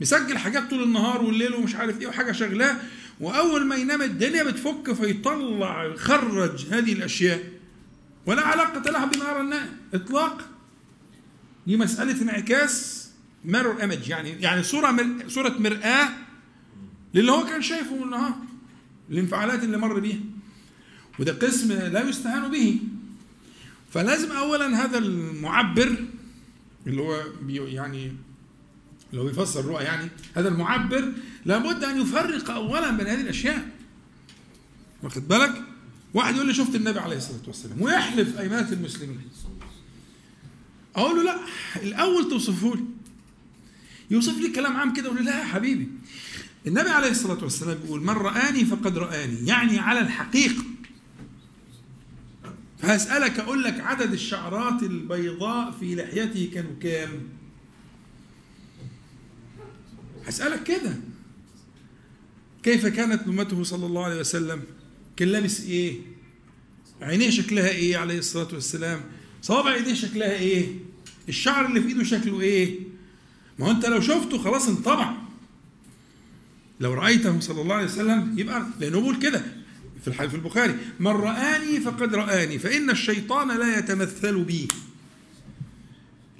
مسجل 0.00 0.38
حاجات 0.38 0.70
طول 0.70 0.82
النهار 0.82 1.22
والليل 1.22 1.54
ومش 1.54 1.74
عارف 1.74 2.00
إيه 2.00 2.06
وحاجة 2.06 2.32
شغلاه 2.32 2.76
وأول 3.20 3.66
ما 3.66 3.76
ينام 3.76 4.02
الدنيا 4.02 4.42
بتفك 4.42 4.92
فيطلع 4.92 5.84
يخرج 5.84 6.66
هذه 6.70 6.92
الأشياء. 6.92 7.44
ولا 8.26 8.42
علاقة 8.42 8.90
لها 8.90 9.04
بما 9.04 9.24
يرى 9.30 9.60
إطلاق. 9.94 10.48
دي 11.66 11.76
مسألة 11.76 12.22
انعكاس 12.22 13.08
ميرور 13.44 13.80
ايمج 13.80 14.08
يعني 14.08 14.30
يعني 14.30 14.62
صورة 14.62 14.90
مر... 14.90 15.28
صورة 15.28 15.58
مرآة 15.58 16.08
للي 17.14 17.32
هو 17.32 17.44
كان 17.44 17.62
شايفه 17.62 17.96
من 17.96 18.02
النهار 18.02 18.34
الانفعالات 19.10 19.64
اللي 19.64 19.78
مر 19.78 20.00
بيها. 20.00 20.20
وده 21.18 21.32
قسم 21.32 21.72
لا 21.72 22.08
يستهان 22.08 22.50
به. 22.50 22.78
فلازم 23.90 24.32
اولا 24.32 24.84
هذا 24.84 24.98
المعبر 24.98 25.96
اللي 26.86 27.02
هو 27.02 27.22
يعني 27.48 28.12
اللي 29.14 29.22
هو 29.22 29.26
بيفسر 29.26 29.60
الرؤى 29.60 29.84
يعني 29.84 30.10
هذا 30.34 30.48
المعبر 30.48 31.12
لابد 31.44 31.84
أن 31.84 32.00
يفرق 32.00 32.50
اولا 32.50 32.90
بين 32.90 33.06
هذه 33.06 33.20
الأشياء. 33.20 33.68
واخد 35.02 35.28
بالك؟ 35.28 35.62
واحد 36.14 36.34
يقول 36.34 36.46
لي 36.46 36.54
شفت 36.54 36.74
النبي 36.74 36.98
عليه 36.98 37.16
الصلاة 37.16 37.42
والسلام 37.46 37.82
ويحلف 37.82 38.38
أيمانة 38.38 38.72
المسلمين. 38.72 39.20
أقول 40.96 41.16
له 41.16 41.22
لا 41.22 41.38
الأول 41.82 42.30
توصفه 42.30 42.74
لي. 42.76 42.84
يوصف 44.10 44.38
لي 44.38 44.48
كلام 44.48 44.76
عام 44.76 44.92
كده 44.92 45.06
أقول 45.06 45.16
له 45.16 45.22
لا 45.22 45.38
يا 45.38 45.44
حبيبي. 45.44 45.88
النبي 46.66 46.90
عليه 46.90 47.10
الصلاة 47.10 47.42
والسلام 47.44 47.78
بيقول 47.78 48.00
من 48.00 48.10
رآني 48.10 48.64
فقد 48.64 48.98
رآني 48.98 49.46
يعني 49.46 49.78
على 49.78 50.00
الحقيقة. 50.00 50.64
فهسألك 52.78 53.38
أقول 53.40 53.62
لك 53.62 53.80
عدد 53.80 54.12
الشعرات 54.12 54.82
البيضاء 54.82 55.70
في 55.70 55.94
لحيته 55.94 56.50
كانوا 56.54 56.74
كام؟ 56.82 57.10
هسألك 60.26 60.62
كده. 60.62 60.96
كيف 62.62 62.86
كانت 62.86 63.22
أمته 63.28 63.62
صلى 63.64 63.86
الله 63.86 64.04
عليه 64.04 64.20
وسلم؟ 64.20 64.62
كان 65.16 65.28
لابس 65.28 65.60
إيه؟ 65.60 65.96
عينيه 67.02 67.30
شكلها 67.30 67.68
إيه 67.68 67.96
عليه 67.96 68.18
الصلاة 68.18 68.48
والسلام؟ 68.54 69.00
صوابع 69.42 69.74
إيديه 69.74 69.94
شكلها 69.94 70.32
إيه؟ 70.32 70.66
الشعر 71.28 71.66
اللي 71.66 71.80
في 71.80 71.88
إيده 71.88 72.04
شكله 72.04 72.40
إيه؟ 72.40 72.78
ما 73.58 73.66
هو 73.66 73.70
أنت 73.70 73.86
لو 73.86 74.00
شفته 74.00 74.38
خلاص 74.38 74.68
انطبع. 74.68 75.14
لو 76.80 76.94
رأيته 76.94 77.40
صلى 77.40 77.62
الله 77.62 77.74
عليه 77.74 77.84
وسلم 77.84 78.34
يبقى 78.38 78.66
لأنه 78.80 79.00
بيقول 79.00 79.16
كده 79.18 79.42
في 80.02 80.08
الحديث 80.08 80.30
في 80.30 80.36
البخاري. 80.36 80.74
من 81.00 81.06
رآني 81.10 81.80
فقد 81.80 82.14
رآني 82.14 82.58
فإن 82.58 82.90
الشيطان 82.90 83.58
لا 83.58 83.78
يتمثل 83.78 84.44
بي. 84.44 84.68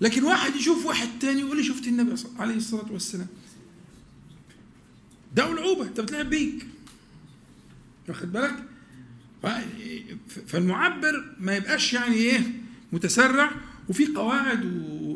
لكن 0.00 0.24
واحد 0.24 0.56
يشوف 0.56 0.86
واحد 0.86 1.08
تاني 1.20 1.40
يقول 1.40 1.56
لي 1.56 1.64
شفت 1.64 1.86
النبي 1.86 2.14
عليه 2.38 2.54
الصلاة 2.54 2.92
والسلام. 2.92 3.26
ده 5.34 5.52
ألعوبة 5.52 5.82
أنت 5.82 6.00
بتلعب 6.00 6.30
بيك. 6.30 6.66
واخد 8.08 8.32
بالك؟ 8.32 8.54
فالمعبر 10.46 11.24
ما 11.40 11.56
يبقاش 11.56 11.92
يعني 11.92 12.14
إيه 12.14 12.40
متسرع 12.92 13.50
وفي 13.88 14.06
قواعد 14.06 14.64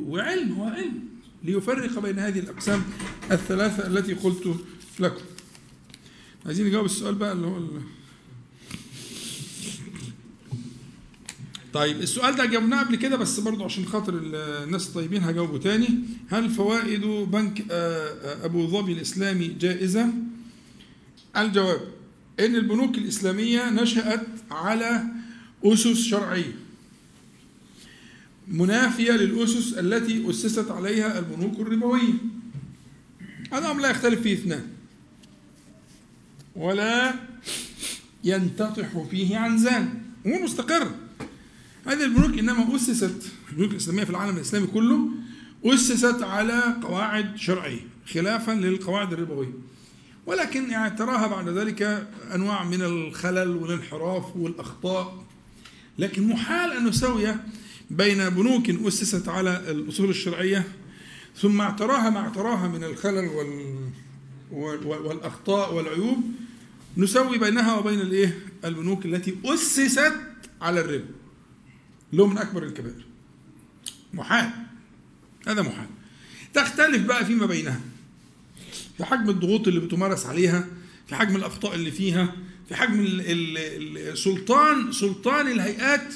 وعلم 0.07 0.53
هو 0.53 0.65
علم. 0.65 1.09
ليفرق 1.45 1.99
بين 1.99 2.19
هذه 2.19 2.39
الأقسام 2.39 2.83
الثلاثة 3.33 3.87
التي 3.87 4.15
قلت 4.15 4.55
لكم. 5.01 5.25
عايزين 6.47 6.67
نجاوب 6.67 6.85
السؤال 6.85 7.15
بقى 7.15 7.33
اللي 7.33 7.47
هو 7.47 7.59
طيب 11.73 12.01
السؤال 12.01 12.37
ده 12.37 12.45
جاوبناه 12.45 12.83
قبل 12.83 12.97
كده 12.97 13.17
بس 13.17 13.41
برضه 13.41 13.65
عشان 13.65 13.85
خاطر 13.87 14.15
ال- 14.15 14.35
الناس 14.65 14.89
الطيبين 14.89 15.23
هجاوبه 15.25 15.59
تاني. 15.59 15.89
هل 16.31 16.51
فوائد 16.51 17.01
بنك 17.07 17.65
آه، 17.71 17.73
آه، 17.73 18.45
أبو 18.45 18.67
ظبي 18.67 18.93
الإسلامي 18.93 19.49
جائزة؟ 19.49 20.13
الجواب 21.37 21.81
إن 22.41 22.55
البنوك 22.57 22.99
الإسلامية 22.99 23.71
نشأت 23.71 24.27
على 24.51 25.05
أسس 25.65 26.03
شرعية 26.03 26.53
منافية 28.49 29.13
للأسس 29.13 29.73
التي 29.79 30.31
أسست 30.31 30.71
عليها 30.71 31.19
البنوك 31.19 31.61
الربوية. 31.61 32.13
هذا 33.53 33.71
أمر 33.71 33.81
لا 33.83 33.91
يختلف 33.91 34.21
فيه 34.21 34.35
اثنان 34.35 34.67
ولا 36.57 37.15
ينتطح 38.25 39.05
فيه 39.11 39.37
عنزان 39.39 40.03
امور 40.27 40.43
مستقره 40.43 40.95
هذه 41.89 42.05
البنوك 42.05 42.39
إنما 42.39 42.77
أسست 42.77 43.23
البنوك 43.53 43.71
الإسلامية 43.71 44.05
في 44.05 44.11
العالم 44.11 44.37
الإسلامي 44.37 44.67
كله 44.67 45.09
أسست 45.65 46.23
على 46.23 46.63
قواعد 46.83 47.37
شرعية 47.37 47.81
خلافا 48.13 48.53
للقواعد 48.53 49.13
الربوية. 49.13 49.53
ولكن 50.27 50.71
يعني 50.71 50.97
تراها 50.97 51.27
بعد 51.27 51.49
ذلك 51.49 52.09
أنواع 52.35 52.65
من 52.65 52.83
الخلل 52.83 53.57
والانحراف 53.57 54.37
والأخطاء. 54.37 55.25
لكن 55.99 56.29
محال 56.29 56.73
أن 56.73 56.85
نسوي 56.87 57.35
بين 57.91 58.29
بنوك 58.29 58.71
أسست 58.71 59.29
على 59.29 59.71
الأصول 59.71 60.11
الشرعية 60.11 60.65
ثم 61.37 61.61
اعتراها 61.61 62.11
ما 62.11 62.19
اعتراها 62.21 62.69
من 62.69 62.85
الخلل 62.85 63.29
وال 63.29 63.79
وال- 64.51 64.87
والأخطاء 64.87 65.75
والعيوب 65.75 66.19
نسوي 66.97 67.39
بينها 67.39 67.75
وبين 67.79 68.01
الإيه؟ 68.01 68.39
البنوك 68.65 69.07
التي 69.07 69.35
أسست 69.45 70.13
على 70.63 70.81
الربا. 70.81 71.05
هو 72.23 72.27
من 72.27 72.39
أكبر 72.39 72.63
الكبائر. 72.65 73.05
محال. 74.15 74.51
هذا 75.49 75.63
محال. 75.63 75.87
تختلف 76.55 77.03
بقى 77.03 77.25
فيما 77.27 77.47
بينها. 77.47 77.81
في 78.97 79.05
حجم 79.05 79.31
الضغوط 79.31 79.69
اللي 79.69 79.81
بتمارس 79.81 80.27
عليها 80.27 80.67
في 81.07 81.15
حجم 81.15 81.37
الأخطاء 81.37 81.75
اللي 81.75 81.91
فيها 81.91 82.33
في 82.69 82.77
حجم 82.77 83.01
ال- 83.01 83.21
ال- 83.21 83.59
ال- 83.59 84.19
سلطان 84.95 85.47
الهيئات 85.49 86.15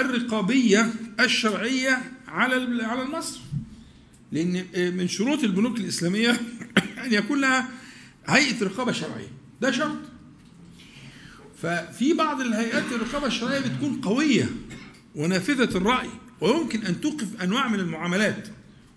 الرقابية 0.00 0.92
الشرعية 1.20 2.02
على 2.28 2.56
على 2.84 3.02
لأن 4.32 4.64
آه، 4.74 4.90
من 4.90 5.08
شروط 5.08 5.44
البنوك 5.44 5.78
الإسلامية 5.78 6.30
أن 7.04 7.12
يكون 7.12 7.40
لها 7.40 7.68
هيئة 8.26 8.64
رقابة 8.64 8.92
شرعية. 8.92 9.28
ده 9.60 9.70
شرط. 9.70 9.96
ففي 11.62 12.12
بعض 12.12 12.40
الهيئات 12.40 12.84
الرقابة 12.92 13.26
الشرعية 13.26 13.60
بتكون 13.60 14.00
قوية 14.00 14.48
ونافذة 15.14 15.76
الرأي 15.76 16.08
ويمكن 16.40 16.86
أن 16.86 17.00
توقف 17.00 17.42
أنواع 17.42 17.68
من 17.68 17.80
المعاملات 17.80 18.48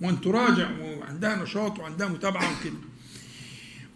وأن 0.02 0.22
تراجع 0.22 0.70
وعندها 0.80 1.44
نشاط 1.44 1.80
وعندها 1.80 2.08
متابعة 2.08 2.60
وكده. 2.60 2.74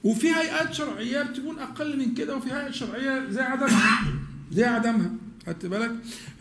وفي 0.03 0.27
هيئات 0.27 0.73
شرعية 0.73 1.21
بتكون 1.23 1.59
أقل 1.59 1.99
من 1.99 2.13
كده 2.13 2.35
وفي 2.35 2.51
هيئات 2.51 2.73
شرعية 2.73 3.29
زي 3.29 3.41
عدمها 3.41 4.05
زي 4.51 4.63
عدمها 4.63 5.11
خدت 5.47 5.65
بالك؟ 5.65 5.91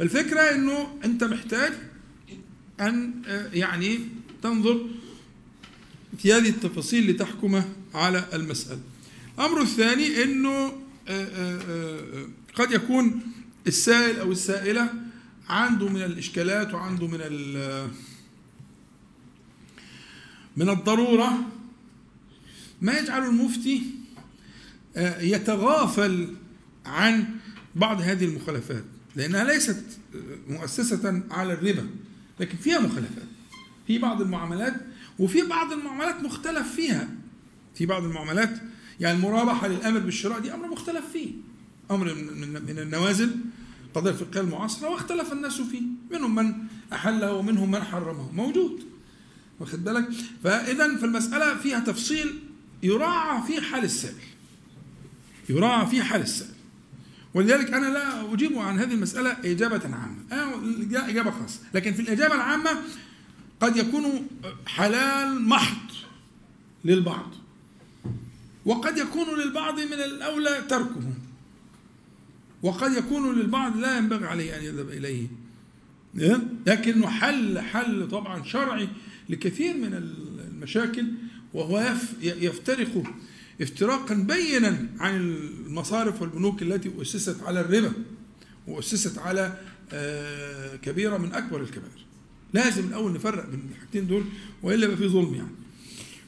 الفكرة 0.01 0.41
إنه 0.41 0.99
أنت 1.05 1.25
محتاج 1.25 1.73
أن 2.81 3.13
آه، 3.27 3.49
يعني 3.53 4.01
تنظر 4.43 4.87
في 6.19 6.33
هذه 6.33 6.49
التفاصيل 6.49 7.11
لتحكم 7.11 7.63
على 7.95 8.25
المسألة. 8.33 8.81
الامر 9.39 9.63
الثاني 9.63 10.23
آه، 10.23 10.86
قد 12.55 12.73
يكون 12.73 13.21
السائل 13.67 14.21
أو 14.21 14.33
السائلة 14.33 14.91
عنده 15.49 15.89
من 15.89 16.03
الإشكالات 16.03 16.75
وعنده 16.75 17.07
من 17.07 17.21
من 20.57 20.69
الضرورة 20.69 21.49
ما 22.81 22.99
يجعل 22.99 23.25
المفتي 23.25 23.83
آه، 24.97 25.21
يتغافل 25.21 26.35
عن 26.87 27.25
بعض 27.75 28.01
هذه 28.01 28.25
المخالفات 28.25 28.85
لأنها 29.17 29.45
ليست 29.45 29.85
آه، 30.15 30.53
مؤسسة 30.53 31.23
على 31.31 31.53
الربا 31.53 31.91
لكن 32.41 32.57
فيها 32.57 32.79
مخالفات 32.79 33.29
في 33.87 33.99
بعض 33.99 34.21
المعاملات 34.21 34.75
وفي 35.19 35.43
بعض 35.43 35.73
المعاملات 35.73 36.23
مختلف 36.23 36.75
فيها 36.75 37.09
في 37.75 37.87
بعض 37.87 38.05
المعاملات 38.05 38.61
يعني 39.01 39.17
المرابحة 39.17 39.69
للأمر 39.69 39.99
بالشراء 39.99 40.41
دي 40.41 40.55
أمر 40.55 40.69
مختلف 40.69 41.05
فيه. 41.13 41.31
أمر 41.91 42.15
من 42.69 42.79
النوازل 42.79 43.31
القضايا 43.87 44.15
الفقهيه 44.15 44.41
المعاصرة 44.41 44.89
واختلف 44.89 45.33
الناس 45.33 45.61
فيه. 45.61 45.83
منهم 46.11 46.35
من 46.35 46.55
أحله 46.93 47.33
ومنهم 47.33 47.71
من 47.71 47.83
حرمه. 47.83 48.33
موجود. 48.33 48.85
واخد 49.61 49.85
بالك؟ 49.85 50.09
فاذا 50.45 50.97
فالمساله 50.97 51.55
فيها 51.55 51.81
تفصيل 51.81 52.39
يراعى 52.83 53.43
في 53.47 53.61
حال 53.61 53.85
السائل. 53.85 54.15
يراعى 55.49 55.87
في 55.87 56.03
حال 56.03 56.21
السائل. 56.21 56.53
ولذلك 57.35 57.73
أنا 57.73 57.87
لا 57.87 58.33
أجيب 58.33 58.59
عن 58.59 58.79
هذه 58.79 58.95
المسألة 58.95 59.37
إجابة 59.45 59.83
عامة. 59.85 60.17
أنا 60.33 61.09
إجابة 61.09 61.31
خاصة. 61.31 61.61
لكن 61.75 61.93
في 61.93 62.03
الإجابة 62.03 62.35
العامة 62.35 62.71
قد 63.61 63.77
يكون 63.77 64.27
حلال 64.67 65.43
محض 65.49 65.93
للبعض. 66.85 67.35
وقد 68.67 68.99
يكون 68.99 69.39
للبعض 69.41 69.81
من 69.81 69.93
الأولى 69.93 70.63
تركه. 70.69 71.13
وقد 72.63 72.93
يكون 72.93 73.39
للبعض 73.39 73.77
لا 73.77 73.99
ينبغي 73.99 74.27
عليه 74.27 74.59
أن 74.59 74.65
يذهب 74.65 74.89
إليه. 74.89 75.27
إيه؟ 76.19 76.41
لكنه 76.67 77.09
حل 77.09 77.59
حل 77.59 78.09
طبعا 78.09 78.43
شرعي 78.45 78.89
لكثير 79.29 79.77
من 79.77 79.95
المشاكل 80.55 81.07
وهو 81.55 81.81
يف- 81.81 82.15
يفترق 82.43 83.03
افتراقا 83.61 84.15
بينا 84.15 84.87
عن 85.01 85.17
المصارف 85.17 86.23
والبنوك 86.23 86.63
التي 86.63 86.91
أسست 87.03 87.43
على 87.43 87.61
الربا 87.61 87.93
وأسست 88.67 89.19
على 89.19 89.59
آه، 89.93 90.77
كبيرة 90.77 91.17
من 91.17 91.33
أكبر 91.33 91.61
الكبائر. 91.63 92.07
لازم 92.55 92.87
الأول 92.89 93.13
نفرق 93.13 93.47
بين 93.51 93.61
الحاجتين 93.73 94.07
دول 94.07 94.25
وإلا 94.63 94.85
يبقى 94.85 94.97
في 94.97 95.09
ظلم 95.09 95.35
يعني. 95.35 95.51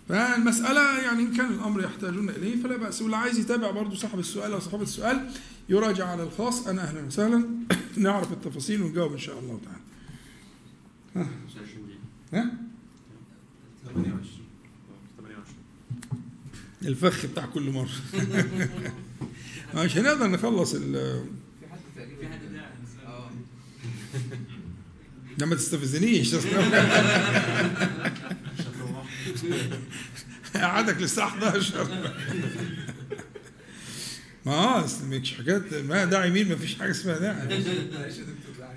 فالمسألة 0.08 0.98
يعني 0.98 1.22
إن 1.22 1.36
كان 1.36 1.52
الأمر 1.52 1.84
يحتاجون 1.84 2.30
إليه 2.30 2.62
فلا 2.62 2.76
بأس. 2.76 3.02
واللي 3.02 3.16
عايز 3.16 3.38
يتابع 3.38 3.70
برضه 3.70 3.96
صاحب 3.96 4.18
السؤال 4.18 4.52
أو 4.52 4.60
صاحبة 4.60 4.82
السؤال 4.82 5.30
يراجع 5.68 6.06
على 6.08 6.22
الخاص. 6.22 6.66
أنا 6.66 6.82
أهلا 6.82 7.00
وسهلا. 7.06 7.44
نعرف 7.96 8.32
التفاصيل 8.32 8.82
ونجاوب 8.82 9.12
إن 9.12 9.18
شاء 9.18 9.38
الله 9.38 9.60
تعالى. 9.64 9.80
ها. 11.16 11.28
28 11.54 11.88
ها؟ 12.34 12.52
28 13.94 14.38
الفخ 16.82 17.26
بتاع 17.26 17.46
كل 17.46 17.70
مرة. 17.70 17.88
مش 19.84 19.96
هنقدر 19.98 20.26
نخلص 20.26 20.74
ال- 20.74 21.24
ده 25.38 25.46
ما 25.46 25.54
تستفزنيش. 25.54 26.34
قعدك 30.54 30.96
للساعة 31.00 31.26
11 31.28 31.88
ما 34.46 34.52
آه 34.52 34.86
مش 35.04 35.34
حاجات 35.34 35.74
ما 35.74 36.04
داعي 36.04 36.30
مين 36.30 36.48
ما 36.48 36.56
فيش 36.56 36.74
حاجة 36.78 36.90
اسمها 36.90 37.18
داعي 37.18 37.46
معلش 37.46 37.66
يا 38.16 38.24
دكتور 38.24 38.54
ده. 38.58 38.68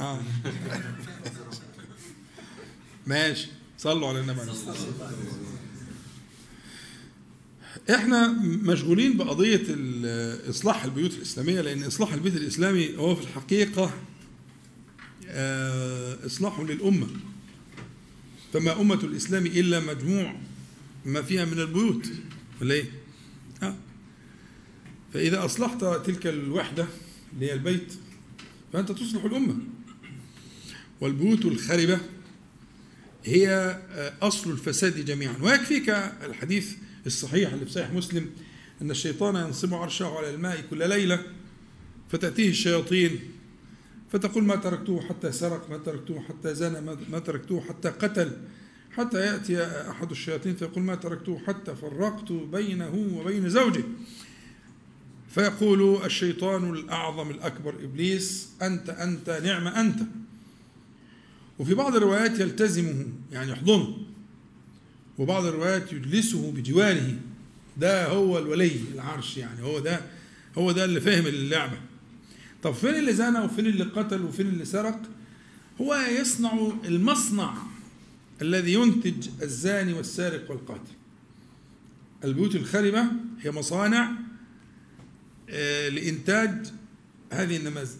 آه. 0.04 0.20
ماشي. 3.06 3.48
صلوا 3.78 4.08
على 4.08 4.20
النبي. 4.20 4.40
عليه 4.40 4.50
الصلاة 4.52 4.70
والسلام. 4.70 5.10
إحنا 7.90 8.28
مشغولين 8.42 9.16
بقضية 9.16 9.62
إصلاح 10.50 10.84
البيوت 10.84 11.14
الإسلامية 11.14 11.60
لأن 11.60 11.82
إصلاح 11.84 12.12
البيت 12.12 12.36
الإسلامي 12.36 12.96
هو 12.96 13.16
في 13.16 13.22
الحقيقة 13.22 13.92
آه، 15.28 16.26
إصلاح 16.26 16.60
للأمة. 16.60 17.06
فما 18.52 18.80
أمة 18.80 18.94
الإسلام 19.04 19.46
إلا 19.46 19.80
مجموع 19.80 20.36
ما 21.06 21.22
فيها 21.22 21.44
من 21.44 21.60
البيوت 21.60 22.10
ولا 22.60 22.74
إيه؟ 22.74 22.84
آه. 23.62 23.76
فإذا 25.14 25.44
أصلحت 25.44 25.84
تلك 25.84 26.26
الوحدة 26.26 26.86
اللي 27.34 27.46
هي 27.46 27.52
البيت 27.52 27.94
فأنت 28.72 28.92
تصلح 28.92 29.24
الأمة 29.24 29.58
والبيوت 31.00 31.44
الخربة 31.44 31.98
هي 33.24 33.48
آه، 33.92 34.12
أصل 34.22 34.50
الفساد 34.50 35.04
جميعا 35.04 35.36
ويكفيك 35.42 35.90
الحديث 36.24 36.72
الصحيح 37.06 37.52
اللي 37.52 37.66
في 37.66 37.72
صحيح 37.72 37.92
مسلم 37.92 38.30
أن 38.82 38.90
الشيطان 38.90 39.36
ينصب 39.36 39.74
عرشه 39.74 40.06
على 40.06 40.30
الماء 40.30 40.64
كل 40.70 40.88
ليلة 40.88 41.22
فتأتيه 42.10 42.48
الشياطين 42.48 43.20
فتقول 44.12 44.44
ما 44.44 44.56
تركته 44.56 45.00
حتى 45.00 45.32
سرق 45.32 45.70
ما 45.70 45.76
تركته 45.78 46.20
حتى 46.20 46.54
زنى 46.54 46.80
ما- 47.10 47.18
تركته 47.18 47.60
حتى 47.60 47.88
قتل. 47.88 48.32
حتى 48.96 49.18
يأتي 49.20 49.62
أحد 49.90 50.10
الشياطين 50.10 50.54
فيقول 50.56 50.82
ما 50.84 50.94
تركته 50.94 51.38
حتى 51.46 51.74
فرقت 51.76 52.32
بينه 52.32 52.94
وبين 53.16 53.48
زوجه 53.50 53.84
فيقول 55.28 56.04
الشيطان 56.04 56.70
الأعظم 56.70 57.30
الأكبر 57.30 57.74
إبليس 57.84 58.48
أنت 58.62 58.90
أنت 58.90 59.40
نعم 59.44 59.66
أنت. 59.68 60.00
وفي 61.58 61.74
بعض 61.74 61.96
الروايات 61.96 62.40
يلتزمه 62.40 63.06
يعني 63.32 63.50
يحضنه. 63.52 63.96
وبعض 65.18 65.44
الروايات 65.44 65.92
يجلسه 65.92 66.52
بجواره. 66.52 67.14
ده 67.76 68.06
هو 68.06 68.38
الولي 68.38 68.76
العرش 68.94 69.36
يعني 69.36 69.62
هو 69.62 69.78
ده 69.78 70.00
هو 70.58 70.72
ده 70.72 70.84
اللي 70.84 71.00
فاهم 71.00 71.26
اللعبة. 71.26 71.78
طب 72.62 72.74
فين 72.74 72.94
اللي 72.94 73.12
زنى 73.12 73.38
وفين 73.38 73.66
اللي 73.66 73.84
قتل 73.84 74.22
وفين 74.22 74.46
اللي 74.46 74.64
سرق؟ 74.64 75.00
هو 75.80 75.94
يصنع 75.94 76.72
المصنع 76.84 77.54
الذي 78.42 78.72
ينتج 78.72 79.28
الزاني 79.42 79.92
والسارق 79.92 80.50
والقاتل. 80.50 80.92
البيوت 82.24 82.54
الخربة 82.54 83.04
هي 83.40 83.50
مصانع 83.50 84.12
آه، 85.50 85.88
لإنتاج 85.88 86.66
هذه 87.32 87.56
النماذج. 87.56 87.96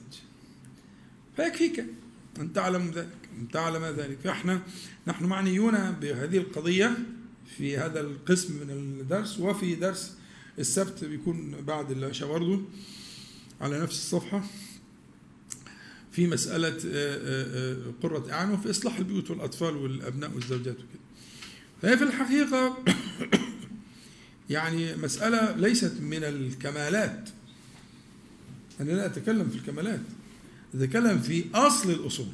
فيكفيك 1.37 1.85
أن 2.41 2.53
تعلم 2.53 2.91
ذلك 2.95 3.28
أن 3.41 3.49
تعلم 3.49 3.85
ذلك. 3.85 4.19
فإحنا 4.24 4.62
نحن 5.07 5.24
معنيون 5.24 5.91
بهذه 5.91 6.39
القضية 6.39 6.99
في 7.57 7.77
هذا 7.77 8.01
القسم 8.01 8.55
من 8.55 8.70
الدرس 8.70 9.41
وفي 9.41 9.74
درس 9.74 10.16
السبت 10.59 11.05
بيكون 11.05 11.51
بعد 11.66 11.91
العشاء 11.91 12.28
برضه 12.28 12.62
على 13.61 13.81
نفس 13.81 13.99
الصفحة 13.99 14.43
في 16.12 16.27
مسألة 16.27 16.69
آه، 16.69 16.77
آه، 16.87 17.73
آه، 17.73 17.93
قرة 18.03 18.32
أعين 18.32 18.51
وفي 18.51 18.70
إصلاح 18.70 18.99
البيوت 18.99 19.31
والأطفال 19.31 19.77
والأبناء 19.77 20.31
والزوجات 20.35 20.74
وكده. 20.74 21.01
فهي 21.82 21.99
في 21.99 22.05
الحقيقة 22.05 22.85
يعني 24.51 24.97
مسألة 24.97 25.57
ليست 25.57 26.01
من 26.01 26.24
الكمالات. 26.24 27.28
أنا 28.81 28.93
لا 28.93 29.07
أتكلم 29.07 29.49
في 29.49 29.57
الكمالات 29.57 30.01
أتكلم 30.74 31.19
في 31.19 31.45
أصل 31.55 31.91
الأصول. 31.91 32.32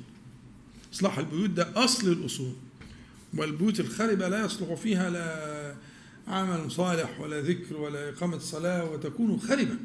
إصلاح 0.95 1.19
البيوت 1.19 1.51
ده 1.51 1.85
أصل 1.85 2.13
الأصول. 2.13 2.53
والبيوت 3.37 3.81
الخربة 3.81 4.29
لا 4.29 4.45
يصلح 4.45 4.75
فيها 4.75 5.11
لا 5.11 5.75
عمل 6.29 6.71
صالح 6.71 7.21
ولا 7.21 7.41
ذكر 7.41 7.77
ولا 7.77 8.09
إقامة 8.09 8.39
صلاة 8.39 8.91
وتكون 8.91 9.41
خربة 9.41 9.77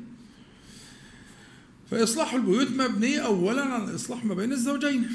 فإصلاح 1.92 2.34
البيوت 2.34 2.68
مبني 2.72 3.24
أولا 3.26 3.62
على 3.64 3.84
الإصلاح 3.90 4.26
ما 4.26 4.34
بين 4.34 4.52
الزوجين. 4.52 5.08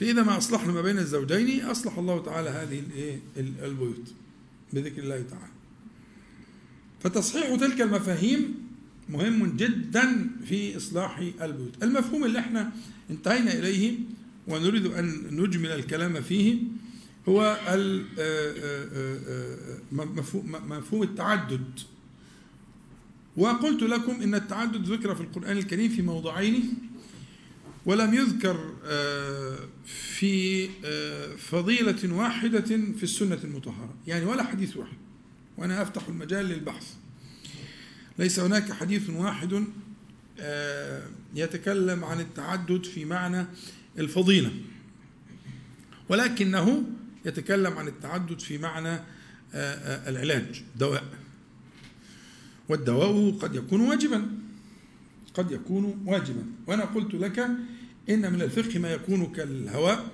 فإذا 0.00 0.22
ما 0.22 0.36
أصلحنا 0.38 0.72
ما 0.72 0.82
بين 0.82 0.98
الزوجين 0.98 1.64
أصلح 1.64 1.98
الله 1.98 2.22
تعالى 2.22 2.48
هذه؟ 2.50 2.82
ال- 3.36 3.64
البيوت 3.64 4.12
بذكر 4.72 5.02
الله 5.02 5.22
تعالى. 5.30 5.52
فتصحيح 7.00 7.54
تلك 7.54 7.80
المفاهيم 7.80 8.54
مهم 9.08 9.56
جدا 9.56 10.30
في 10.48 10.76
إصلاح 10.76 11.18
البيوت. 11.18 11.82
المفهوم 11.82 12.24
اللي 12.24 12.38
إحنا 12.38 12.72
انتهينا 13.10 13.52
إليه 13.52 13.98
ونريد 14.48 14.86
أن 14.86 15.26
نجمل 15.30 15.70
الكلام 15.70 16.22
فيه 16.22 16.56
هو 17.28 17.42
آه، 17.42 18.04
آه، 18.18 18.88
آه، 18.92 19.78
مفهوم 20.68 21.02
التعدد. 21.02 21.64
وقلت 23.38 23.82
لكم 23.82 24.22
إن 24.22 24.34
التعدد 24.34 24.88
ذكر 24.88 25.14
في 25.14 25.20
القرآن 25.20 25.58
الكريم 25.58 25.88
في 25.88 26.02
موضعين 26.02 26.74
ولم 27.86 28.14
يذكر 28.14 28.74
آه، 28.84 29.58
في 29.86 30.68
آه، 30.84 31.36
فضيلة 31.36 32.14
واحدة 32.14 32.60
في 32.96 33.02
السنة 33.02 33.38
المطهرة 33.44 33.94
يعني 34.06 34.24
ولا 34.24 34.42
حديث 34.42 34.76
واحد 34.76 34.96
وأنا 35.56 35.82
أفتح 35.82 36.08
المجال 36.08 36.46
للبحث. 36.46 36.94
ليس 38.18 38.40
هناك 38.40 38.72
حديث 38.72 39.10
واحد 39.10 39.64
آه، 40.40 41.02
يتكلم 41.34 42.04
عن 42.04 42.20
التعدد 42.20 42.84
في 42.84 43.04
معنى 43.04 43.46
الفضيلة 43.98 44.50
ولكنه 46.08 46.84
يتكلم 47.24 47.72
عن 47.72 47.88
التعدد 47.88 48.40
في 48.40 48.58
معنى 48.58 49.00
العلاج 49.54 50.62
دواء. 50.76 51.27
والدواء 52.68 53.30
قد 53.30 53.54
يكون 53.54 53.80
واجبا. 53.80 54.30
قد 55.34 55.50
يكون 55.50 56.02
واجبا. 56.06 56.44
وأنا 56.66 56.84
قلت 56.84 57.14
لك 57.14 57.38
إن 58.10 58.32
من 58.32 58.42
الفقه 58.42 58.78
ما 58.78 58.92
يكون 58.92 59.26
كالهواء 59.26 60.10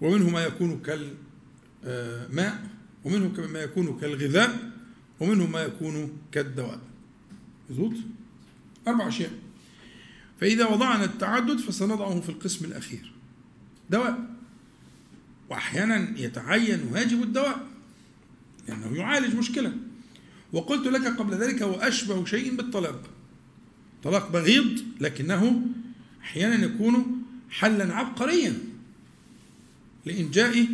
ومنه 0.00 0.30
ما 0.30 0.44
يكون 0.44 0.82
كالماء 0.82 2.66
ومنه 3.04 3.46
ما 3.52 3.60
يكون 3.62 3.98
كالغذاء 4.00 4.72
ومنه 5.20 5.46
ما 5.46 5.62
يكون 5.62 6.12
كالدواء. 6.32 6.80
مظبوط 7.70 7.92
أربع 8.88 9.08
أشياء. 9.08 9.32
فإذا 10.40 10.66
وضعنا 10.66 11.04
التعدد 11.04 11.58
فسنضعه 11.58 12.20
في 12.20 12.28
القسم 12.28 12.64
الأخير. 12.64 13.12
دواء. 13.90 14.36
واحيانا 15.50 16.20
يتعين 16.20 16.80
واجب 16.92 17.22
الدواء 17.22 17.66
لأنه 18.68 18.96
يعالج 18.96 19.36
مشكلة. 19.36 19.72
وقلت 20.56 20.86
لك 20.86 21.06
قبل 21.06 21.34
ذلك 21.34 21.62
هو 21.62 21.74
أشبه 21.74 22.24
شيء 22.24 22.56
بالطلاق. 22.56 23.02
طلاق 24.04 24.30
بغيض 24.32 24.78
لكنه 25.00 25.62
أحيانا 26.22 26.64
يكون 26.64 27.22
حلا 27.50 27.94
عبقريا. 27.94 28.54
لإنجاء 30.06 30.66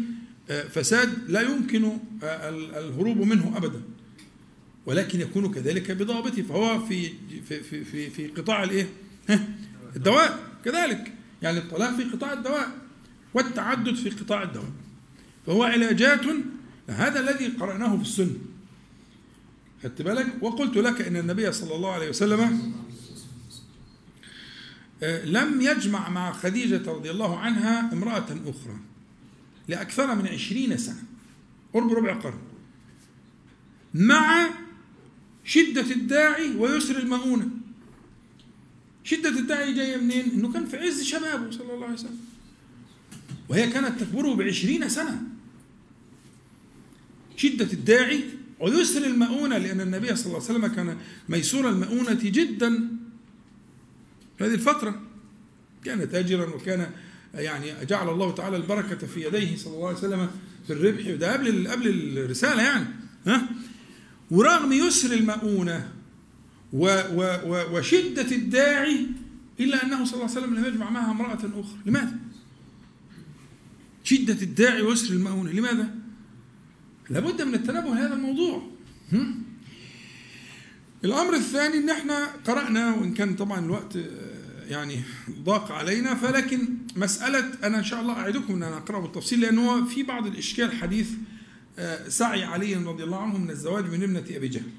آه، 0.51 0.63
فساد 0.69 1.31
لا 1.31 1.41
يمكن 1.41 1.85
آه، 2.23 2.49
ال- 2.49 2.75
الهروب 2.75 3.19
منه 3.19 3.57
أبدا. 3.57 3.83
ولكن 4.87 5.21
يكون 5.21 5.53
كذلك 5.55 5.91
بضابطه. 5.91 6.43
فهو 6.43 6.87
في 6.87 7.11
في 7.49 7.61
في 7.61 7.85
في, 7.85 8.11
في 8.11 8.27
قطاع 8.27 8.65
الإيه؟ 8.65 8.89
الدواء 9.97 10.39
كذلك. 10.65 11.13
يعني 11.43 11.59
الطلاق 11.59 11.97
في 11.97 12.03
قطاع 12.05 12.33
الدواء 12.33 12.69
والتعدد 13.35 13.95
في 13.95 14.11
قطاع 14.11 14.43
الدواء. 14.43 14.71
فهو 15.47 15.63
علاجات 15.63 16.21
هذا 16.89 17.21
الذي 17.21 17.47
قرأناه 17.47 17.97
في 17.97 18.03
السنة. 18.03 18.37
خدت 19.83 20.03
بالك؟ 20.03 20.43
وقلت 20.43 20.77
لك 20.77 21.01
إن 21.01 21.17
النبي 21.17 21.53
صلى 21.53 21.75
الله 21.75 21.91
عليه 21.91 22.09
وسلم 22.09 22.73
آه، 25.03 25.25
لم 25.25 25.61
يجمع 25.61 26.09
مع 26.09 26.33
خديجة 26.33 26.91
رضي 26.91 27.11
الله 27.11 27.39
عنها 27.39 27.93
امرأة 27.93 28.27
أخرى 28.47 28.77
لأكثر 29.69 30.15
من 30.15 30.27
عشرين 30.27 30.77
سنة 30.77 31.03
قرب 31.75 31.93
ربع 31.93 32.15
قرن 32.15 32.39
مع 33.95 34.51
شدة 35.45 35.91
الداعي 35.91 36.55
ويسر 36.57 36.99
المؤونة. 36.99 37.49
شدة 39.05 39.29
الداعي 39.29 39.75
جاية 39.75 39.97
منين؟ 39.97 40.31
إنه 40.31 40.53
كان 40.53 40.67
في 40.67 40.77
عز 40.77 41.03
شبابه 41.03 41.51
صلى 41.51 41.75
الله 41.75 41.85
عليه 41.85 41.95
وسلم. 41.95 42.19
وهي 43.49 43.71
كانت 43.71 44.01
تكبره 44.01 44.35
بعشرين 44.35 44.89
سنة. 44.89 45.23
شدة 47.37 47.73
الداعي 47.73 48.25
ويسر 48.63 49.05
المؤونة 49.07 49.59
لأن 49.59 49.81
النبي 49.81 50.17
صلى 50.17 50.27
الله 50.27 50.49
عليه 50.49 50.59
وسلم 50.59 50.67
كان 50.67 50.97
ميسور 51.29 51.69
المؤونة 51.69 52.19
جدا 52.23 52.89
في 54.39 54.45
هذه 54.45 54.55
الفترة 54.55 55.01
كان 55.85 56.11
تاجرا 56.11 56.55
وكان 56.55 56.91
يعني 57.35 57.85
جعل 57.87 58.09
الله 58.09 58.35
تعالى 58.35 58.57
البركة 58.57 59.07
في 59.07 59.27
يديه 59.27 59.57
صلى 59.57 59.75
الله 59.75 59.89
عليه 59.89 59.99
وسلم 59.99 60.31
في 60.67 60.73
الربح 60.73 61.11
ده 61.11 61.33
قبل 61.33 61.69
قبل 61.69 61.89
الرسالة 62.19 62.63
يعني 62.63 62.87
ها 63.27 63.49
ورغم 64.31 64.73
يسر 64.73 65.13
المؤونة 65.13 65.93
و 66.73 66.87
و 67.15 67.23
و 67.47 67.79
وشدة 67.79 68.37
الداعي 68.37 69.07
إلا 69.61 69.85
أنه 69.85 70.05
صلى 70.05 70.15
الله 70.15 70.31
عليه 70.31 70.41
وسلم 70.41 70.55
لم 70.55 70.65
يجمع 70.65 70.91
معها 70.91 71.11
امرأة 71.11 71.35
أخرى 71.61 71.79
لماذا؟ 71.87 72.17
شدة 74.05 74.43
الداعي 74.43 74.83
ويسر 74.83 75.15
المؤونة 75.15 75.51
لماذا؟ 75.53 75.95
لابد 77.11 77.43
من 77.43 77.55
التنبه 77.55 77.89
لهذا 77.89 78.15
الموضوع 78.15 78.63
هم؟ 79.13 79.43
الأمر 81.05 81.35
الثاني 81.35 81.79
إن 81.79 81.91
إحنا 81.91 82.27
قرأنا 82.47 82.95
وإن 82.95 83.15
كان 83.15 83.35
طبعا 83.37 83.65
الوقت 83.65 83.97
آه، 83.97 84.65
يعني 84.69 85.01
ضاق 85.31 85.73
علينا 85.73 86.15
فلكن 86.15 86.69
مسألة 86.97 87.51
أنا 87.65 87.79
إن 87.79 87.85
شاء 87.85 88.01
الله 88.01 88.15
أعدكم 88.15 88.55
إن 88.55 88.63
أنا 88.63 88.77
أقرأه 88.77 89.01
بالتفصيل 89.01 89.41
لأن 89.41 89.59
هو 89.59 89.85
في 89.85 90.03
بعض 90.03 90.27
الإشكال 90.27 90.73
حديث 90.73 91.11
آه، 91.79 92.09
سعي 92.09 92.45
علي 92.45 92.75
رضي 92.75 93.05
الله 93.05 93.23
عنه 93.23 93.39
من 93.39 93.51
الزواج 93.51 93.85
من 93.85 94.03
ابنة 94.03 94.25
أبي 94.37 94.49
جهل 94.49 94.71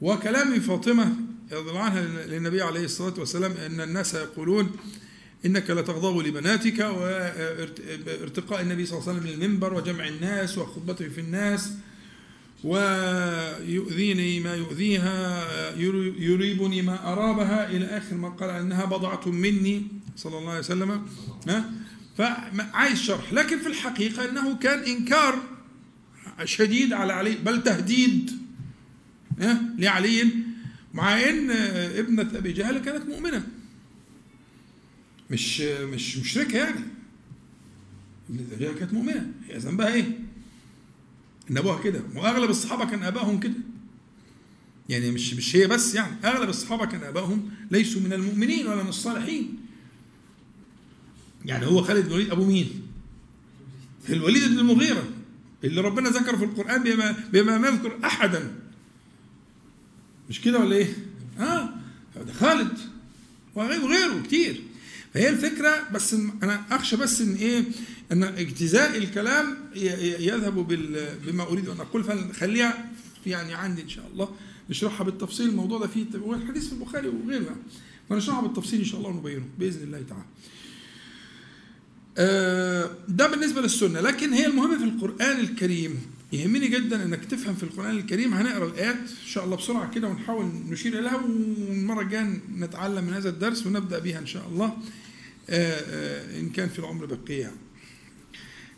وكلام 0.00 0.60
فاطمة 0.60 1.16
رضي 1.52 1.70
الله 1.70 1.82
عنها 1.82 2.26
للنبي 2.26 2.62
عليه 2.62 2.84
الصلاة 2.84 3.14
والسلام 3.18 3.52
أن 3.52 3.80
الناس 3.80 4.14
يقولون 4.14 4.70
إنك 5.46 5.70
لتغضب 5.70 6.26
لبناتك 6.26 6.78
وارتقاء 6.78 8.60
النبي 8.60 8.86
صلى 8.86 8.98
الله 8.98 9.08
عليه 9.08 9.20
وسلم 9.20 9.32
للمنبر 9.32 9.74
وجمع 9.74 10.08
الناس 10.08 10.58
وخطبته 10.58 11.08
في 11.08 11.20
الناس 11.20 11.72
ويؤذيني 12.64 14.40
ما 14.40 14.54
يؤذيها 14.54 15.46
يريبني 16.18 16.82
ما 16.82 17.12
أرابها. 17.12 17.70
إلى 17.70 17.84
آخر 17.84 18.16
ما 18.16 18.28
قال 18.28 18.50
أنها 18.50 18.84
بضعة 18.84 19.28
مني 19.28 19.86
صلى 20.16 20.38
الله 20.38 20.50
عليه 20.50 20.60
وسلم. 20.60 21.06
ها؟ 21.48 21.70
فعايز 22.18 22.98
شرح. 22.98 23.32
لكن 23.32 23.58
في 23.58 23.66
الحقيقة 23.66 24.30
أنه 24.30 24.56
كان 24.56 24.78
إنكار 24.78 25.42
شديد 26.44 26.92
على 26.92 27.12
علي 27.12 27.34
بل 27.34 27.62
تهديد. 27.62 28.30
لعلي. 29.78 30.24
مع 30.94 31.28
إن 31.28 31.50
ابنة 31.50 32.38
أبي 32.38 32.52
جهل 32.52 32.78
كانت 32.78 33.08
مؤمنة. 33.08 33.46
مش 35.30 35.60
مش 35.60 36.18
مشركة 36.18 36.58
يعني. 36.58 36.80
جهل 38.30 38.74
كانت 38.78 38.92
مؤمنة. 38.92 39.32
هي 39.48 39.58
ذنبها 39.58 39.94
إيه؟ 39.94 40.18
إن 41.50 41.56
أبوها 41.56 41.82
كده. 41.82 42.02
وأغلب 42.14 42.50
الصحابة 42.50 42.84
كان 42.84 43.02
آبائهم 43.02 43.40
كده. 43.40 43.54
يعني 44.88 45.10
مش 45.10 45.34
مش 45.34 45.56
هي 45.56 45.66
بس 45.66 45.94
يعني. 45.94 46.16
أغلب 46.24 46.48
الصحابة 46.48 46.86
كان 46.86 47.02
آبائهم 47.02 47.50
ليسوا 47.70 48.00
من 48.00 48.12
المؤمنين 48.12 48.66
ولا 48.66 48.82
من 48.82 48.88
الصالحين. 48.88 49.56
يعني 51.44 51.66
هو 51.66 51.82
خالد 51.82 52.04
بن 52.04 52.10
الوليد 52.10 52.30
أبو 52.30 52.44
مين؟ 52.44 52.82
الوليد 54.08 54.48
بن 54.48 54.58
المغيرة. 54.58 55.04
اللي 55.64 55.80
ربنا 55.80 56.08
ذكر 56.10 56.36
في 56.36 56.44
القرآن 56.44 56.82
بما 56.82 57.16
بما 57.32 57.58
ما 57.58 57.68
يذكر 57.68 57.98
أحدا. 58.04 58.54
مش 60.30 60.40
كده 60.40 60.58
ولا 60.58 60.76
إيه؟ 60.76 60.96
آه. 61.38 61.70
ده 62.26 62.32
خالد. 62.32 62.78
وغيره 63.54 64.22
كتير. 64.22 64.62
فهي 65.16 65.28
الفكرة 65.28 65.88
بس 65.94 66.14
أنا 66.14 66.62
أخشى 66.70 66.96
بس 66.96 67.20
إن 67.20 67.34
إيه 67.34 67.64
إن 68.12 68.22
اجتزاء 68.22 68.98
الكلام 68.98 69.56
يذهب 70.20 70.54
بما 71.26 71.42
أريد 71.42 71.68
أن 71.68 71.80
أقول. 71.80 72.04
فخليها 72.04 72.90
يعني 73.26 73.54
عندي 73.54 73.82
إن 73.82 73.88
شاء 73.88 74.10
الله 74.12 74.28
نشرحها 74.70 75.04
بالتفصيل. 75.04 75.48
الموضوع 75.48 75.78
ده 75.78 75.86
فيه 75.86 76.04
الحديث 76.14 76.66
في 76.66 76.72
البخاري 76.72 77.08
وغيره 77.08 77.44
يعني 77.44 77.56
فنشرحها 78.08 78.42
بالتفصيل 78.42 78.78
إن 78.78 78.84
شاء 78.84 79.00
الله 79.00 79.10
ونبينه 79.10 79.44
بإذن 79.58 79.82
الله 79.82 80.04
تعالى. 80.08 80.24
ده 83.08 83.26
بالنسبة 83.26 83.60
للسنة. 83.60 84.00
لكن 84.00 84.32
هي 84.32 84.46
المهم 84.46 84.78
في 84.78 84.84
القرآن 84.84 85.40
الكريم. 85.40 85.98
يهمني 86.32 86.68
جدا 86.68 87.04
إنك 87.04 87.24
تفهم 87.24 87.54
في 87.54 87.62
القرآن 87.62 87.96
الكريم. 87.96 88.34
هنقرأ 88.34 88.66
الآيات 88.66 88.96
إن 88.96 89.26
شاء 89.26 89.44
الله 89.44 89.56
بسرعة 89.56 89.90
كده 89.90 90.08
ونحاول 90.08 90.46
نشير 90.68 90.98
إليها. 90.98 91.16
والمرة 91.16 92.02
الجايه 92.02 92.40
نتعلم 92.58 93.04
من 93.04 93.12
هذا 93.12 93.28
الدرس 93.28 93.66
ونبدأ 93.66 93.98
بها 93.98 94.18
إن 94.18 94.26
شاء 94.26 94.48
الله. 94.52 94.76
إن 95.48 96.50
كان 96.50 96.68
في 96.68 96.78
العمر 96.78 97.06
بقيه 97.06 97.52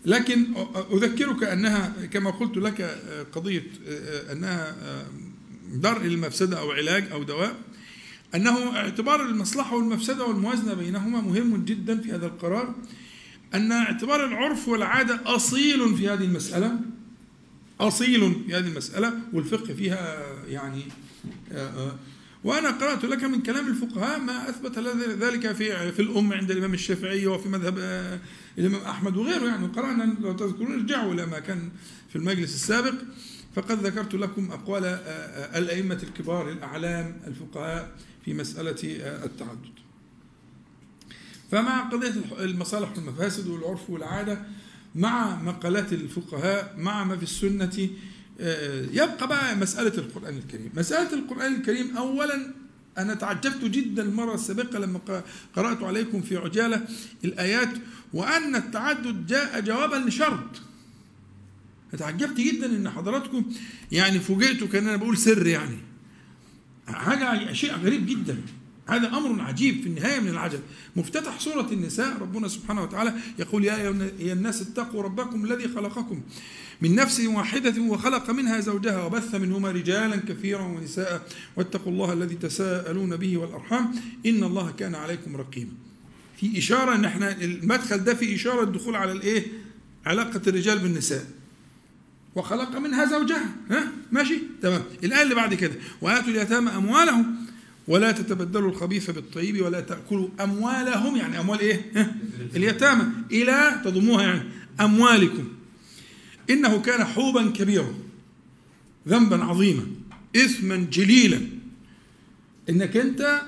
لكن 0.06 0.46
أذكرك 0.92 1.44
أنها 1.44 2.06
كما 2.12 2.30
قلت 2.30 2.56
لك 2.56 2.82
قضية 3.32 3.66
أنها 4.32 4.76
درء 5.72 6.06
المفسدة 6.06 6.58
أو 6.60 6.70
علاج 6.70 7.12
أو 7.12 7.22
دواء 7.22 7.56
أنه 8.34 8.76
اعتبار 8.76 9.22
المصلحة 9.22 9.76
والمفسدة 9.76 10.26
والموازنة 10.26 10.74
بينهما 10.74 11.20
مهم 11.20 11.64
جدا 11.64 12.00
في 12.00 12.12
هذا 12.12 12.26
القرار 12.26 12.74
أن 13.54 13.72
اعتبار 13.72 14.24
العرف 14.24 14.68
والعادة 14.68 15.20
أصيل 15.26 15.96
في 15.96 16.08
هذه 16.08 16.24
المسألة 16.24 16.80
أصيل 17.80 18.34
في 18.46 18.54
هذه 18.54 18.68
المسألة 18.68 19.12
والفقه 19.32 19.74
فيها 19.74 20.22
يعني 20.48 20.82
وأنا 22.44 22.70
قرأت 22.70 23.04
لك 23.04 23.24
من 23.24 23.42
كلام 23.42 23.66
الفقهاء 23.68 24.20
ما 24.20 24.48
أثبت 24.48 24.78
ذلك 25.22 25.52
في 25.52 25.92
في 25.92 26.02
الأم 26.02 26.32
عند 26.32 26.50
الإمام 26.50 26.74
الشافعي 26.74 27.26
وفي 27.26 27.48
مذهب 27.48 27.78
الإمام 28.58 28.80
أحمد 28.80 29.16
وغيره. 29.16 29.46
يعني 29.46 29.66
قرأنا 29.66 30.16
لو 30.20 30.32
تذكرون 30.32 30.72
ارجعوا 30.72 31.14
إلى 31.14 31.26
ما 31.26 31.38
كان 31.38 31.70
في 32.08 32.16
المجلس 32.16 32.54
السابق. 32.54 32.94
فقد 33.54 33.86
ذكرت 33.86 34.14
لكم 34.14 34.52
أقوال 34.52 34.84
الأئمة 35.54 35.98
الكبار 36.02 36.50
الأعلام 36.50 37.16
الفقهاء 37.26 37.96
في 38.24 38.34
مسألة 38.34 38.76
التعدد. 39.24 39.78
فمع 41.50 41.80
قضية 41.80 42.14
المصالح 42.40 42.92
والمفاسد 42.96 43.48
والعرف 43.48 43.90
والعادة 43.90 44.42
مع 44.94 45.42
مقالات 45.42 45.92
الفقهاء 45.92 46.74
مع 46.78 47.04
ما 47.04 47.16
في 47.16 47.22
السنة 47.22 47.88
يبقى 48.92 49.28
بقى 49.28 49.56
مسألة 49.56 49.98
القرآن 49.98 50.36
الكريم. 50.38 50.70
مسألة 50.76 51.12
القرآن 51.14 51.54
الكريم 51.54 51.96
أولا 51.96 52.54
أنا 52.98 53.14
تعجبت 53.14 53.64
جدا 53.64 54.02
المرة 54.02 54.34
السابقة 54.34 54.78
لما 54.78 55.22
قرأت 55.56 55.82
عليكم 55.82 56.20
في 56.22 56.36
عجالة 56.36 56.84
الآيات 57.24 57.68
وأن 58.12 58.56
التعدد 58.56 59.26
جاء 59.26 59.60
جوابا 59.60 59.96
لشرط. 59.96 60.60
تعجبت 61.98 62.40
جدا 62.40 62.66
إن 62.66 62.90
حضراتكم 62.90 63.52
يعني 63.92 64.20
فوجئتوا 64.20 64.68
كأن 64.68 64.88
أنا 64.88 64.96
بقول 64.96 65.16
سر 65.18 65.46
يعني. 65.46 65.78
حاجة 66.86 67.52
شيء 67.52 67.72
غريب 67.76 68.06
جدا. 68.06 68.36
هذا 68.88 69.08
أمر 69.08 69.42
عجيب 69.42 69.80
في 69.82 69.86
النهاية 69.86 70.20
من 70.20 70.28
العجب 70.28 70.60
مفتتح 70.96 71.40
سورة 71.40 71.68
النساء 71.72 72.18
ربنا 72.20 72.48
سبحانه 72.48 72.82
وتعالى 72.82 73.14
يقول 73.38 73.64
يا 73.64 73.76
أيها 73.76 74.32
الناس 74.32 74.62
اتقوا 74.62 75.02
ربكم 75.02 75.44
الذي 75.44 75.68
خلقكم 75.68 76.20
من 76.80 76.94
نفس 76.94 77.20
واحدة 77.20 77.82
وخلق 77.82 78.30
منها 78.30 78.60
زوجها 78.60 79.04
وبث 79.04 79.34
منهما 79.34 79.70
رجالا 79.70 80.16
كثيرا 80.16 80.62
ونساء 80.62 81.26
واتقوا 81.56 81.92
الله 81.92 82.12
الذي 82.12 82.34
تساءلون 82.34 83.16
به 83.16 83.36
والأرحام 83.36 83.94
إن 84.26 84.44
الله 84.44 84.70
كان 84.70 84.94
عليكم 84.94 85.36
رقيبا. 85.36 85.72
في 86.36 86.58
إشارة 86.58 86.94
إن 86.94 87.04
إحنا 87.04 87.32
المدخل 87.42 88.04
ده 88.04 88.14
في 88.14 88.34
إشارة 88.34 88.62
الدخول 88.62 88.96
على 88.96 89.12
الإيه؟ 89.12 89.46
علاقة 90.06 90.40
الرجال 90.46 90.78
بالنساء. 90.78 91.26
وخلق 92.34 92.78
منها 92.78 93.04
زوجها 93.04 93.54
ها؟ 93.70 93.92
ماشي؟ 94.12 94.38
تمام. 94.62 94.82
الآية 95.04 95.22
اللي 95.22 95.34
بعد 95.34 95.54
كده. 95.54 95.74
وآتوا 96.00 96.28
اليتامى 96.28 96.70
أموالهم 96.70 97.36
ولا 97.88 98.12
تتبدلوا 98.12 98.70
الخبيث 98.70 99.10
بالطيب 99.10 99.62
ولا 99.64 99.80
تأكلوا 99.80 100.28
أموالهم 100.40 101.16
يعني 101.16 101.40
أموال 101.40 101.60
إيه؟ 101.60 101.92
اليتامى. 102.56 103.04
إلى 103.32 103.80
تضموها 103.84 104.22
يعني 104.22 104.42
أموالكم. 104.80 105.48
إنه 106.50 106.80
كان 106.82 107.04
حوبا 107.04 107.50
كبيرا 107.50 107.94
ذنبا 109.08 109.44
عظيما 109.44 109.86
إثما 110.36 110.76
جليلا. 110.76 111.40
إنك 112.70 112.96
أنت 112.96 113.42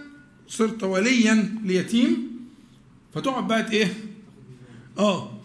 صرت 0.48 0.82
وليا 0.82 1.54
ليتيم 1.64 2.30
فتقعد 3.14 3.48
بقى 3.48 3.72
إيه؟ 3.72 3.94
آه. 4.98 5.40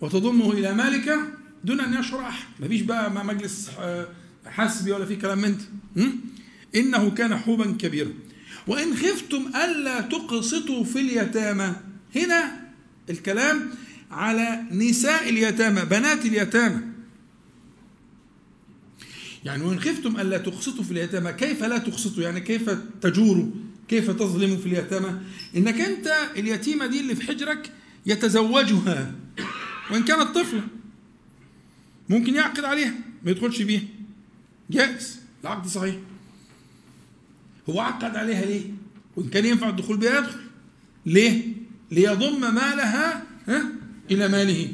وتضمه 0.00 0.52
إلى 0.52 0.74
مالك 0.74 1.18
دون 1.64 1.80
أن 1.80 2.00
يشعر 2.00 2.20
أحد 2.20 2.46
مفيش 2.60 2.80
بقى 2.80 3.24
مجلس 3.24 3.70
حسبي 4.46 4.92
ولا 4.92 5.04
في 5.04 5.16
كلام 5.16 5.38
من 5.38 5.56
إنه 6.74 7.10
كان 7.10 7.36
حوبا 7.36 7.76
كبيرا. 7.78 8.12
وإن 8.66 8.96
خفتم 8.96 9.46
ألا 9.56 10.00
تقسطوا 10.00 10.84
في 10.84 11.00
اليتامى. 11.00 11.74
هنا 12.16 12.68
الكلام 13.10 13.70
على 14.10 14.64
نساء 14.70 15.28
اليتامى 15.28 15.84
بنات 15.84 16.26
اليتامى. 16.26 16.80
يعني 19.44 19.62
وإن 19.62 19.80
خفتم 19.80 20.20
ألا 20.20 20.38
تقسطوا 20.38 20.84
في 20.84 20.90
اليتامى 20.90 21.32
كيف 21.32 21.64
لا 21.64 21.78
تقسطوا؟ 21.78 22.22
يعني 22.22 22.40
كيف 22.40 22.70
تجوروا؟ 23.00 23.50
كيف 23.88 24.10
تظلموا 24.10 24.56
في 24.56 24.66
اليتامى؟ 24.66 25.20
إنك 25.56 25.80
أنت 25.80 26.14
اليتيمة 26.36 26.86
دي 26.86 27.00
اللي 27.00 27.14
في 27.14 27.22
حجرك 27.22 27.72
يتزوجها. 28.06 29.14
وإن 29.90 30.04
كانت 30.04 30.28
طفلة 30.34 30.62
ممكن 32.08 32.34
يعقد 32.34 32.64
عليها 32.64 32.94
ما 33.24 33.30
يدخلش 33.30 33.62
بيها. 33.62 33.82
جائز. 34.70 35.20
العقد 35.42 35.66
صحيح. 35.66 35.94
هو 37.70 37.80
عقد 37.80 38.16
عليها 38.16 38.44
ليه؟ 38.44 38.62
وإن 39.16 39.28
كان 39.28 39.44
ينفع 39.46 39.68
الدخول 39.68 39.96
بها 39.96 40.18
يدخل. 40.18 40.38
ليه؟ 41.06 41.42
ليضم 41.90 42.40
مالها 42.40 43.22
ها؟ 43.48 43.72
إلى 44.10 44.28
ماله. 44.28 44.72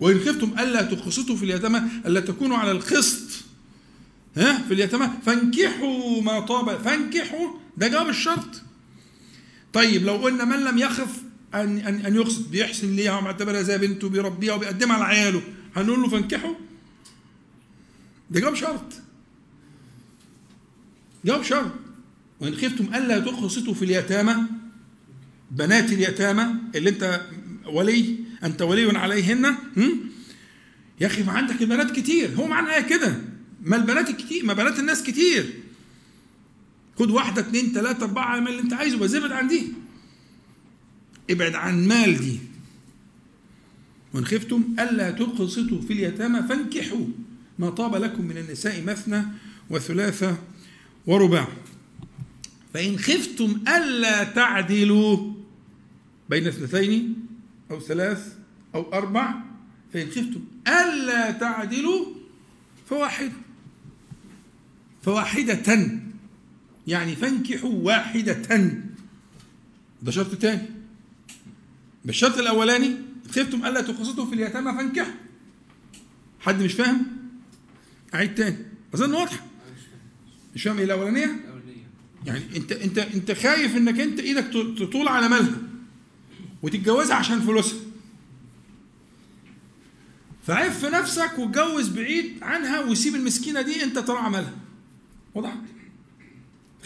وإن 0.00 0.18
خفتم 0.20 0.52
ألا 0.58 0.82
تقسطوا 0.82 1.36
في 1.36 1.44
اليتامى 1.44 1.82
ألا 2.06 2.20
تكونوا 2.20 2.56
على 2.56 2.70
القسط 2.70 3.44
ها؟ 4.36 4.62
في 4.68 4.74
اليتامى. 4.74 5.10
فانكحوا 5.26 6.22
ما 6.22 6.40
طاب 6.40 6.82
فانكحوا 6.82 7.48
ده 7.76 7.88
جواب 7.88 8.08
الشرط. 8.08 8.62
طيب 9.72 10.04
لو 10.04 10.16
قلنا 10.16 10.44
من 10.44 10.64
لم 10.64 10.78
يخف 10.78 11.22
أن 11.54 11.78
أن 11.78 11.94
أن 12.06 12.14
يقسط 12.14 12.48
بيحسن 12.48 12.96
ليها 12.96 13.18
ومعتبرها 13.18 13.62
زي 13.62 13.78
بنته 13.78 14.08
بيربيها 14.08 14.54
وبيقدمها 14.54 14.98
لعياله 14.98 15.42
هنقول 15.76 16.02
له 16.02 16.08
فانكحوا؟ 16.08 16.54
ده 18.30 18.40
جواب 18.40 18.54
شرط. 18.54 19.03
جواب 21.24 21.42
شرط 21.42 21.72
وإن 22.40 22.54
خفتم 22.54 22.94
ألا 22.94 23.18
تقسطوا 23.18 23.74
في 23.74 23.84
اليتامى 23.84 24.36
بنات 25.50 25.92
اليتامى 25.92 26.46
اللي 26.74 26.90
أنت 26.90 27.26
ولي 27.66 28.16
أنت 28.44 28.62
ولي 28.62 28.98
عليهن؟ 28.98 29.56
يا 31.00 31.06
أخي 31.06 31.22
ما 31.22 31.32
عندك 31.32 31.62
البنات 31.62 31.90
كتير. 31.90 32.34
هو 32.34 32.46
معنى 32.46 32.74
آية 32.74 32.80
كده. 32.80 33.16
ما 33.62 33.76
البنات 33.76 34.10
كتير 34.10 34.44
ما 34.44 34.52
بنات 34.52 34.78
الناس 34.78 35.02
كتير. 35.02 35.54
خد 36.98 37.10
واحدة 37.10 37.42
اتنين 37.42 37.72
تلاتة 37.72 38.04
أربعة 38.04 38.24
اعمل 38.24 38.48
اللي 38.48 38.62
أنت 38.62 38.72
عايزه 38.72 38.98
بس 38.98 39.14
ابعد 39.14 39.32
عن 39.32 39.48
دي. 39.48 39.66
ابعد 41.30 41.54
عن 41.54 41.88
مال 41.88 42.18
دي. 42.18 42.38
وإن 44.14 44.26
خفتم 44.26 44.64
ألا 44.78 45.10
تقسطوا 45.10 45.80
في 45.80 45.92
اليتامى 45.92 46.42
فانكحوا 46.48 47.06
ما 47.58 47.70
طاب 47.70 47.94
لكم 47.94 48.24
من 48.24 48.38
النساء 48.38 48.82
مثنى 48.82 49.22
وثلاثة 49.70 50.38
ورباع 51.06 51.48
فإن 52.74 52.98
خفتم 52.98 53.62
ألا 53.68 54.24
تعدلوا 54.24 55.32
بين 56.30 56.46
اثنتين 56.46 57.26
أو 57.70 57.80
ثلاث 57.80 58.36
أو 58.74 58.92
أربع 58.92 59.34
فإن 59.92 60.06
خفتم 60.06 60.40
ألا 60.68 61.30
تعدلوا 61.30 62.06
فواحد. 62.90 63.32
فواحدة 65.02 65.90
يعني 66.86 67.16
فانكحوا 67.16 67.70
واحدة. 67.70 68.32
ده 70.02 70.10
شرط 70.10 70.34
تاني. 70.34 70.68
بالشرط 72.04 72.38
الأولاني 72.38 72.96
خفتم 73.28 73.66
ألا 73.66 73.80
تقسطوا 73.80 74.26
في 74.26 74.34
اليتامى 74.34 74.72
فانكحوا. 74.72 75.12
حد 76.40 76.62
مش 76.62 76.72
فاهم؟ 76.72 77.06
أعيد 78.14 78.34
تاني. 78.34 78.56
أظن 78.94 79.14
واضحة 79.14 79.46
إيه 80.56 80.84
الأولانية؟ 80.84 81.24
الأولية 81.24 81.84
يعني 82.26 82.56
أنت 82.56 82.72
أنت 82.72 82.98
أنت 82.98 83.32
خايف 83.32 83.76
إنك 83.76 84.00
أنت 84.00 84.20
إيدك 84.20 84.46
تطول 84.78 85.08
على 85.08 85.28
مالها 85.28 85.56
وتتجوزها 86.62 87.14
عشان 87.16 87.40
فلوسها. 87.40 87.78
فعف 90.46 90.84
نفسك 90.84 91.38
واتجوز 91.38 91.88
بعيد 91.88 92.34
عنها 92.42 92.80
وسيب 92.80 93.14
المسكينة 93.14 93.62
دي 93.62 93.84
أنت 93.84 93.98
ترى 93.98 94.16
عملها 94.18 94.52
واضح؟ 95.34 95.54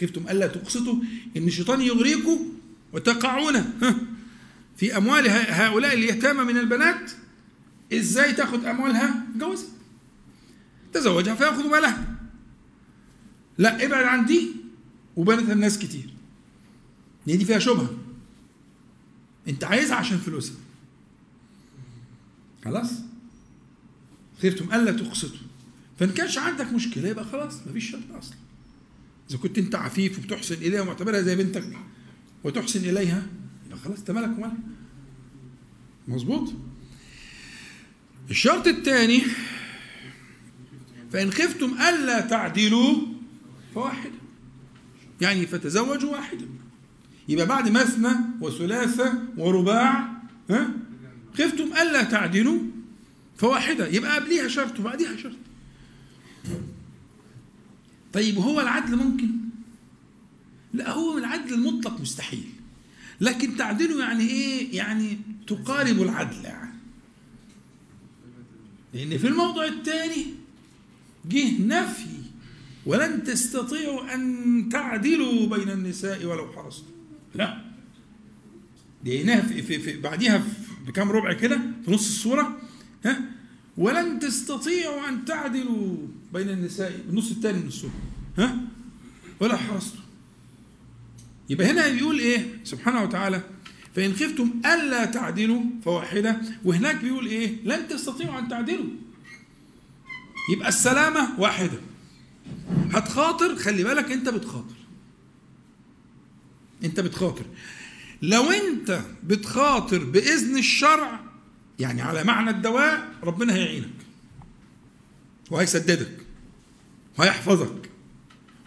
خفتم 0.01 0.21
ألا 0.29 0.47
تقسطوا 0.47 0.95
إن 1.37 1.47
الشيطان 1.47 1.81
يغريكم 1.81 2.39
وتقعون. 2.93 3.79
في 4.77 4.97
أموال 4.97 5.27
ه- 5.29 5.31
هؤلاء 5.67 5.93
اليتامى 5.93 6.43
من 6.43 6.57
البنات 6.57 7.11
إزاي 7.93 8.33
تأخذ 8.33 8.65
أموالها؟ 8.65 9.25
جوزها. 9.37 9.69
تزوجها 10.93 11.35
فيأخذ 11.35 11.69
مالها. 11.69 12.15
لا 13.59 13.85
ابعد 13.85 14.03
عن 14.05 14.25
دي 14.25 14.51
وبنات 15.15 15.49
الناس 15.49 15.79
كتير. 15.79 16.09
لأن 17.27 17.37
دي 17.37 17.45
فيها 17.45 17.59
شبهة. 17.59 17.97
انت 19.47 19.63
عايزها 19.63 19.95
عشان 19.95 20.17
فلوسها. 20.17 20.55
خلاص؟ 22.65 22.91
خفتم 24.43 24.73
ألا 24.73 24.91
تقسطوا. 24.91 25.47
فإن 25.99 26.09
كانش 26.09 26.37
عندك 26.37 26.73
مشكلة 26.73 27.09
يبقى 27.09 27.25
خلاص 27.25 27.67
مفيش 27.67 27.91
شرط 27.91 28.11
أصلا. 28.11 28.37
إذا 29.29 29.37
كنت 29.37 29.57
أنت 29.57 29.75
عفيف 29.75 30.19
وبتحسن 30.19 30.55
إليها 30.55 30.81
ومعتبرها 30.81 31.21
زي 31.21 31.35
بنتك 31.35 31.77
وتحسن 32.43 32.79
إليها 32.79 33.27
يبقى 33.65 33.77
خلاص 33.79 33.99
انت 33.99 34.11
مالك 34.11 34.53
مظبوط؟ 36.07 36.53
الشرط 38.29 38.67
الثاني 38.67 39.21
فإن 41.11 41.31
خفتم 41.31 41.77
ألا 41.81 42.21
تعدلوا 42.21 43.18
فواحده 43.75 44.19
يعني 45.21 45.45
فتزوجوا 45.47 46.11
واحدة 46.11 46.45
يبقى 47.29 47.45
بعد 47.45 47.69
مثنى 47.69 48.15
وثلاثة 48.41 49.23
ورباع 49.37 50.09
ها؟ 50.49 50.69
خفتم 51.33 51.73
ألا 51.81 52.03
تعدلوا؟ 52.03 52.59
فواحدة. 53.37 53.87
يبقى 53.87 54.15
قبليها 54.15 54.47
شرط 54.47 54.79
وبعديها 54.79 55.17
شرط. 55.17 55.35
طيب 58.13 58.37
هو 58.37 58.59
العدل 58.61 58.95
ممكن؟ 58.95 59.29
لا 60.73 60.91
هو 60.91 61.17
العدل 61.17 61.53
المطلق 61.53 62.01
مستحيل. 62.01 62.49
لكن 63.21 63.57
تعدله 63.57 63.99
يعني 64.03 64.29
إيه؟ 64.29 64.75
يعني 64.77 65.17
تقارب 65.47 66.01
العدل 66.01 66.45
يعني. 66.45 66.73
لأن 68.93 69.17
في 69.17 69.27
الموضوع 69.27 69.67
الثاني 69.67 70.25
جه 71.29 71.61
نفي 71.61 72.18
ولن 72.85 73.23
تستطيعوا 73.23 74.13
أن 74.15 74.69
تعدلوا 74.71 75.47
بين 75.47 75.69
النساء 75.69 76.25
ولو 76.25 76.51
حرصتم. 76.51 76.87
لا. 77.35 77.61
لقيناها 79.05 79.41
في, 79.41 79.61
في, 79.61 79.79
في 79.79 80.01
بعديها 80.01 80.43
بكام 80.87 81.11
ربع 81.11 81.33
كده 81.33 81.59
في 81.85 81.91
نص 81.91 82.07
السورة 82.07 82.57
ها؟ 83.05 83.21
ولن 83.77 84.19
تستطيعوا 84.19 85.09
أن 85.09 85.25
تعدلوا 85.25 85.97
بين 86.33 86.49
النساء 86.49 87.01
النص 87.09 87.31
الثاني 87.31 87.59
من 87.59 87.67
السورة 87.67 87.93
ها؟ 88.37 88.57
ولا 89.39 89.57
حرصتم. 89.57 89.99
يبقى 91.49 91.71
هنا 91.71 91.89
بيقول 91.89 92.19
إيه؟ 92.19 92.45
سبحانه 92.63 93.03
وتعالى 93.03 93.41
فإن 93.95 94.13
خفتم 94.13 94.51
ألا 94.65 95.05
تعدلوا 95.05 95.61
فواحدة. 95.85 96.41
وهناك 96.65 96.95
بيقول 96.95 97.25
إيه؟ 97.27 97.55
لن 97.65 97.87
تستطيعوا 97.87 98.39
أن 98.39 98.47
تعدلوا. 98.47 98.89
يبقى 100.53 100.69
السلامة 100.69 101.39
واحدة. 101.39 101.79
هتخاطر 102.93 103.55
خلي 103.55 103.83
بالك 103.83 104.11
انت 104.11 104.29
بتخاطر. 104.29 104.75
انت 106.83 106.99
بتخاطر. 106.99 107.45
لو 108.21 108.51
انت 108.51 109.01
بتخاطر 109.23 110.03
بإذن 110.03 110.57
الشرع 110.57 111.19
يعني 111.79 112.01
على 112.01 112.23
معنى 112.23 112.49
الدواء 112.49 113.13
ربنا 113.23 113.53
هيعينك. 113.55 113.93
وهيسددك. 115.51 116.17
وهيحفظك. 117.17 117.89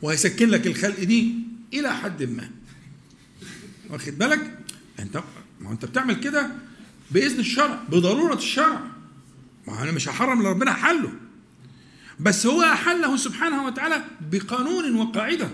وهيسكن 0.02 0.48
لك 0.48 0.66
الخلق 0.66 1.00
دي 1.00 1.34
إلى 1.74 1.96
حد 1.96 2.22
ما. 2.22 2.50
واخد 3.90 4.18
بالك؟ 4.18 4.58
انت 4.98 5.22
ما 5.60 5.72
انت 5.72 5.84
بتعمل 5.84 6.20
كده 6.20 6.50
بإذن 7.10 7.40
الشرع 7.40 7.82
بضرورة 7.88 8.34
الشرع. 8.34 8.80
ما 9.66 9.82
أنا 9.82 9.92
مش 9.92 10.08
هحرم 10.08 10.38
اللي 10.38 10.50
ربنا 10.50 10.72
حله. 10.72 11.12
بس 12.20 12.46
هو 12.46 12.62
أحله 12.62 13.16
سبحانه 13.16 13.66
وتعالى 13.66 14.04
بقانون 14.32 14.94
وقاعدة 14.96 15.50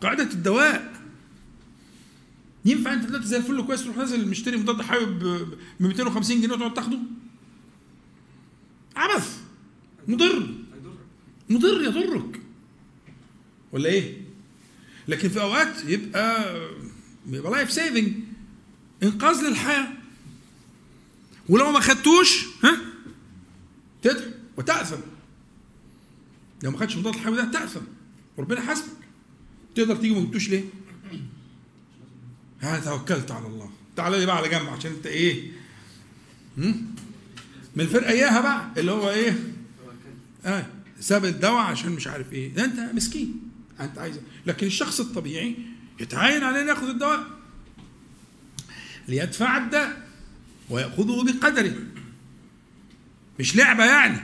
قاعدة 0.00 0.22
الدواء. 0.24 1.00
ينفع 2.64 2.92
أنت 2.92 3.04
دلوقتي 3.06 3.26
زي 3.26 3.36
الفل 3.36 3.62
كويس 3.66 3.82
تروح 3.84 3.96
نازل 3.96 4.28
مشتري 4.28 4.56
مضاد 4.56 4.82
حيوي 4.82 5.06
ب 5.06 5.48
250 5.80 6.40
جنيه 6.40 6.54
وتقعد 6.54 6.74
تاخده؟ 6.74 6.98
عبث. 8.96 9.38
مضر. 10.08 10.54
مضر 11.50 11.82
يضرك. 11.82 12.40
ولا 13.72 13.88
إيه؟ 13.88 14.20
لكن 15.08 15.28
في 15.28 15.40
أوقات 15.40 15.84
يبقى 15.84 16.54
يبقى 17.26 17.52
life 17.52 17.72
saving 17.72 18.12
إنقاذ 19.02 19.48
للحياة. 19.48 19.88
ولو 21.48 21.72
ما 21.72 21.80
خدتوش 21.80 22.46
ها؟ 22.64 22.76
تدعو 24.02 24.30
وتأثم. 24.56 25.00
لو 26.62 26.70
ما 26.70 26.78
خدتش 26.78 26.96
مضاد 26.96 27.14
الحيوي 27.14 27.36
ده 27.36 27.50
تأثم 27.50 27.80
وربنا 28.36 28.60
حاسبك. 28.60 28.86
تقدر 29.74 29.96
تيجي 29.96 30.14
ما 30.14 30.20
جبتوش 30.20 30.48
ليه؟ 30.48 30.64
أنا 32.62 32.80
توكلت 32.80 33.30
على 33.30 33.46
الله. 33.46 33.70
تعالى 33.96 34.18
لي 34.20 34.26
بقى 34.26 34.36
على 34.36 34.48
جنب 34.48 34.68
عشان 34.68 34.92
انت 34.92 35.06
إيه؟ 35.06 35.50
من 36.56 37.80
الفرقة 37.80 38.10
اياها 38.10 38.40
بقى 38.40 38.70
اللي 38.80 38.92
هو 38.92 39.10
إيه؟ 39.10 39.38
آه 40.44 40.66
ساب 41.00 41.24
الدواء 41.24 41.62
عشان 41.62 41.92
مش 41.92 42.06
عارف 42.06 42.32
إيه. 42.32 42.54
ده 42.54 42.64
انت 42.64 42.78
مسكين. 42.94 43.42
انت 43.80 43.98
عايز 43.98 44.20
لكن 44.46 44.66
الشخص 44.66 45.00
الطبيعي 45.00 45.56
يتعين 46.00 46.42
عليه 46.42 46.60
ياخذ 46.60 46.88
الدواء. 46.88 47.26
ليدفع 49.08 49.56
الداء 49.56 50.08
ويأخذه 50.70 51.24
بقدره. 51.32 51.74
مش 53.38 53.56
لعبة 53.56 53.84
يعني. 53.84 54.20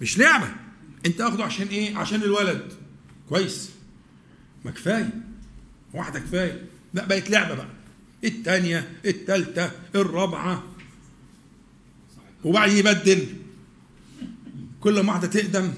مش 0.00 0.18
لعبة. 0.18 0.54
انت 1.06 1.20
اخده 1.20 1.44
عشان 1.44 1.66
إيه؟ 1.66 1.96
عشان 1.96 2.22
الولد. 2.22 2.72
كويس. 3.28 3.70
ما 4.64 4.70
كفاية. 4.70 5.10
واحدة 5.94 6.20
كفاية. 6.20 6.66
لا 6.94 7.04
بقت 7.06 7.30
لعبة 7.30 7.54
بقى. 7.54 7.68
الثانية 8.24 8.98
الثالثة 9.04 9.70
الرابعة. 9.94 10.64
وبعدين 12.44 12.76
يبدل. 12.76 13.26
كل 14.80 15.00
ما 15.00 15.12
واحدة 15.12 15.28
تقدم 15.28 15.74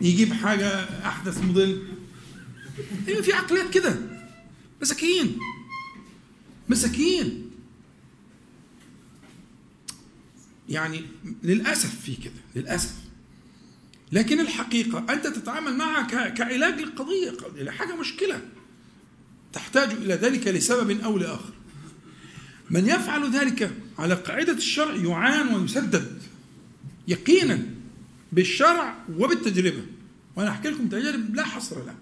يجيب 0.00 0.32
حاجة 0.32 0.68
أحدث 1.08 1.42
موديل. 1.42 1.82
أيوة 3.08 3.22
في 3.22 3.32
عقليات 3.32 3.70
كده. 3.74 3.96
مساكين. 4.82 5.38
مساكين. 6.68 7.50
يعني 10.68 11.02
للأسف 11.42 12.00
في 12.00 12.16
كده. 12.16 12.32
للأسف. 12.56 13.03
لكن 14.14 14.40
الحقيقة 14.40 15.06
أنت 15.10 15.26
تتعامل 15.26 15.76
معها 15.76 16.28
كعلاج 16.28 16.80
للقضية. 16.80 17.70
حاجة 17.70 17.96
مشكلة. 17.96 18.40
تحتاج 19.52 19.90
إلى 19.90 20.14
ذلك 20.14 20.48
لسبب 20.48 21.00
أو 21.00 21.18
لآخر. 21.18 21.52
من 22.70 22.86
يفعل 22.86 23.30
ذلك 23.30 23.70
على 23.98 24.14
قاعدة 24.14 24.52
الشرع 24.52 24.94
يعان 24.94 25.54
ويسدد 25.54 26.22
يقينا 27.08 27.62
بالشرع 28.32 28.96
وبالتجربة. 29.18 29.82
وأنا 30.36 30.50
أحكي 30.50 30.68
لكم 30.68 30.88
تجارب 30.88 31.34
لا 31.34 31.44
حصر 31.44 31.84
لها. 31.84 31.96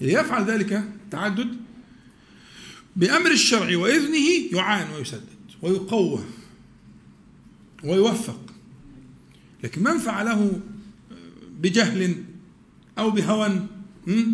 اللي 0.00 0.12
يفعل 0.12 0.44
ذلك 0.44 0.84
تعدد 1.10 1.56
بأمر 2.96 3.30
الشرع 3.30 3.76
وإذنه 3.76 4.28
يعان 4.52 4.90
ويسدد 4.90 5.28
ويقوى 5.62 6.24
ويوفق. 7.84 8.40
لكن 9.64 9.82
من 9.82 9.98
فعله 9.98 10.60
بجهل 11.62 12.24
أو 12.98 13.10
بهوى 13.10 13.48
م? 14.06 14.24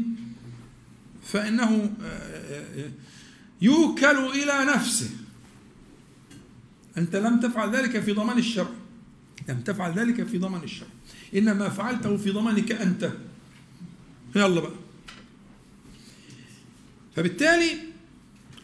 فإنه 1.24 1.94
يوكل 3.62 4.16
إلى 4.16 4.64
نفسه. 4.74 5.10
أنت 6.98 7.16
لم 7.16 7.40
تفعل 7.40 7.76
ذلك 7.76 8.00
في 8.00 8.12
ضمان 8.12 8.38
الشرع. 8.38 8.70
لم 9.48 9.60
تفعل 9.60 9.92
ذلك 9.98 10.26
في 10.26 10.38
ضمان 10.38 10.62
الشرع. 10.62 10.88
إنما 11.34 11.68
فعلته 11.68 12.16
في 12.16 12.30
ضمانك 12.30 12.72
أنت. 12.72 13.12
يلا 14.36 14.60
بقى. 14.60 14.72
فبالتالي 17.16 17.87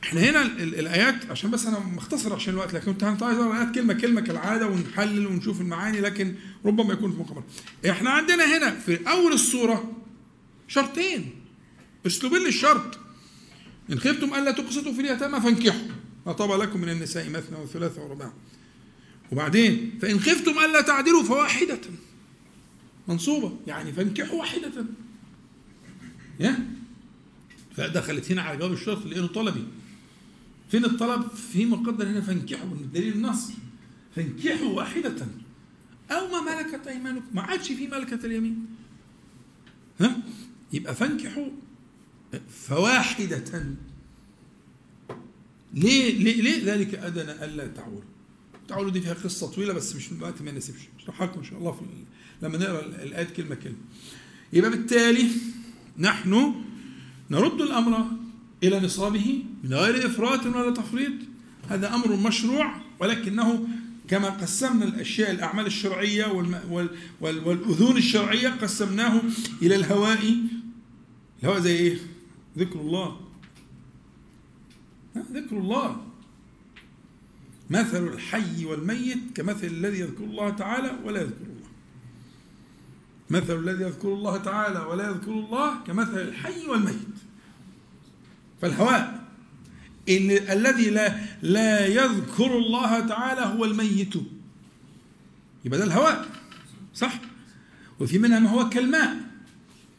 إحنا 0.05 0.20
هنا 0.20 0.43
ال- 0.43 0.62
ال- 0.62 0.78
الآيات 0.78 1.31
عشان 1.31 1.51
بس 1.51 1.66
أنا 1.66 1.78
مختصر 1.78 2.35
عشان 2.35 2.52
الوقت 2.55 2.74
لكن 2.74 2.93
كنت 2.93 3.02
عايز 3.05 3.22
اقرا 3.39 3.52
الآيات 3.52 3.74
كلمة 3.74 3.94
كلمة 3.94 4.20
كالعادة 4.20 4.66
ونحلل 4.66 5.26
ونشوف 5.26 5.60
المعاني 5.60 6.01
لكن 6.01 6.35
ربما 6.64 6.93
يكون 6.93 7.12
في 7.12 7.18
مقابله. 7.18 7.44
إحنا 7.90 8.10
عندنا 8.10 8.56
هنا 8.59 8.70
في 8.70 9.09
أول 9.10 9.32
السورة 9.32 9.93
شرطين. 10.68 11.31
اسلوبين 12.06 12.43
للشرط 12.43 12.98
إن 13.93 13.98
خفتم 13.98 14.35
ألا 14.35 14.51
تقسطوا 14.51 14.93
في 14.93 15.01
اليتامى 15.01 15.40
فانكحوا. 15.40 15.81
ما 16.26 16.32
طاب 16.32 16.60
لكم 16.60 16.81
من 16.81 16.89
النساء 16.89 17.31
مثنى 17.31 17.56
وثلاث 17.59 17.98
ورباع. 17.98 18.32
وبعدين 19.32 19.98
فإن 20.02 20.20
خفتم 20.20 20.59
ألا 20.59 20.81
تعدلوا 20.81 21.22
فواحدة. 21.22 21.78
منصوبة. 23.09 23.56
يعني 23.66 23.93
فانكحوا 23.93 24.39
واحدة. 24.39 24.70
يا؟ 26.40 26.59
فدخلت 27.76 28.32
هنا 28.32 28.43
على 28.43 28.59
جواب 28.59 28.72
الشرط 28.72 29.06
لإنه 29.06 29.26
طلبي. 29.26 29.64
فين 30.69 30.85
الطلب؟ 30.85 31.28
في 31.31 31.66
مقدر 31.66 32.07
هنا 32.09 32.20
فانكحوا. 32.20 32.69
دليل 32.95 33.12
النص. 33.12 33.51
فانكحوا 34.16 34.69
واحدة. 34.69 35.27
أو 36.11 36.28
ما 36.28 36.41
ملكت 36.41 36.86
أيمانكم. 36.86 37.27
ما 37.32 37.43
عادش 37.43 37.73
في 37.73 37.86
ملكة 37.86 38.27
اليمين. 38.27 38.66
ها؟ 40.01 40.16
يبقى 40.73 40.95
فانكحوا 40.95 41.49
فواحدة. 42.49 43.65
ليه؟ 45.74 46.19
ليه؟ 46.19 46.43
ليه 46.43 46.73
ذلك 46.74 46.95
أدنى 46.95 47.45
ألا 47.45 47.66
تعولوا؟ 47.66 48.01
تعولوا 48.69 48.91
دي 48.91 49.01
فيها 49.01 49.15
قصة 49.15 49.47
طويلة 49.47 49.73
بس 49.73 49.97
مش 49.97 50.12
الوقت 50.12 50.43
ما 50.43 50.51
يناسبش 50.51 50.81
اشرحها 50.99 51.27
لكم 51.27 51.39
إن 51.39 51.45
شاء 51.45 51.59
الله 51.59 51.73
في 51.73 51.81
لما 52.43 52.59
نقرأ 52.59 52.81
الآيات 52.86 53.31
كلمة 53.36 53.55
كلمة. 53.55 53.77
يبقى 54.53 54.70
بالتالي 54.70 55.31
نحن 55.99 56.55
نرد 57.31 57.61
الأمر 57.61 58.07
إلى 58.69 58.81
نصابه 58.81 59.45
من 59.65 59.74
غير 59.74 60.07
إفراط 60.07 60.47
ولا 60.47 60.70
تفريط. 60.70 61.12
هذا 61.69 61.95
أمر 61.95 62.16
مشروع 62.16 62.74
ولكنه 63.01 63.69
كما 64.09 64.28
قسمنا 64.28 64.85
الأشياء 64.85 65.31
الأعمال 65.31 65.66
الشرعية 65.66 66.27
والأذون 67.20 67.97
الشرعية 67.97 68.49
قسمناه 68.49 69.23
إلى 69.62 69.74
الهواء. 69.77 70.36
الهواء 71.43 71.61
زي 71.61 71.77
إيه؟ 71.77 71.99
ذكر 72.59 72.81
الله. 72.81 73.20
ذكر 75.32 75.57
الله. 75.57 76.07
مثل 77.70 78.07
الحي 78.07 78.65
والميت 78.65 79.19
كمثل 79.35 79.66
الذي 79.66 79.99
يذكر 79.99 80.24
الله 80.24 80.51
تعالى 80.51 80.99
ولا 81.05 81.20
يذكر 81.20 81.45
الله. 81.45 81.70
مثل 83.31 83.59
الذي 83.59 83.85
يذكر 83.85 84.09
الله 84.09 84.36
تعالى 84.36 84.78
ولا 84.78 85.09
يذكر 85.11 85.32
الله 85.32 85.85
كمثل 85.86 86.19
الحي 86.19 86.66
والميت. 86.66 87.14
فالهواء. 88.65 89.24
إن 90.09 90.31
الذي 90.31 90.91
لا 90.91 91.16
لا 91.43 91.86
يذكر 91.86 92.59
الله 92.59 93.01
تعالى 93.01 93.41
هو 93.41 93.65
الميت. 93.65 94.15
يبقى 95.65 95.78
ده 95.78 95.85
الهواء. 95.85 96.27
صح؟ 96.95 97.20
وفي 98.01 98.19
منها 98.19 98.39
ما 98.39 98.51
هو 98.51 98.69
كالماء. 98.69 99.16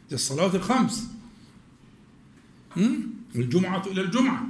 زي 0.09 0.15
الصلوات 0.15 0.55
الخمس? 0.55 1.07
الجمعة 3.35 3.87
إلى 3.87 4.01
الجمعة. 4.01 4.47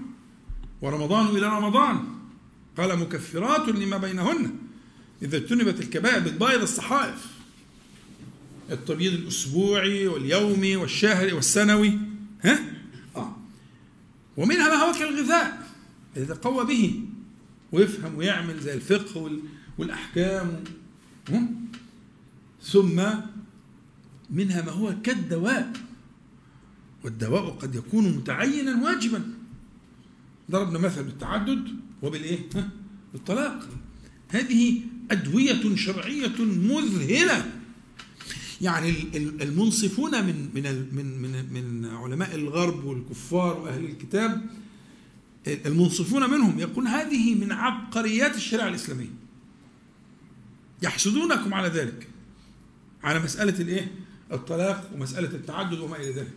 ورمضان 0.81 1.27
إلى 1.27 1.47
رمضان. 1.47 2.05
قال 2.77 2.99
مكفرات 2.99 3.69
لما 3.69 3.97
بينهن. 3.97 4.55
إذا 5.21 5.37
اجتنبت 5.37 5.79
الكبائر 5.79 6.19
بتبايض 6.19 6.61
الصحائف. 6.61 7.27
التبييض 8.71 9.13
الأسبوعي 9.13 10.07
واليومي 10.07 10.75
والشهري 10.75 11.33
والسنوي. 11.33 11.99
ها؟ 12.43 12.74
ومنها 14.37 14.67
ما 14.69 14.75
هو 14.75 14.91
كالغذاء 14.99 15.67
يتقوى 16.17 16.65
به 16.65 17.01
ويفهم 17.71 18.15
ويعمل 18.17 18.59
زي 18.59 18.73
الفقه 18.73 19.17
وال- 19.17 19.39
والأحكام؟ 19.77 20.63
ثم 22.63 23.01
منها 24.29 24.61
ما 24.61 24.71
هو 24.71 24.95
كالدواء. 25.03 25.73
والدواء 27.03 27.49
قد 27.49 27.75
يكون 27.75 28.07
متعينا 28.17 28.83
واجبا. 28.83 29.33
ضربنا 30.51 30.79
مثل 30.79 31.03
بالتعدد 31.03 31.67
وبالإيه؟ 32.01 32.39
بالطلاق. 33.13 33.69
هذه 34.29 34.81
أدوية 35.11 35.75
شرعية 35.75 36.41
مذهلة. 36.45 37.51
يعني 38.61 38.89
ال- 38.89 39.15
ال- 39.15 39.41
المنصفون 39.41 40.25
من 40.25 40.49
من 40.53 40.89
من 40.95 41.21
من 41.21 41.53
من 41.53 41.85
علماء 41.85 42.35
الغرب 42.35 42.83
والكفار 42.85 43.59
وأهل 43.59 43.85
الكتاب 43.85 44.45
المنصفون 45.47 46.29
منهم 46.29 46.59
يقول 46.59 46.87
هذه 46.87 47.35
من 47.35 47.51
عبقريات 47.51 48.35
الشريعة 48.35 48.67
الإسلامية. 48.67 49.13
يحسدونكم 50.81 51.53
على 51.53 51.67
ذلك 51.67 52.07
على 53.03 53.19
مسألة 53.19 53.59
الإيه؟ 53.61 53.91
الطلاق 54.31 54.91
ومسألة 54.95 55.27
التعدد 55.29 55.79
وما 55.79 55.95
إلى 55.95 56.11
ذلك. 56.11 56.33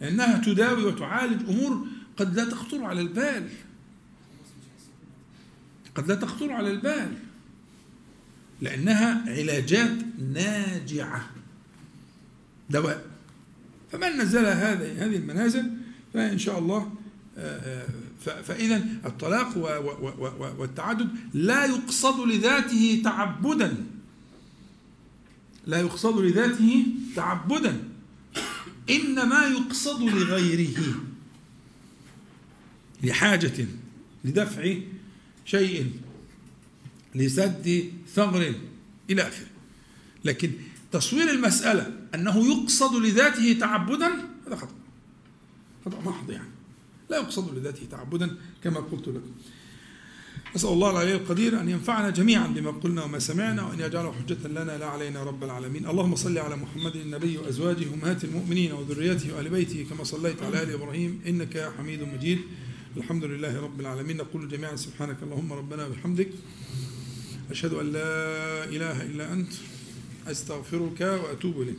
لأنها 0.00 0.38
تداوي 0.44 0.84
وتعالج 0.84 1.48
أمور 1.48 1.86
قد 2.16 2.36
لا 2.36 2.44
تخطر 2.44 2.84
على 2.84 3.00
البال. 3.00 3.48
قد 5.94 6.08
لا 6.08 6.14
تخطر 6.14 6.52
على 6.52 6.70
البال. 6.70 7.12
لأنها 8.62 9.24
علاجات 9.26 9.98
ناجعة. 10.32 11.30
دواء. 12.70 13.04
فمن 13.92 14.08
نزل 14.08 14.46
هذه 14.46 15.04
هذه 15.06 15.16
المنازل 15.16 15.70
فإن 16.14 16.38
شاء 16.38 16.58
الله 16.58 16.92
آه، 17.38 17.84
آه، 18.26 18.42
فإذا 18.42 18.76
الطلاق 19.06 19.56
والتعدد 20.58 21.08
لا 21.34 21.64
يقصد 21.64 22.28
لذاته 22.28 23.00
تعبدا. 23.04 23.76
لا 25.66 25.80
يقصد 25.80 26.18
لذاته 26.18 26.86
تعبدا. 27.16 27.82
إنما 28.90 29.46
يقصد 29.46 30.02
لغيره. 30.02 30.94
لحاجة 33.02 33.66
لدفع 34.24 34.74
شيء 35.44 35.92
لسد 37.14 37.92
ثغر 38.14 38.54
إلى 39.10 39.22
آخره. 39.22 39.46
لكن 40.24 40.50
تصوير 40.92 41.30
المسألة 41.30 41.92
أنه 42.14 42.46
يقصد 42.52 42.94
لذاته 42.94 43.56
تعبدا 43.60 44.10
هذا 44.46 44.56
خطأ. 44.56 44.74
خطأ 45.84 46.00
محض 46.00 46.30
يعني. 46.30 46.48
لا 47.10 47.16
يقصد 47.16 47.58
لذاته 47.58 47.86
تعبدا 47.90 48.36
كما 48.64 48.80
قلت 48.80 49.08
لكم. 49.08 49.30
نسأل 50.56 50.68
الله 50.68 50.90
العلي 50.90 51.14
القدير 51.14 51.60
أن 51.60 51.68
ينفعنا 51.68 52.10
جميعا 52.10 52.46
بما 52.46 52.70
قلنا 52.70 53.04
وما 53.04 53.18
سمعنا 53.18 53.66
وأن 53.66 53.80
يجعله 53.80 54.12
حجة 54.12 54.48
لنا 54.48 54.78
لا 54.78 54.86
علينا 54.86 55.22
رب 55.22 55.44
العالمين. 55.44 55.86
اللهم 55.86 56.16
صل 56.16 56.38
على 56.38 56.56
محمد 56.56 56.96
النبي 56.96 57.38
وأزواجه 57.38 57.94
أمهات 57.94 58.24
المؤمنين 58.24 58.72
وذريته 58.72 59.36
وآل 59.36 59.48
بيته 59.48 59.86
كما 59.90 60.04
صليت 60.04 60.42
على 60.42 60.62
آل 60.62 60.70
إبراهيم 60.70 61.20
إنك 61.26 61.72
حميد 61.78 62.02
مجيد. 62.02 62.38
الحمد 62.96 63.24
لله 63.24 63.60
رب 63.60 63.80
العالمين. 63.80 64.16
نقول 64.16 64.48
جميعا 64.48 64.76
سبحانك 64.76 65.22
اللهم 65.22 65.52
ربنا 65.52 65.86
وبحمدك 65.86 66.28
أشهد 67.50 67.72
أن 67.74 67.92
لا 67.92 68.08
إله 68.64 69.02
إلا 69.02 69.32
أنت. 69.32 69.52
أستغفرك 70.26 71.00
وأتوب 71.00 71.62
إليك. 71.62 71.78